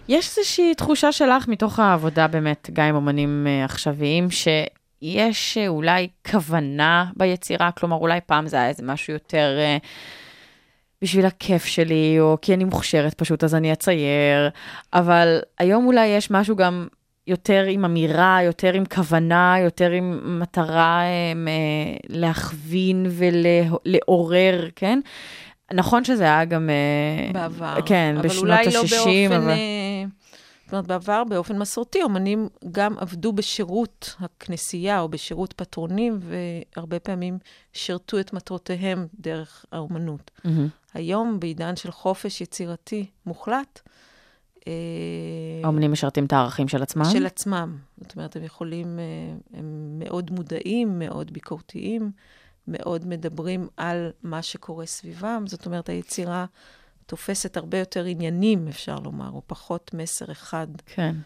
יש 0.09 0.39
איזושהי 0.39 0.75
תחושה 0.75 1.13
שלך 1.13 1.49
מתוך 1.49 1.79
העבודה 1.79 2.27
באמת, 2.27 2.71
גם 2.73 2.85
עם 2.85 2.95
אומנים 2.95 3.47
אה, 3.49 3.65
עכשוויים, 3.65 4.29
יש 5.03 5.59
אה, 5.59 5.69
אולי 5.69 6.09
כוונה 6.31 7.11
ביצירה? 7.17 7.71
כלומר, 7.73 7.97
אולי 7.97 8.21
פעם 8.27 8.47
זה 8.47 8.57
היה 8.57 8.69
איזה 8.69 8.83
משהו 8.83 9.13
יותר 9.13 9.57
אה, 9.59 9.77
בשביל 11.03 11.27
הכיף 11.27 11.65
שלי, 11.65 12.17
או 12.21 12.37
כי 12.43 12.55
אני 12.55 12.65
מוכשרת 12.65 13.15
פשוט, 13.15 13.45
אז 13.45 13.55
אני 13.55 13.73
אצייר, 13.73 14.51
אבל 14.93 15.39
היום 15.59 15.87
אולי 15.87 16.07
יש 16.07 16.31
משהו 16.31 16.57
גם 16.57 16.89
יותר 17.27 17.65
עם 17.69 17.85
אמירה, 17.85 18.39
יותר 18.43 18.73
עם 18.73 18.85
כוונה, 18.85 19.55
יותר 19.65 19.91
עם 19.91 20.41
מטרה 20.41 21.01
אה, 21.03 21.33
מ- 21.35 21.97
להכווין 22.09 23.07
ולעורר, 23.11 24.69
כן? 24.77 25.01
נכון 25.73 26.05
שזה 26.05 26.25
היה 26.25 26.45
גם... 26.45 26.71
אה, 26.71 27.33
בעבר. 27.33 27.75
כן, 27.87 28.15
אבל 28.19 28.29
בשנות 28.29 28.43
אולי 28.43 28.65
לא 28.73 28.81
ה-60, 28.81 28.89
באופן, 28.91 29.33
אבל... 29.43 29.51
אה, 29.51 30.05
זאת 30.65 30.73
אומרת, 30.73 30.87
בעבר 30.87 31.25
באופן 31.25 31.59
מסורתי, 31.59 32.03
אומנים 32.03 32.49
גם 32.73 32.95
עבדו 32.99 33.33
בשירות 33.33 34.15
הכנסייה 34.21 35.01
או 35.01 35.09
בשירות 35.09 35.53
פטרונים, 35.53 36.19
והרבה 36.21 36.99
פעמים 36.99 37.39
שירתו 37.73 38.21
את 38.21 38.33
מטרותיהם 38.33 39.07
דרך 39.21 39.65
האומנות. 39.73 40.31
מהמם. 40.45 40.69
היום, 40.99 41.41
בעידן 41.41 41.77
של 41.77 41.91
חופש 41.91 42.41
יצירתי 42.41 43.07
מוחלט, 43.27 43.81
אה, 44.67 44.73
האומנים 45.65 45.93
משרתים 45.93 46.25
את 46.25 46.33
הערכים 46.33 46.69
של 46.69 46.83
עצמם? 46.83 47.05
של 47.13 47.27
עצמם. 47.27 47.79
זאת 48.01 48.17
אומרת, 48.17 48.37
הם 48.37 48.45
יכולים, 48.45 48.99
אה, 48.99 49.59
הם 49.59 49.99
מאוד 49.99 50.31
מודעים, 50.31 50.99
מאוד 50.99 51.33
ביקורתיים, 51.33 52.11
מאוד 52.69 53.07
מדברים 53.07 53.69
על 53.77 54.11
מה 54.23 54.43
שקורה 54.43 54.87
סביבם. 54.87 55.45
זאת 55.47 55.67
אומרת, 55.67 55.89
היצירה 55.89 56.47
תופסת 57.07 57.57
הרבה 57.57 57.79
יותר 57.79 58.05
עניינים, 58.05 58.69
אפשר 58.69 58.97
לומר, 58.97 59.31
או 59.31 59.43
פחות 59.47 59.91
מסר 59.95 60.33
אחד. 60.33 60.67
כן. 60.87 61.17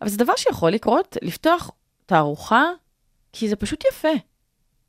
אבל 0.00 0.08
זה 0.10 0.16
דבר 0.16 0.32
שיכול 0.36 0.70
לקרות, 0.70 1.16
לפתוח 1.22 1.70
תערוכה, 2.06 2.64
כי 3.32 3.48
זה 3.48 3.56
פשוט 3.56 3.84
יפה. 3.92 4.08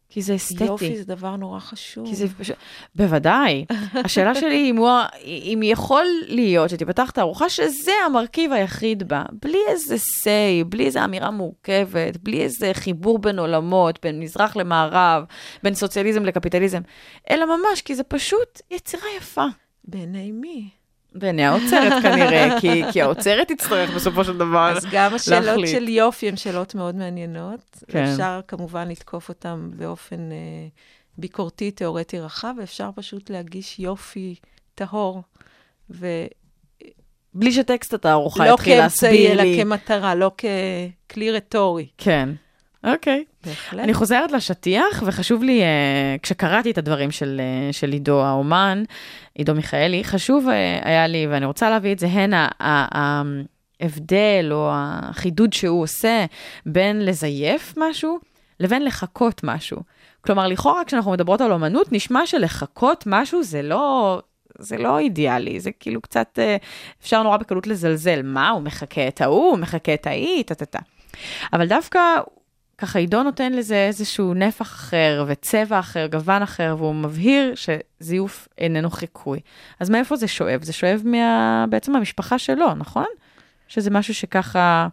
כי 0.09 0.21
זה 0.21 0.35
אסתטי. 0.35 0.63
יופי 0.63 0.97
זה 0.97 1.05
דבר 1.05 1.35
נורא 1.35 1.59
חשוב. 1.59 2.07
כי 2.07 2.15
זה 2.15 2.27
פשוט... 2.37 2.55
בוודאי. 2.95 3.65
השאלה 4.05 4.35
שלי 4.35 4.69
אם, 4.69 4.77
הוא, 4.77 4.89
אם 5.23 5.59
יכול 5.63 6.05
להיות 6.27 6.69
שתיפתח 6.69 7.09
תערוכה 7.09 7.49
שזה 7.49 7.91
המרכיב 8.05 8.51
היחיד 8.53 9.07
בה, 9.07 9.23
בלי 9.43 9.59
איזה 9.67 9.95
say, 9.95 10.63
בלי 10.69 10.85
איזה 10.85 11.05
אמירה 11.05 11.31
מורכבת, 11.31 12.17
בלי 12.23 12.41
איזה 12.41 12.71
חיבור 12.73 13.19
בין 13.19 13.39
עולמות, 13.39 13.99
בין 14.03 14.19
מזרח 14.19 14.55
למערב, 14.55 15.23
בין 15.63 15.73
סוציאליזם 15.73 16.25
לקפיטליזם, 16.25 16.81
אלא 17.29 17.45
ממש, 17.45 17.81
כי 17.81 17.95
זה 17.95 18.03
פשוט 18.03 18.61
יצירה 18.71 19.07
יפה. 19.17 19.45
בעיני 19.83 20.31
מי? 20.31 20.78
בעיני 21.15 21.45
האוצרת 21.45 22.03
כנראה, 22.03 22.59
כי, 22.61 22.83
כי 22.91 23.01
האוצרת 23.01 23.47
תצטרך 23.47 23.89
בסופו 23.89 24.23
של 24.23 24.37
דבר 24.37 24.71
אז 24.77 24.85
גם 24.91 25.13
השאלות 25.13 25.45
להחליט. 25.45 25.71
של 25.71 25.89
יופי 25.89 26.29
הן 26.29 26.35
שאלות 26.35 26.75
מאוד 26.75 26.95
מעניינות. 26.95 27.83
כן. 27.87 28.03
אפשר 28.03 28.39
כמובן 28.47 28.87
לתקוף 28.87 29.29
אותן 29.29 29.69
באופן 29.73 30.31
אה, 30.31 30.67
ביקורתי, 31.17 31.71
תיאורטי 31.71 32.19
רחב, 32.19 32.53
ואפשר 32.59 32.89
פשוט 32.95 33.29
להגיש 33.29 33.79
יופי 33.79 34.35
טהור, 34.75 35.21
ולא 35.89 36.27
בלי 37.33 37.51
שטקסט 37.51 37.93
התערוכה 37.93 38.47
יתחיל 38.47 38.79
כאמצעי, 38.79 39.11
להסביר 39.11 39.31
אלא 39.31 39.43
לי. 39.43 39.59
כמטרה, 39.61 40.15
לא 40.15 40.31
ככלי 41.07 41.31
רטורי. 41.31 41.87
כן. 41.97 42.29
אוקיי. 42.83 43.23
בהחלט. 43.45 43.83
אני 43.83 43.93
חוזרת 43.93 44.31
לשטיח, 44.31 45.03
וחשוב 45.05 45.43
לי, 45.43 45.61
אה, 45.61 46.15
כשקראתי 46.23 46.71
את 46.71 46.77
הדברים 46.77 47.11
של, 47.11 47.41
אה, 47.43 47.73
של 47.73 47.91
עידו 47.91 48.21
האומן, 48.21 48.83
עידו 49.35 49.55
מיכאלי, 49.55 50.03
חשוב 50.03 50.47
אה, 50.49 50.79
היה 50.83 51.07
לי, 51.07 51.27
ואני 51.27 51.45
רוצה 51.45 51.69
להביא 51.69 51.93
את 51.93 51.99
זה 51.99 52.07
הנה, 52.07 52.47
ההבדל 52.59 54.49
או 54.51 54.69
החידוד 54.73 55.53
שהוא 55.53 55.83
עושה 55.83 56.25
בין 56.65 57.05
לזייף 57.05 57.73
משהו 57.77 58.19
לבין 58.59 58.85
לחקות 58.85 59.41
משהו. 59.43 59.77
כלומר, 60.21 60.47
לכאורה 60.47 60.85
כשאנחנו 60.85 61.11
מדברות 61.11 61.41
על 61.41 61.51
אומנות, 61.51 61.91
נשמע 61.91 62.25
שלחקות 62.25 63.03
משהו 63.07 63.43
זה 63.43 63.61
לא... 63.61 64.21
זה 64.61 64.77
לא 64.77 64.99
אידיאלי, 64.99 65.59
זה 65.59 65.71
כאילו 65.71 66.01
קצת, 66.01 66.39
אפשר 67.01 67.23
נורא 67.23 67.37
בקלות 67.37 67.67
לזלזל. 67.67 68.21
מה, 68.23 68.49
הוא 68.49 68.61
מחקה 68.61 69.07
את 69.07 69.21
ההוא, 69.21 69.49
הוא 69.51 69.57
מחקה 69.57 69.93
את 69.93 70.07
ההיא, 70.07 70.43
טה-טה-טה. 70.43 70.79
אבל 71.53 71.67
דווקא 71.67 71.99
ככה 72.81 72.99
עידו 72.99 73.23
נותן 73.23 73.53
לזה 73.53 73.75
איזשהו 73.87 74.33
נפח 74.33 74.71
אחר 74.71 75.25
וצבע 75.27 75.79
אחר, 75.79 76.07
גוון 76.11 76.41
אחר, 76.41 76.75
והוא 76.77 76.95
מבהיר 76.95 77.53
שזיוף 77.55 78.47
איננו 78.57 78.89
חיקוי. 78.89 79.39
אז 79.79 79.89
מאיפה 79.89 80.15
זה 80.15 80.27
שואב? 80.27 80.63
זה 80.63 80.73
שואב 80.73 81.01
מה... 81.05 81.65
בעצם 81.69 81.91
מהמשפחה 81.91 82.39
שלו, 82.39 82.73
נכון? 82.75 83.05
שזה 83.67 83.89
משהו 83.89 84.13
שככה 84.13 84.87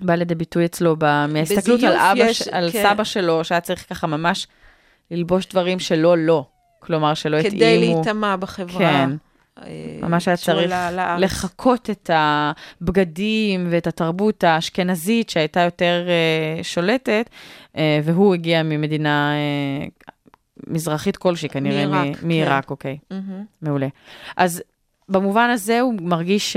בא 0.00 0.14
לידי 0.14 0.34
ביטוי 0.34 0.64
אצלו 0.64 0.96
ב... 0.98 1.26
מההסתכלות 1.26 1.82
על, 1.82 1.96
אבא, 1.96 2.18
יש- 2.24 2.38
ש... 2.42 2.48
על 2.48 2.70
כן. 2.72 2.82
סבא 2.82 3.04
שלו, 3.04 3.44
שהיה 3.44 3.60
צריך 3.60 3.88
ככה 3.88 4.06
ממש 4.06 4.46
ללבוש 5.10 5.46
דברים 5.46 5.78
שלא 5.78 6.18
לא. 6.18 6.46
כלומר, 6.78 7.14
שלא 7.14 7.36
התאימו. 7.36 7.56
כדי 7.56 7.78
להיטמע 7.78 8.36
בחברה. 8.36 8.78
כן. 8.78 9.10
אה, 9.58 9.98
ממש 10.02 10.28
היה 10.28 10.36
צריך. 10.36 10.72
לחקות 11.18 11.90
את 11.90 12.10
הבגדים 12.12 13.66
ואת 13.70 13.86
התרבות 13.86 14.44
האשכנזית 14.44 15.30
שהייתה 15.30 15.60
יותר 15.60 16.06
uh, 16.60 16.64
שולטת, 16.64 17.30
uh, 17.72 17.78
והוא 18.04 18.34
הגיע 18.34 18.62
ממדינה 18.62 19.32
uh, 19.32 20.12
מזרחית 20.66 21.16
כלשהי, 21.16 21.48
כנראה 21.48 21.86
מעיראק, 21.86 22.06
מ- 22.06 22.14
כן. 22.14 22.26
מעיראק, 22.28 22.70
אוקיי, 22.70 22.98
מהמם. 23.10 23.44
מעולה. 23.62 23.88
אז 24.36 24.62
במובן 25.08 25.50
הזה 25.50 25.80
הוא 25.80 25.94
מרגיש 26.00 26.52
ש... 26.52 26.56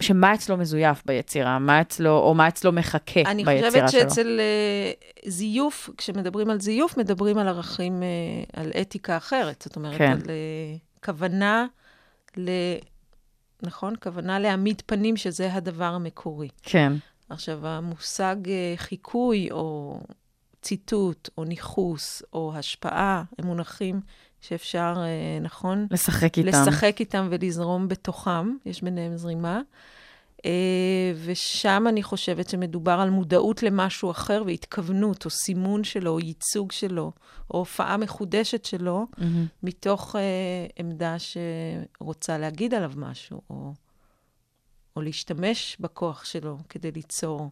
שמה 0.00 0.34
אצלו 0.34 0.56
מזויף 0.56 1.02
ביצירה, 1.06 1.58
מה 1.58 1.80
אצלו, 1.80 2.18
או 2.18 2.34
מה 2.34 2.48
אצלו 2.48 2.72
מחכה 2.72 3.20
אני 3.26 3.44
ביצירה 3.44 3.70
חושבת 3.70 3.90
שלו. 3.90 4.00
שאצל 4.00 4.40
אה, 4.40 4.92
זיוף, 5.30 5.90
כשמדברים 5.96 6.50
על 6.50 6.60
זיוף, 6.60 6.96
מדברים 6.96 7.38
על 7.38 7.48
ערכים, 7.48 8.02
אה, 8.02 8.60
על 8.62 8.70
אתיקה 8.80 9.16
אחרת. 9.16 9.62
זאת 9.66 9.76
אומרת, 9.76 9.98
כן. 9.98 10.12
על 10.12 10.18
אה, 10.18 10.76
כוונה 11.04 11.66
ל... 12.38 12.50
נכון? 13.62 13.94
כוונה 14.02 14.38
להעמיד 14.38 14.82
פנים 14.86 15.16
שזה 15.16 15.54
הדבר 15.54 15.84
המקורי. 15.84 16.48
כן, 16.62 16.92
עכשיו, 17.28 17.66
המושג 17.66 18.36
אה, 18.46 18.74
חיקוי, 18.76 19.50
או 19.50 19.98
ציטוט, 20.62 21.28
או 21.38 21.44
ניכוס, 21.44 22.22
או 22.32 22.52
השפעה, 22.54 23.22
הם 23.38 23.46
מונחים 23.46 24.00
שאפשר, 24.40 24.94
אה, 24.96 25.38
נכון? 25.40 25.86
לשחק 25.90 26.38
איתם. 26.38 26.48
לשחק 26.48 26.96
איתם 27.00 27.28
ולזרום 27.30 27.88
בתוכם, 27.88 28.56
יש 28.66 28.82
ביניהם 28.82 29.16
זרימה. 29.16 29.60
אה, 30.46 31.12
ושם 31.24 31.84
אני 31.88 32.02
חושבת 32.02 32.48
שמדובר 32.48 32.92
על 32.92 33.10
מודעות 33.10 33.62
למשהו 33.62 34.10
אחר 34.10 34.42
והתכוונות, 34.46 35.24
או 35.24 35.30
סימון 35.30 35.84
שלו, 35.84 36.10
או 36.10 36.20
ייצוג 36.20 36.72
שלו, 36.72 37.12
או 37.50 37.58
הופעה 37.58 37.96
מחודשת 37.96 38.64
שלו, 38.64 39.06
מהמם. 39.18 39.46
מתוך 39.62 40.16
אה, 40.16 40.66
עמדה 40.78 41.16
שרוצה 41.18 42.38
להגיד 42.38 42.74
עליו 42.74 42.92
משהו, 42.96 43.40
או, 43.50 43.72
או 44.96 45.02
להשתמש 45.02 45.76
בכוח 45.80 46.24
שלו 46.24 46.58
כדי 46.68 46.92
ליצור. 46.92 47.50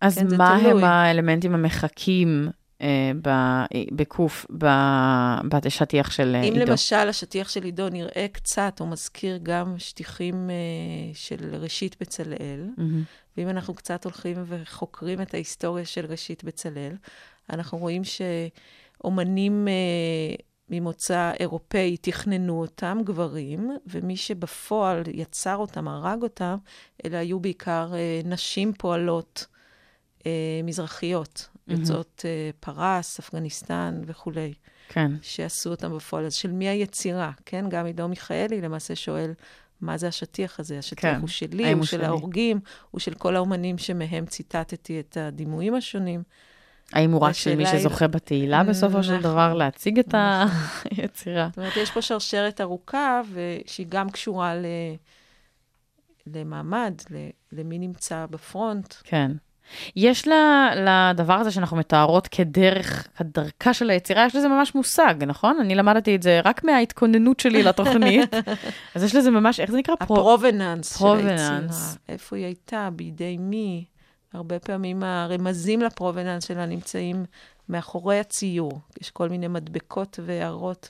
אז 0.00 0.18
כן, 0.18 0.36
מה. 0.36 0.56
הם 0.56 0.84
האלמנטים 0.84 1.54
המחקים 1.54 2.48
ב- 2.48 2.61
בקוף, 3.92 4.46
ב- 4.58 5.38
בשטיח 5.48 6.10
של 6.10 6.34
אה, 6.34 6.42
אם 6.42 6.52
עידו? 6.52 6.70
למשל 6.70 7.08
השטיח 7.08 7.48
של 7.48 7.62
עידו 7.62 7.88
נראה 7.88 8.26
קצת, 8.32 8.76
או 8.80 8.86
מזכיר 8.86 9.38
גם 9.42 9.74
שטיחים 9.78 10.50
אה, 10.50 10.54
של 11.14 11.54
ראשית 11.54 11.96
בצלאל. 12.00 12.68
ואם 13.36 13.48
אנחנו 13.48 13.74
קצת 13.74 14.04
הולכים 14.04 14.36
וחוקרים 14.46 15.22
את 15.22 15.34
ההיסטוריה 15.34 15.84
של 15.84 16.06
ראשית 16.06 16.44
בצלאל, 16.44 16.92
אנחנו 17.50 17.78
רואים 17.78 18.02
שאומנים 18.04 19.68
אה, 19.68 20.34
ממוצא 20.68 21.32
אירופאי 21.40 21.96
תכננו 21.96 22.60
אותם, 22.60 22.98
גברים, 23.04 23.70
ומי 23.86 24.16
שבפועל 24.16 25.02
יצר 25.12 25.56
אותם, 25.56 25.88
הרג 25.88 26.22
אותם, 26.22 26.56
אלה 27.06 27.18
היו 27.18 27.40
בעיקר 27.40 27.90
אה, 27.94 28.20
נשים 28.24 28.72
פועלות 28.72 29.46
אה, 30.26 30.60
מזרחיות, 30.64 31.48
יוצאות 31.68 32.22
אה, 32.24 32.50
פרס, 32.60 33.18
אפגניסטן 33.18 34.00
וכולי. 34.06 34.52
כן. 34.88 35.12
שעשו 35.22 35.70
אותם 35.70 35.96
בפועל. 35.96 36.26
אז 36.26 36.34
של 36.34 36.50
מי 36.52 36.68
היצירה, 36.68 37.30
כן? 37.46 37.64
גם 37.68 37.86
עידו 37.86 38.08
מיכאלי 38.08 38.60
למעשה 38.60 38.96
שואל, 38.96 39.32
מה 39.80 39.96
זה 39.98 40.08
השטיח 40.08 40.60
הזה? 40.60 40.78
השטיח 40.78 41.00
כן. 41.14 41.20
הוא 41.20 41.28
שלי, 41.28 41.72
הוא 41.72 41.84
של 41.84 41.96
שלי? 41.96 42.06
ההורגים, 42.06 42.60
הוא 42.90 43.00
של 43.00 43.14
כל 43.14 43.36
האומנים 43.36 43.78
שמהם 43.78 44.26
ציטטתי 44.26 45.00
את 45.00 45.16
הדימויים 45.16 45.74
השונים. 45.74 46.22
האם 46.92 47.10
הוא 47.12 47.20
רק 47.20 47.32
של 47.32 47.56
מי 47.56 47.62
השאלה 47.62 47.78
היא- 47.78 47.88
שזוכה 47.88 48.06
בתהילה 48.08 48.64
בסופו 48.64 49.02
של 49.02 49.10
נכון. 49.18 49.22
דבר 49.22 49.54
להציג 49.54 49.98
את 49.98 50.14
היצירה? 50.90 51.48
זאת 51.48 51.58
אומרת, 51.58 51.76
יש 51.76 51.90
פה 51.90 52.02
שרשרת 52.02 52.60
ארוכה, 52.60 53.20
ושהיא 53.32 53.86
גם 53.88 54.10
קשורה 54.10 54.54
ל... 54.54 54.64
למעמד, 56.26 56.94
ל... 57.10 57.16
למי 57.52 57.78
נמצא 57.78 58.26
בפרונט. 58.30 58.94
כן. 59.04 59.32
יש 59.96 60.28
לה, 60.28 60.70
לדבר 60.76 61.32
הזה 61.34 61.50
שאנחנו 61.50 61.76
מתארות 61.76 62.28
כדרך, 62.28 63.08
כדרכה 63.16 63.74
של 63.74 63.90
היצירה, 63.90 64.26
יש 64.26 64.36
לזה 64.36 64.48
ממש 64.48 64.74
מושג, 64.74 65.14
נכון? 65.26 65.56
אני 65.60 65.74
למדתי 65.74 66.16
את 66.16 66.22
זה 66.22 66.40
רק 66.44 66.64
מההתכוננות 66.64 67.40
שלי 67.40 67.62
לתוכנית. 67.62 68.34
אז 68.94 69.02
יש 69.04 69.14
לזה 69.14 69.30
ממש, 69.30 69.60
איך 69.60 69.70
זה 69.70 69.76
נקרא? 69.76 69.94
פרו- 69.94 70.16
הפרובננס 70.16 70.98
של. 70.98 71.04
היצירה. 71.04 71.94
איפה 72.08 72.36
היא 72.36 72.44
הייתה, 72.44 72.88
בידי 72.92 73.36
מי, 73.40 73.84
הרבה 74.34 74.58
פעמים 74.58 75.02
הרמזים 75.02 75.80
לפרובננס 75.80 76.44
שלה 76.48 76.66
נמצאים 76.66 77.24
מאחורי 77.68 78.18
הציור. 78.18 78.80
יש 79.00 79.10
כל 79.10 79.28
מיני 79.28 79.48
מדבקות 79.48 80.20
והערות 80.22 80.88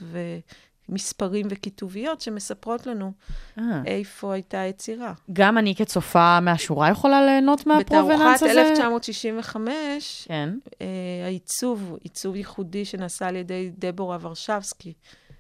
ומספרים 0.89 1.47
וכיתוביות 1.51 2.20
שמספרות 2.20 2.87
לנו 2.87 3.12
אה. 3.59 3.83
איפה 3.87 4.35
הייתה 4.35 4.61
היצירה. 4.61 5.12
גם 5.33 5.59
אני 5.59 5.74
כצופה 5.74 6.41
מהשורה 6.41 6.91
יכולה 6.91 7.26
ליהנות 7.26 7.66
מהפרובננס 7.66 8.18
בתערוכת 8.18 8.43
הזה? 8.43 8.61
1965, 8.61 10.24
כן. 10.28 10.49
אה, 10.80 10.87
העיצוב, 11.24 11.97
עיצוב 12.03 12.37
ייחודי 12.37 12.85
שנעשה 12.85 13.28
על 13.28 13.37
ידי 13.37 13.70
דבורה 13.78 14.18
ורשבסקי, 14.20 14.93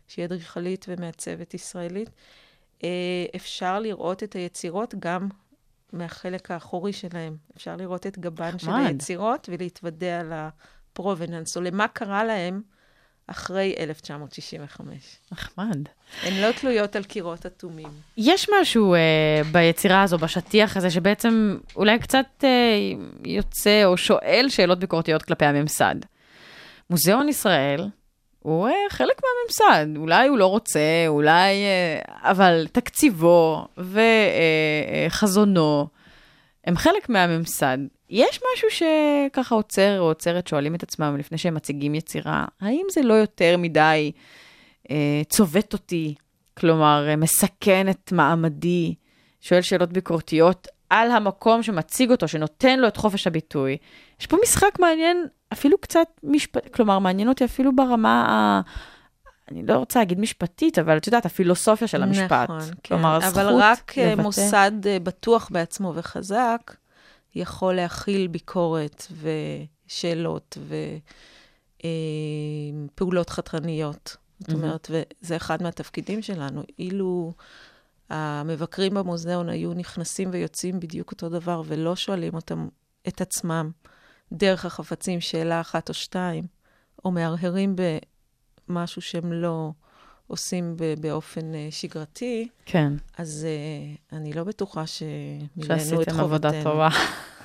שהיא 0.08 0.24
אדריכלית 0.24 0.86
ומעצבת 0.88 1.54
ישראלית, 1.54 2.10
אה, 2.84 2.88
אפשר 3.36 3.78
לראות 3.80 4.22
את 4.22 4.32
היצירות 4.32 4.94
גם 4.98 5.28
מהחלק 5.92 6.50
האחורי 6.50 6.92
שלהם. 6.92 7.36
אפשר 7.56 7.76
לראות 7.76 8.06
את 8.06 8.18
גבן 8.18 8.58
של. 8.58 8.70
היצירות 8.70 9.48
ולהתוודע 9.52 10.22
לפרובננס, 10.22 11.56
או 11.56 11.62
למה 11.62 11.88
קרה 11.88 12.24
להם 12.24 12.62
אחרי 13.32 13.74
1965. 13.78 14.94
נחמד. 15.32 15.78
הן 16.22 16.42
לא 16.42 16.52
תלויות 16.52 16.96
על 16.96 17.04
קירות 17.04 17.46
אטומים. 17.46 17.88
יש 18.16 18.48
משהו 18.60 18.94
אה, 18.94 19.00
ביצירה 19.52 20.02
הזו, 20.02 20.18
בשטיח 20.18 20.76
הזה, 20.76 20.90
שבעצם 20.90 21.58
אולי 21.76 21.98
קצת 21.98 22.26
אה, 22.44 22.48
יוצא 23.24 23.84
או 23.84 23.96
שואל 23.96 24.46
שאלות 24.48 24.78
ביקורתיות 24.78 25.22
כלפי 25.22 25.44
הממסד. 25.44 25.94
מוזיאון 26.90 27.28
ישראל 27.28 27.88
הוא 28.38 28.68
אה, 28.68 28.72
חלק 28.90 29.20
מהממסד, 29.22 29.86
אולי 29.96 30.28
הוא 30.28 30.38
לא 30.38 30.46
רוצה, 30.46 31.04
אולי... 31.08 31.64
אה, 31.64 32.30
אבל 32.30 32.66
תקציבו 32.72 33.66
וחזונו 35.08 35.88
הם 36.64 36.76
חלק 36.76 37.08
מהממסד. 37.08 37.78
יש 38.12 38.40
משהו 38.54 38.68
שככה 38.70 39.54
עוצר 39.54 40.00
או 40.00 40.04
עוצרת 40.04 40.46
שואלים 40.46 40.74
את 40.74 40.82
עצמם 40.82 41.16
לפני 41.18 41.38
שהם 41.38 41.54
מציגים 41.54 41.94
יצירה, 41.94 42.44
האם 42.60 42.86
זה 42.90 43.02
לא 43.02 43.14
יותר 43.14 43.56
מדי 43.58 44.12
אה, 44.90 45.22
צובט 45.28 45.72
אותי, 45.72 46.14
כלומר, 46.58 47.06
אה, 47.08 47.16
מסכן 47.16 47.88
את 47.88 48.12
מעמדי, 48.12 48.94
שואל 49.40 49.62
שאלות 49.62 49.92
ביקורתיות 49.92 50.68
על 50.90 51.10
המקום 51.10 51.62
שמציג 51.62 52.10
אותו, 52.10 52.28
שנותן 52.28 52.78
לו 52.78 52.88
את 52.88 52.96
חופש 52.96 53.26
הביטוי. 53.26 53.76
יש 54.20 54.26
פה 54.26 54.36
משחק 54.42 54.78
מעניין, 54.78 55.26
אפילו 55.52 55.78
קצת 55.78 56.06
משפט, 56.22 56.68
כלומר, 56.74 56.98
מעניין 56.98 57.28
אותי 57.28 57.44
אפילו 57.44 57.76
ברמה 57.76 58.26
ה... 58.28 58.60
אני 59.50 59.66
לא 59.66 59.74
רוצה 59.74 59.98
להגיד 59.98 60.20
משפטית, 60.20 60.78
אבל 60.78 60.96
את 60.96 61.06
יודעת, 61.06 61.26
הפילוסופיה 61.26 61.88
של 61.88 62.02
המשפט. 62.02 62.32
נכון, 62.32 62.60
כן. 62.60 62.72
כלומר, 62.86 63.16
הזכות 63.16 63.38
אבל 63.38 63.54
רק 63.54 63.98
אה, 63.98 64.12
לבטא. 64.12 64.22
מוסד 64.22 64.86
אה, 64.86 64.98
בטוח 65.00 65.48
בעצמו 65.52 65.92
וחזק 65.96 66.72
יכול 67.34 67.74
להכיל 67.74 68.26
ביקורת 68.26 69.06
ושאלות 69.86 70.58
ופעולות 72.94 73.30
חתרניות. 73.30 74.16
זאת 74.40 74.48
מהמם. 74.48 74.64
אומרת, 74.64 74.90
וזה 74.90 75.36
אחד 75.36 75.62
מהתפקידים 75.62 76.22
שלנו. 76.22 76.62
אילו 76.78 77.32
המבקרים 78.10 78.94
במוזיאון 78.94 79.48
היו 79.48 79.74
נכנסים 79.74 80.28
ויוצאים 80.32 80.80
בדיוק 80.80 81.10
אותו 81.10 81.28
דבר, 81.28 81.62
ולא 81.66 81.96
שואלים 81.96 82.34
אותם, 82.34 82.68
את 83.08 83.20
עצמם, 83.20 83.70
דרך 84.32 84.64
החפצים, 84.64 85.20
שאלה 85.20 85.60
אחת 85.60 85.88
או 85.88 85.94
שתיים, 85.94 86.46
או 87.04 87.10
מהרהרים 87.10 87.76
במשהו 88.68 89.02
שהם 89.02 89.32
לא 89.32 89.70
עושים 90.26 90.76
באופן 91.00 91.54
אה, 91.54 91.68
שגרתי, 91.70 92.48
כן, 92.66 92.92
אז 93.18 93.46
uh, 93.46 94.16
אני 94.16 94.32
לא 94.32 94.44
בטוחה 94.44 94.86
שמילאנו 94.86 95.74
את 95.74 95.80
שעשיתם 95.80 95.96
חובתנו. 95.96 96.22
עבודה 96.22 96.50
טובה. 96.62 96.88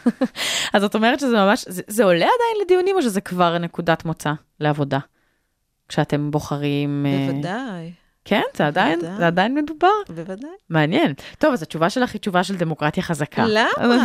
אז 0.74 0.84
את 0.84 0.96
אומרת 0.96 1.20
שזה 1.20 1.36
ממש, 1.36 1.66
זה, 1.68 1.82
זה 1.88 2.04
עולה 2.04 2.26
עדיין 2.26 2.66
לדיונים, 2.66 2.96
או 2.96 3.02
שזה 3.02 3.22
כבר 3.22 3.58
נקודת 3.58 4.06
מוצא 4.06 4.34
לעבודה? 4.60 5.00
כשאתם 5.88 6.32
בוחרים... 6.32 7.06
אה, 7.06 7.32
בוודאי, 7.32 7.92
כן, 8.28 8.42
זה 8.58 8.68
עדיין, 8.68 9.00
בוודאי. 9.00 9.18
זה 9.18 9.28
עדיין 9.28 9.56
מדובר. 9.56 9.88
בוודאי. 10.10 10.50
מעניין. 10.70 11.14
טוב, 11.38 11.54
אז 11.54 11.62
התשובה 11.62 11.90
שלך 11.90 12.14
היא 12.14 12.22
תשובה 12.22 12.44
של 12.44 12.56
דמוקרטיה 12.58 13.04
חזקה. 13.04 13.46
למה? 13.48 13.68
לא, 13.80 13.96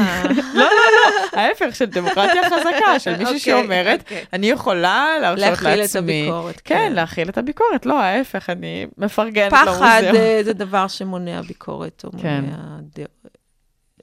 לא, 0.55 0.65
לא, 0.65 1.39
ההפך 1.41 1.77
של 1.77 1.85
דמוקרטיה 1.85 2.43
חזקה, 2.47 2.99
של 2.99 3.11
מישהי 3.11 3.25
אוקיי, 3.25 3.39
שאומרת, 3.39 4.01
אוקיי. 4.01 4.25
אני 4.33 4.47
יכולה 4.47 5.19
להרשות 5.21 5.49
לעצמי. 5.49 5.67
להכיל 5.67 5.85
את 5.85 5.97
הביקורת, 5.97 6.61
כן, 6.65 6.75
כן. 6.75 6.93
להכיל 6.93 7.29
את 7.29 7.39
הביקורת. 7.39 7.87
לא, 7.87 8.01
ההפך, 8.01 8.51
אני 8.51 8.87
מפרגנת 8.99 9.53
פחד 9.53 10.01
למוזיאון. 10.05 10.17
אה, 10.17 10.41
זה 10.45 10.53
דבר 10.53 10.89
שמונע 10.89 11.43
ביקורת, 11.43 12.05
או 12.05 12.11
כן. 12.23 12.41
מונע 12.41 12.79
ד... 12.99 13.05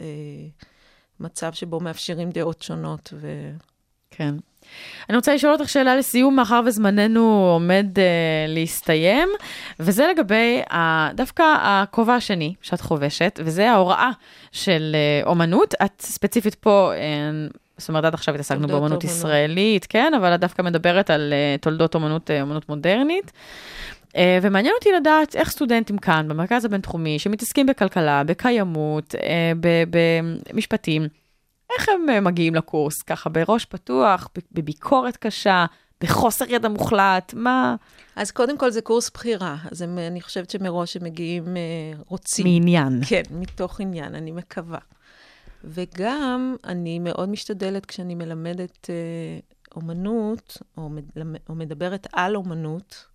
אה, 0.01 0.05
מצב 1.19 1.53
שבו 1.53 1.79
מאפשרים 1.79 2.29
דעות 2.29 2.61
שונות. 2.61 3.13
ו... 3.13 3.51
כן. 4.11 4.35
אני 5.09 5.17
רוצה 5.17 5.35
לשאול 5.35 5.53
אותך 5.53 5.69
שאלה 5.69 5.95
לסיום, 5.95 6.35
מאחר 6.35 6.61
וזמננו 6.65 7.49
עומד 7.53 7.85
uh, 7.95 7.99
להסתיים, 8.47 9.29
וזה 9.79 10.07
לגבי 10.07 10.61
ה, 10.71 11.09
דווקא 11.13 11.43
הכובע 11.59 12.15
השני 12.15 12.53
שאת 12.61 12.81
חובשת, 12.81 13.39
וזה 13.43 13.71
ההוראה 13.71 14.09
של 14.51 14.95
uh, 15.23 15.27
אומנות. 15.27 15.73
את 15.85 16.01
ספציפית 16.01 16.55
פה, 16.55 16.91
uh, 16.95 17.57
זאת 17.77 17.89
אומרת, 17.89 18.05
עד 18.05 18.13
עכשיו 18.13 18.33
התעסקנו 18.35 18.73
אומנות. 18.73 19.03
ישראלית, 19.03 19.85
כן, 19.85 20.13
אבל 20.17 20.35
את 20.35 20.39
דווקא 20.39 20.61
מדברת 20.61 21.09
על 21.09 21.33
uh, 21.33 21.61
תולדות 21.61 21.95
אומנות, 21.95 22.29
uh, 22.29 22.41
אומנות 22.41 22.69
מודרנית. 22.69 23.31
Uh, 24.07 24.15
ומעניין 24.41 24.73
אותי 24.77 24.89
לדעת 24.91 25.35
איך 25.35 25.49
סטודנטים 25.49 25.97
כאן, 25.97 26.27
במרכז 26.27 26.65
הבינתחומי, 26.65 27.19
שמתעסקים 27.19 27.65
בכלכלה, 27.65 28.23
בקיימות, 28.23 29.15
uh, 29.15 29.19
במשפטים, 30.49 31.07
איך 31.77 31.89
הם 31.89 32.09
אה, 32.09 32.19
מגיעים 32.21 32.55
לקורס? 32.55 33.01
ככה 33.01 33.29
בראש 33.29 33.65
פתוח, 33.65 34.29
בביקורת 34.51 35.17
קשה, 35.17 35.65
בחוסר 36.03 36.45
ידע 36.49 36.69
מוחלט, 36.69 37.33
מה? 37.33 37.75
אז 38.15 38.31
קודם 38.31 38.57
כל 38.57 38.71
זה 38.71 38.81
קורס 38.81 39.09
בחירה, 39.13 39.55
אז 39.71 39.81
הם, 39.81 39.97
אני 39.99 40.21
חושבת 40.21 40.49
שמראש 40.49 40.97
הם 40.97 41.03
מגיעים 41.03 41.57
אה, 41.57 41.61
רוצים. 42.07 42.45
מעניין. 42.47 43.01
כן, 43.07 43.21
מתוך 43.31 43.81
עניין, 43.81 44.15
אני 44.15 44.31
מקווה. 44.31 44.79
וגם, 45.63 46.55
אני 46.63 46.99
מאוד 46.99 47.29
משתדלת 47.29 47.85
כשאני 47.85 48.15
מלמדת 48.15 48.89
אה, 48.89 48.95
אומנות, 49.75 50.57
או, 50.77 50.89
מד- 50.89 51.17
או 51.49 51.55
מדברת 51.55 52.07
על 52.13 52.35
אומנות, 52.35 53.05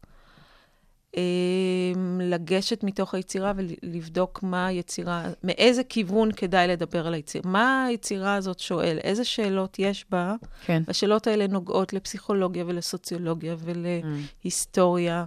לגשת 2.21 2.85
מתוך 2.85 3.15
היצירה 3.15 3.53
ולבדוק 3.57 4.43
מה 4.43 4.67
היצירה, 4.67 5.25
מאיזה 5.45 5.85
כיוון 5.85 6.33
כדאי 6.33 6.69
לדבר 6.69 7.07
על 7.07 7.15
היצירה. 7.15 7.51
מה 7.51 7.85
היצירה 7.85 8.35
הזאת 8.35 8.59
שואל? 8.59 8.99
איזה 9.05 9.25
שאלות 9.25 9.79
יש 9.79 10.07
בה? 10.11 10.35
כן. 10.65 10.83
השאלות 10.89 11.27
האלה 11.27 11.47
נוגעות 11.47 11.93
לפסיכולוגיה 11.93 12.65
ולסוציולוגיה 12.67 13.57
ולהיסטוריה 13.59 15.25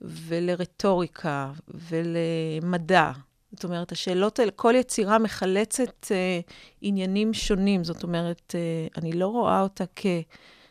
ולרטוריקה 0.00 1.52
ולמדע. 1.68 3.12
זאת 3.52 3.64
אומרת, 3.64 3.92
השאלות 3.92 4.38
האלה, 4.38 4.50
כל 4.50 4.74
יצירה 4.76 5.18
מחלצת 5.18 6.06
אה, 6.10 6.40
עניינים 6.80 7.34
שונים. 7.34 7.84
זאת 7.84 8.02
אומרת, 8.02 8.54
אה, 8.54 9.00
אני 9.00 9.12
לא 9.12 9.26
רואה 9.26 9.60
אותה 9.60 9.84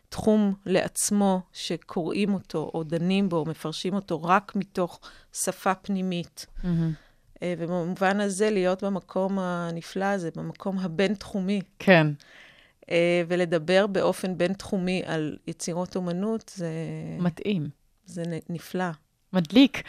כתחום 0.10 0.54
לעצמו 0.66 1.42
שקוראים 1.54 2.34
אותו 2.34 2.72
או 2.74 2.84
דנים 2.84 3.30
בו 3.30 3.38
או 3.38 3.46
מפרשים 3.46 3.94
אותו 3.94 4.24
רק 4.24 4.56
מתוך 4.56 5.00
שפה 5.34 5.74
פנימית. 5.76 6.46
אה, 7.42 7.54
ובמובן 7.58 8.20
הזה, 8.20 8.50
להיות 8.50 8.84
במקום 8.84 9.40
הנפלא 9.40 10.06
הזה, 10.06 10.30
במקום 10.36 10.80
הבינתחומי, 10.80 11.62
כן. 11.80 12.08
אה, 12.90 13.24
ולדבר 13.28 13.88
באופן 13.88 14.38
בינתחומי 14.38 15.04
על 15.06 15.38
יצירות 15.48 15.96
אומנות, 15.96 16.52
זה, 16.56 16.70
מתאים. 17.20 17.70
זה 18.06 18.24
נפלא. 18.50 18.90
מדליק. 19.34 19.82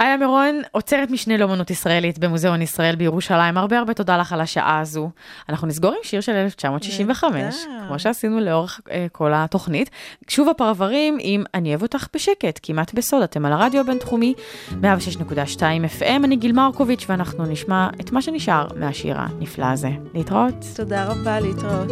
איה 0.00 0.16
מירון, 0.16 0.62
עוצרת 0.72 1.10
משנה 1.10 1.36
לאומנות 1.36 1.70
ישראלית 1.70 2.18
במוזיאון 2.18 2.62
ישראל 2.62 2.96
בירושלים. 2.96 3.58
הרבה 3.58 3.78
הרבה 3.78 3.94
תודה 3.94 4.16
לך 4.16 4.32
על 4.32 4.40
השעה 4.40 4.78
הזו. 4.78 5.10
אנחנו 5.48 5.66
נסגור 5.66 5.90
עם 5.90 5.98
שיר 6.02 6.20
של 6.20 6.32
1965, 6.32 7.32
נהדר. 7.32 7.86
כמו 7.88 7.98
שעשינו 7.98 8.40
לאורך 8.40 8.80
אה, 8.90 9.06
כל 9.12 9.32
התוכנית. 9.34 9.90
שוב 10.28 10.48
הפרברים 10.48 11.18
עם 11.20 11.44
אני 11.54 11.68
אוהב 11.68 11.82
אותך 11.82 12.06
בשקט, 12.14 12.60
כמעט 12.62 12.94
בסוד. 12.94 13.22
אתם 13.22 13.46
על 13.46 13.52
הרדיו 13.52 13.80
הבינתחומי, 13.80 14.34
106.2 14.70 15.60
FM. 16.00 16.24
אני 16.24 16.36
גיל 16.36 16.52
מרקוביץ', 16.52 17.06
ואנחנו 17.08 17.44
נשמע 17.44 17.88
את 18.00 18.12
מה 18.12 18.22
שנשאר 18.22 18.66
מהשיר 18.76 19.16
הנפלא 19.18 19.66
הזה. 19.66 19.90
להתראות. 20.14 20.54
תודה 20.76 21.04
רבה, 21.04 21.40
להתראות. 21.40 21.90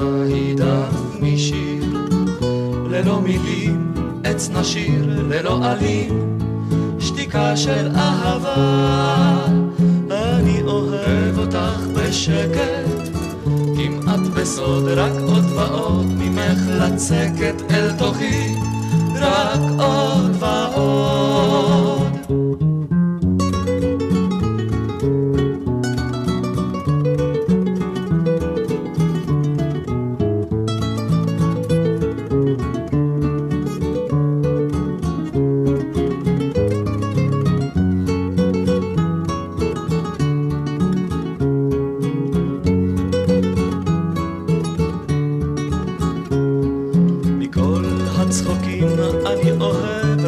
היא 0.00 0.56
משיר. 1.20 1.84
ללא 2.90 3.20
מילים, 3.20 3.92
עץ 4.24 4.50
נשיר 4.50 5.04
ללא 5.06 5.58
עלים, 5.62 6.38
שתיקה 6.98 7.56
של 7.56 7.88
אהבה. 7.96 9.46
אני 10.10 10.62
אוהב 10.62 11.38
אותך 11.38 11.86
בשקט, 11.94 13.18
כמעט 13.76 14.20
בסוד, 14.34 14.88
רק 14.88 15.12
עוד 15.26 15.44
ועוד 15.54 16.06
ממך 16.06 16.58
לצקת 16.68 17.62
אל 17.70 17.92
תוכי, 17.98 18.54
רק 19.14 19.60
עוד 19.78 20.36
ועוד. 20.38 21.55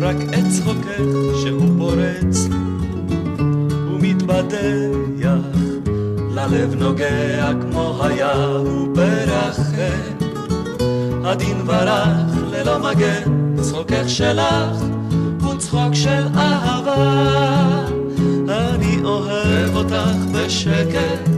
רק 0.08 0.16
את 0.16 0.44
צחוקך 0.48 1.38
שהוא 1.40 1.68
פורץ 1.78 2.48
ומתבדח 3.92 5.58
ללב 6.30 6.74
נוגע 6.74 7.50
כמו 7.60 7.98
היה 8.04 8.32
הוא 8.34 8.96
ברחם 8.96 10.26
הדין 11.24 11.56
ורח 11.66 12.32
ללא 12.50 12.78
מגן 12.78 13.56
צחוקך 13.60 14.04
שלך 14.06 14.82
הוא 15.42 15.54
צחוק 15.58 15.94
של 15.94 16.24
אהבה. 16.36 17.84
אני 18.48 19.04
אוהב 19.04 19.76
אותך 19.76 20.16
בשקט 20.34 21.28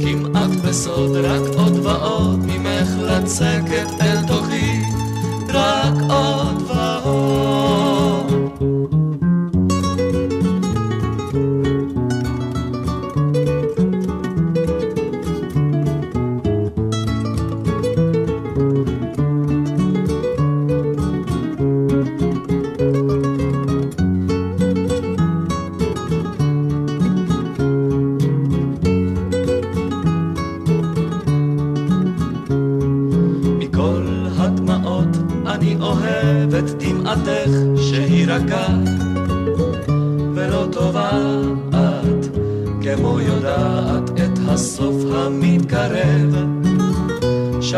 כמעט 0.00 0.50
בסוד, 0.64 1.16
רק 1.16 1.42
עוד 1.56 1.86
ועוד 1.86 2.38
ממך 2.38 2.88
לצקת 2.98 3.86
אל 4.00 4.26
תוכי, 4.26 4.80
רק 5.48 5.94
עוד 6.10 6.63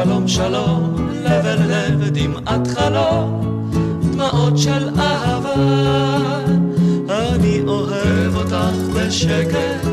שלום 0.06 0.28
שלום 0.28 1.08
לב 1.24 1.46
אל 1.46 1.58
לב 1.62 2.08
דמעת 2.08 2.66
חלום 2.66 3.70
דמעות 4.00 4.58
של 4.58 4.88
אהבה. 4.98 5.54
אני 7.10 7.60
אוהב 7.66 8.36
אותך 8.36 8.76
בשקט 8.94 9.86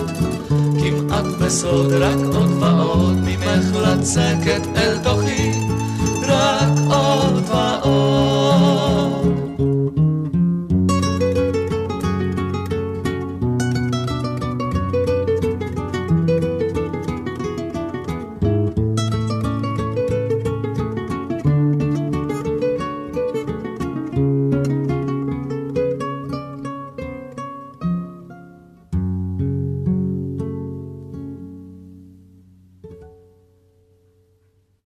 כמעט 0.80 1.26
בסוד, 1.42 1.92
רק 1.92 2.18
עוד 2.36 2.52
ועוד 2.60 3.18
ממך 3.24 3.76
לצקת. 3.76 4.68
אל 4.76 4.98
תוך 5.04 5.13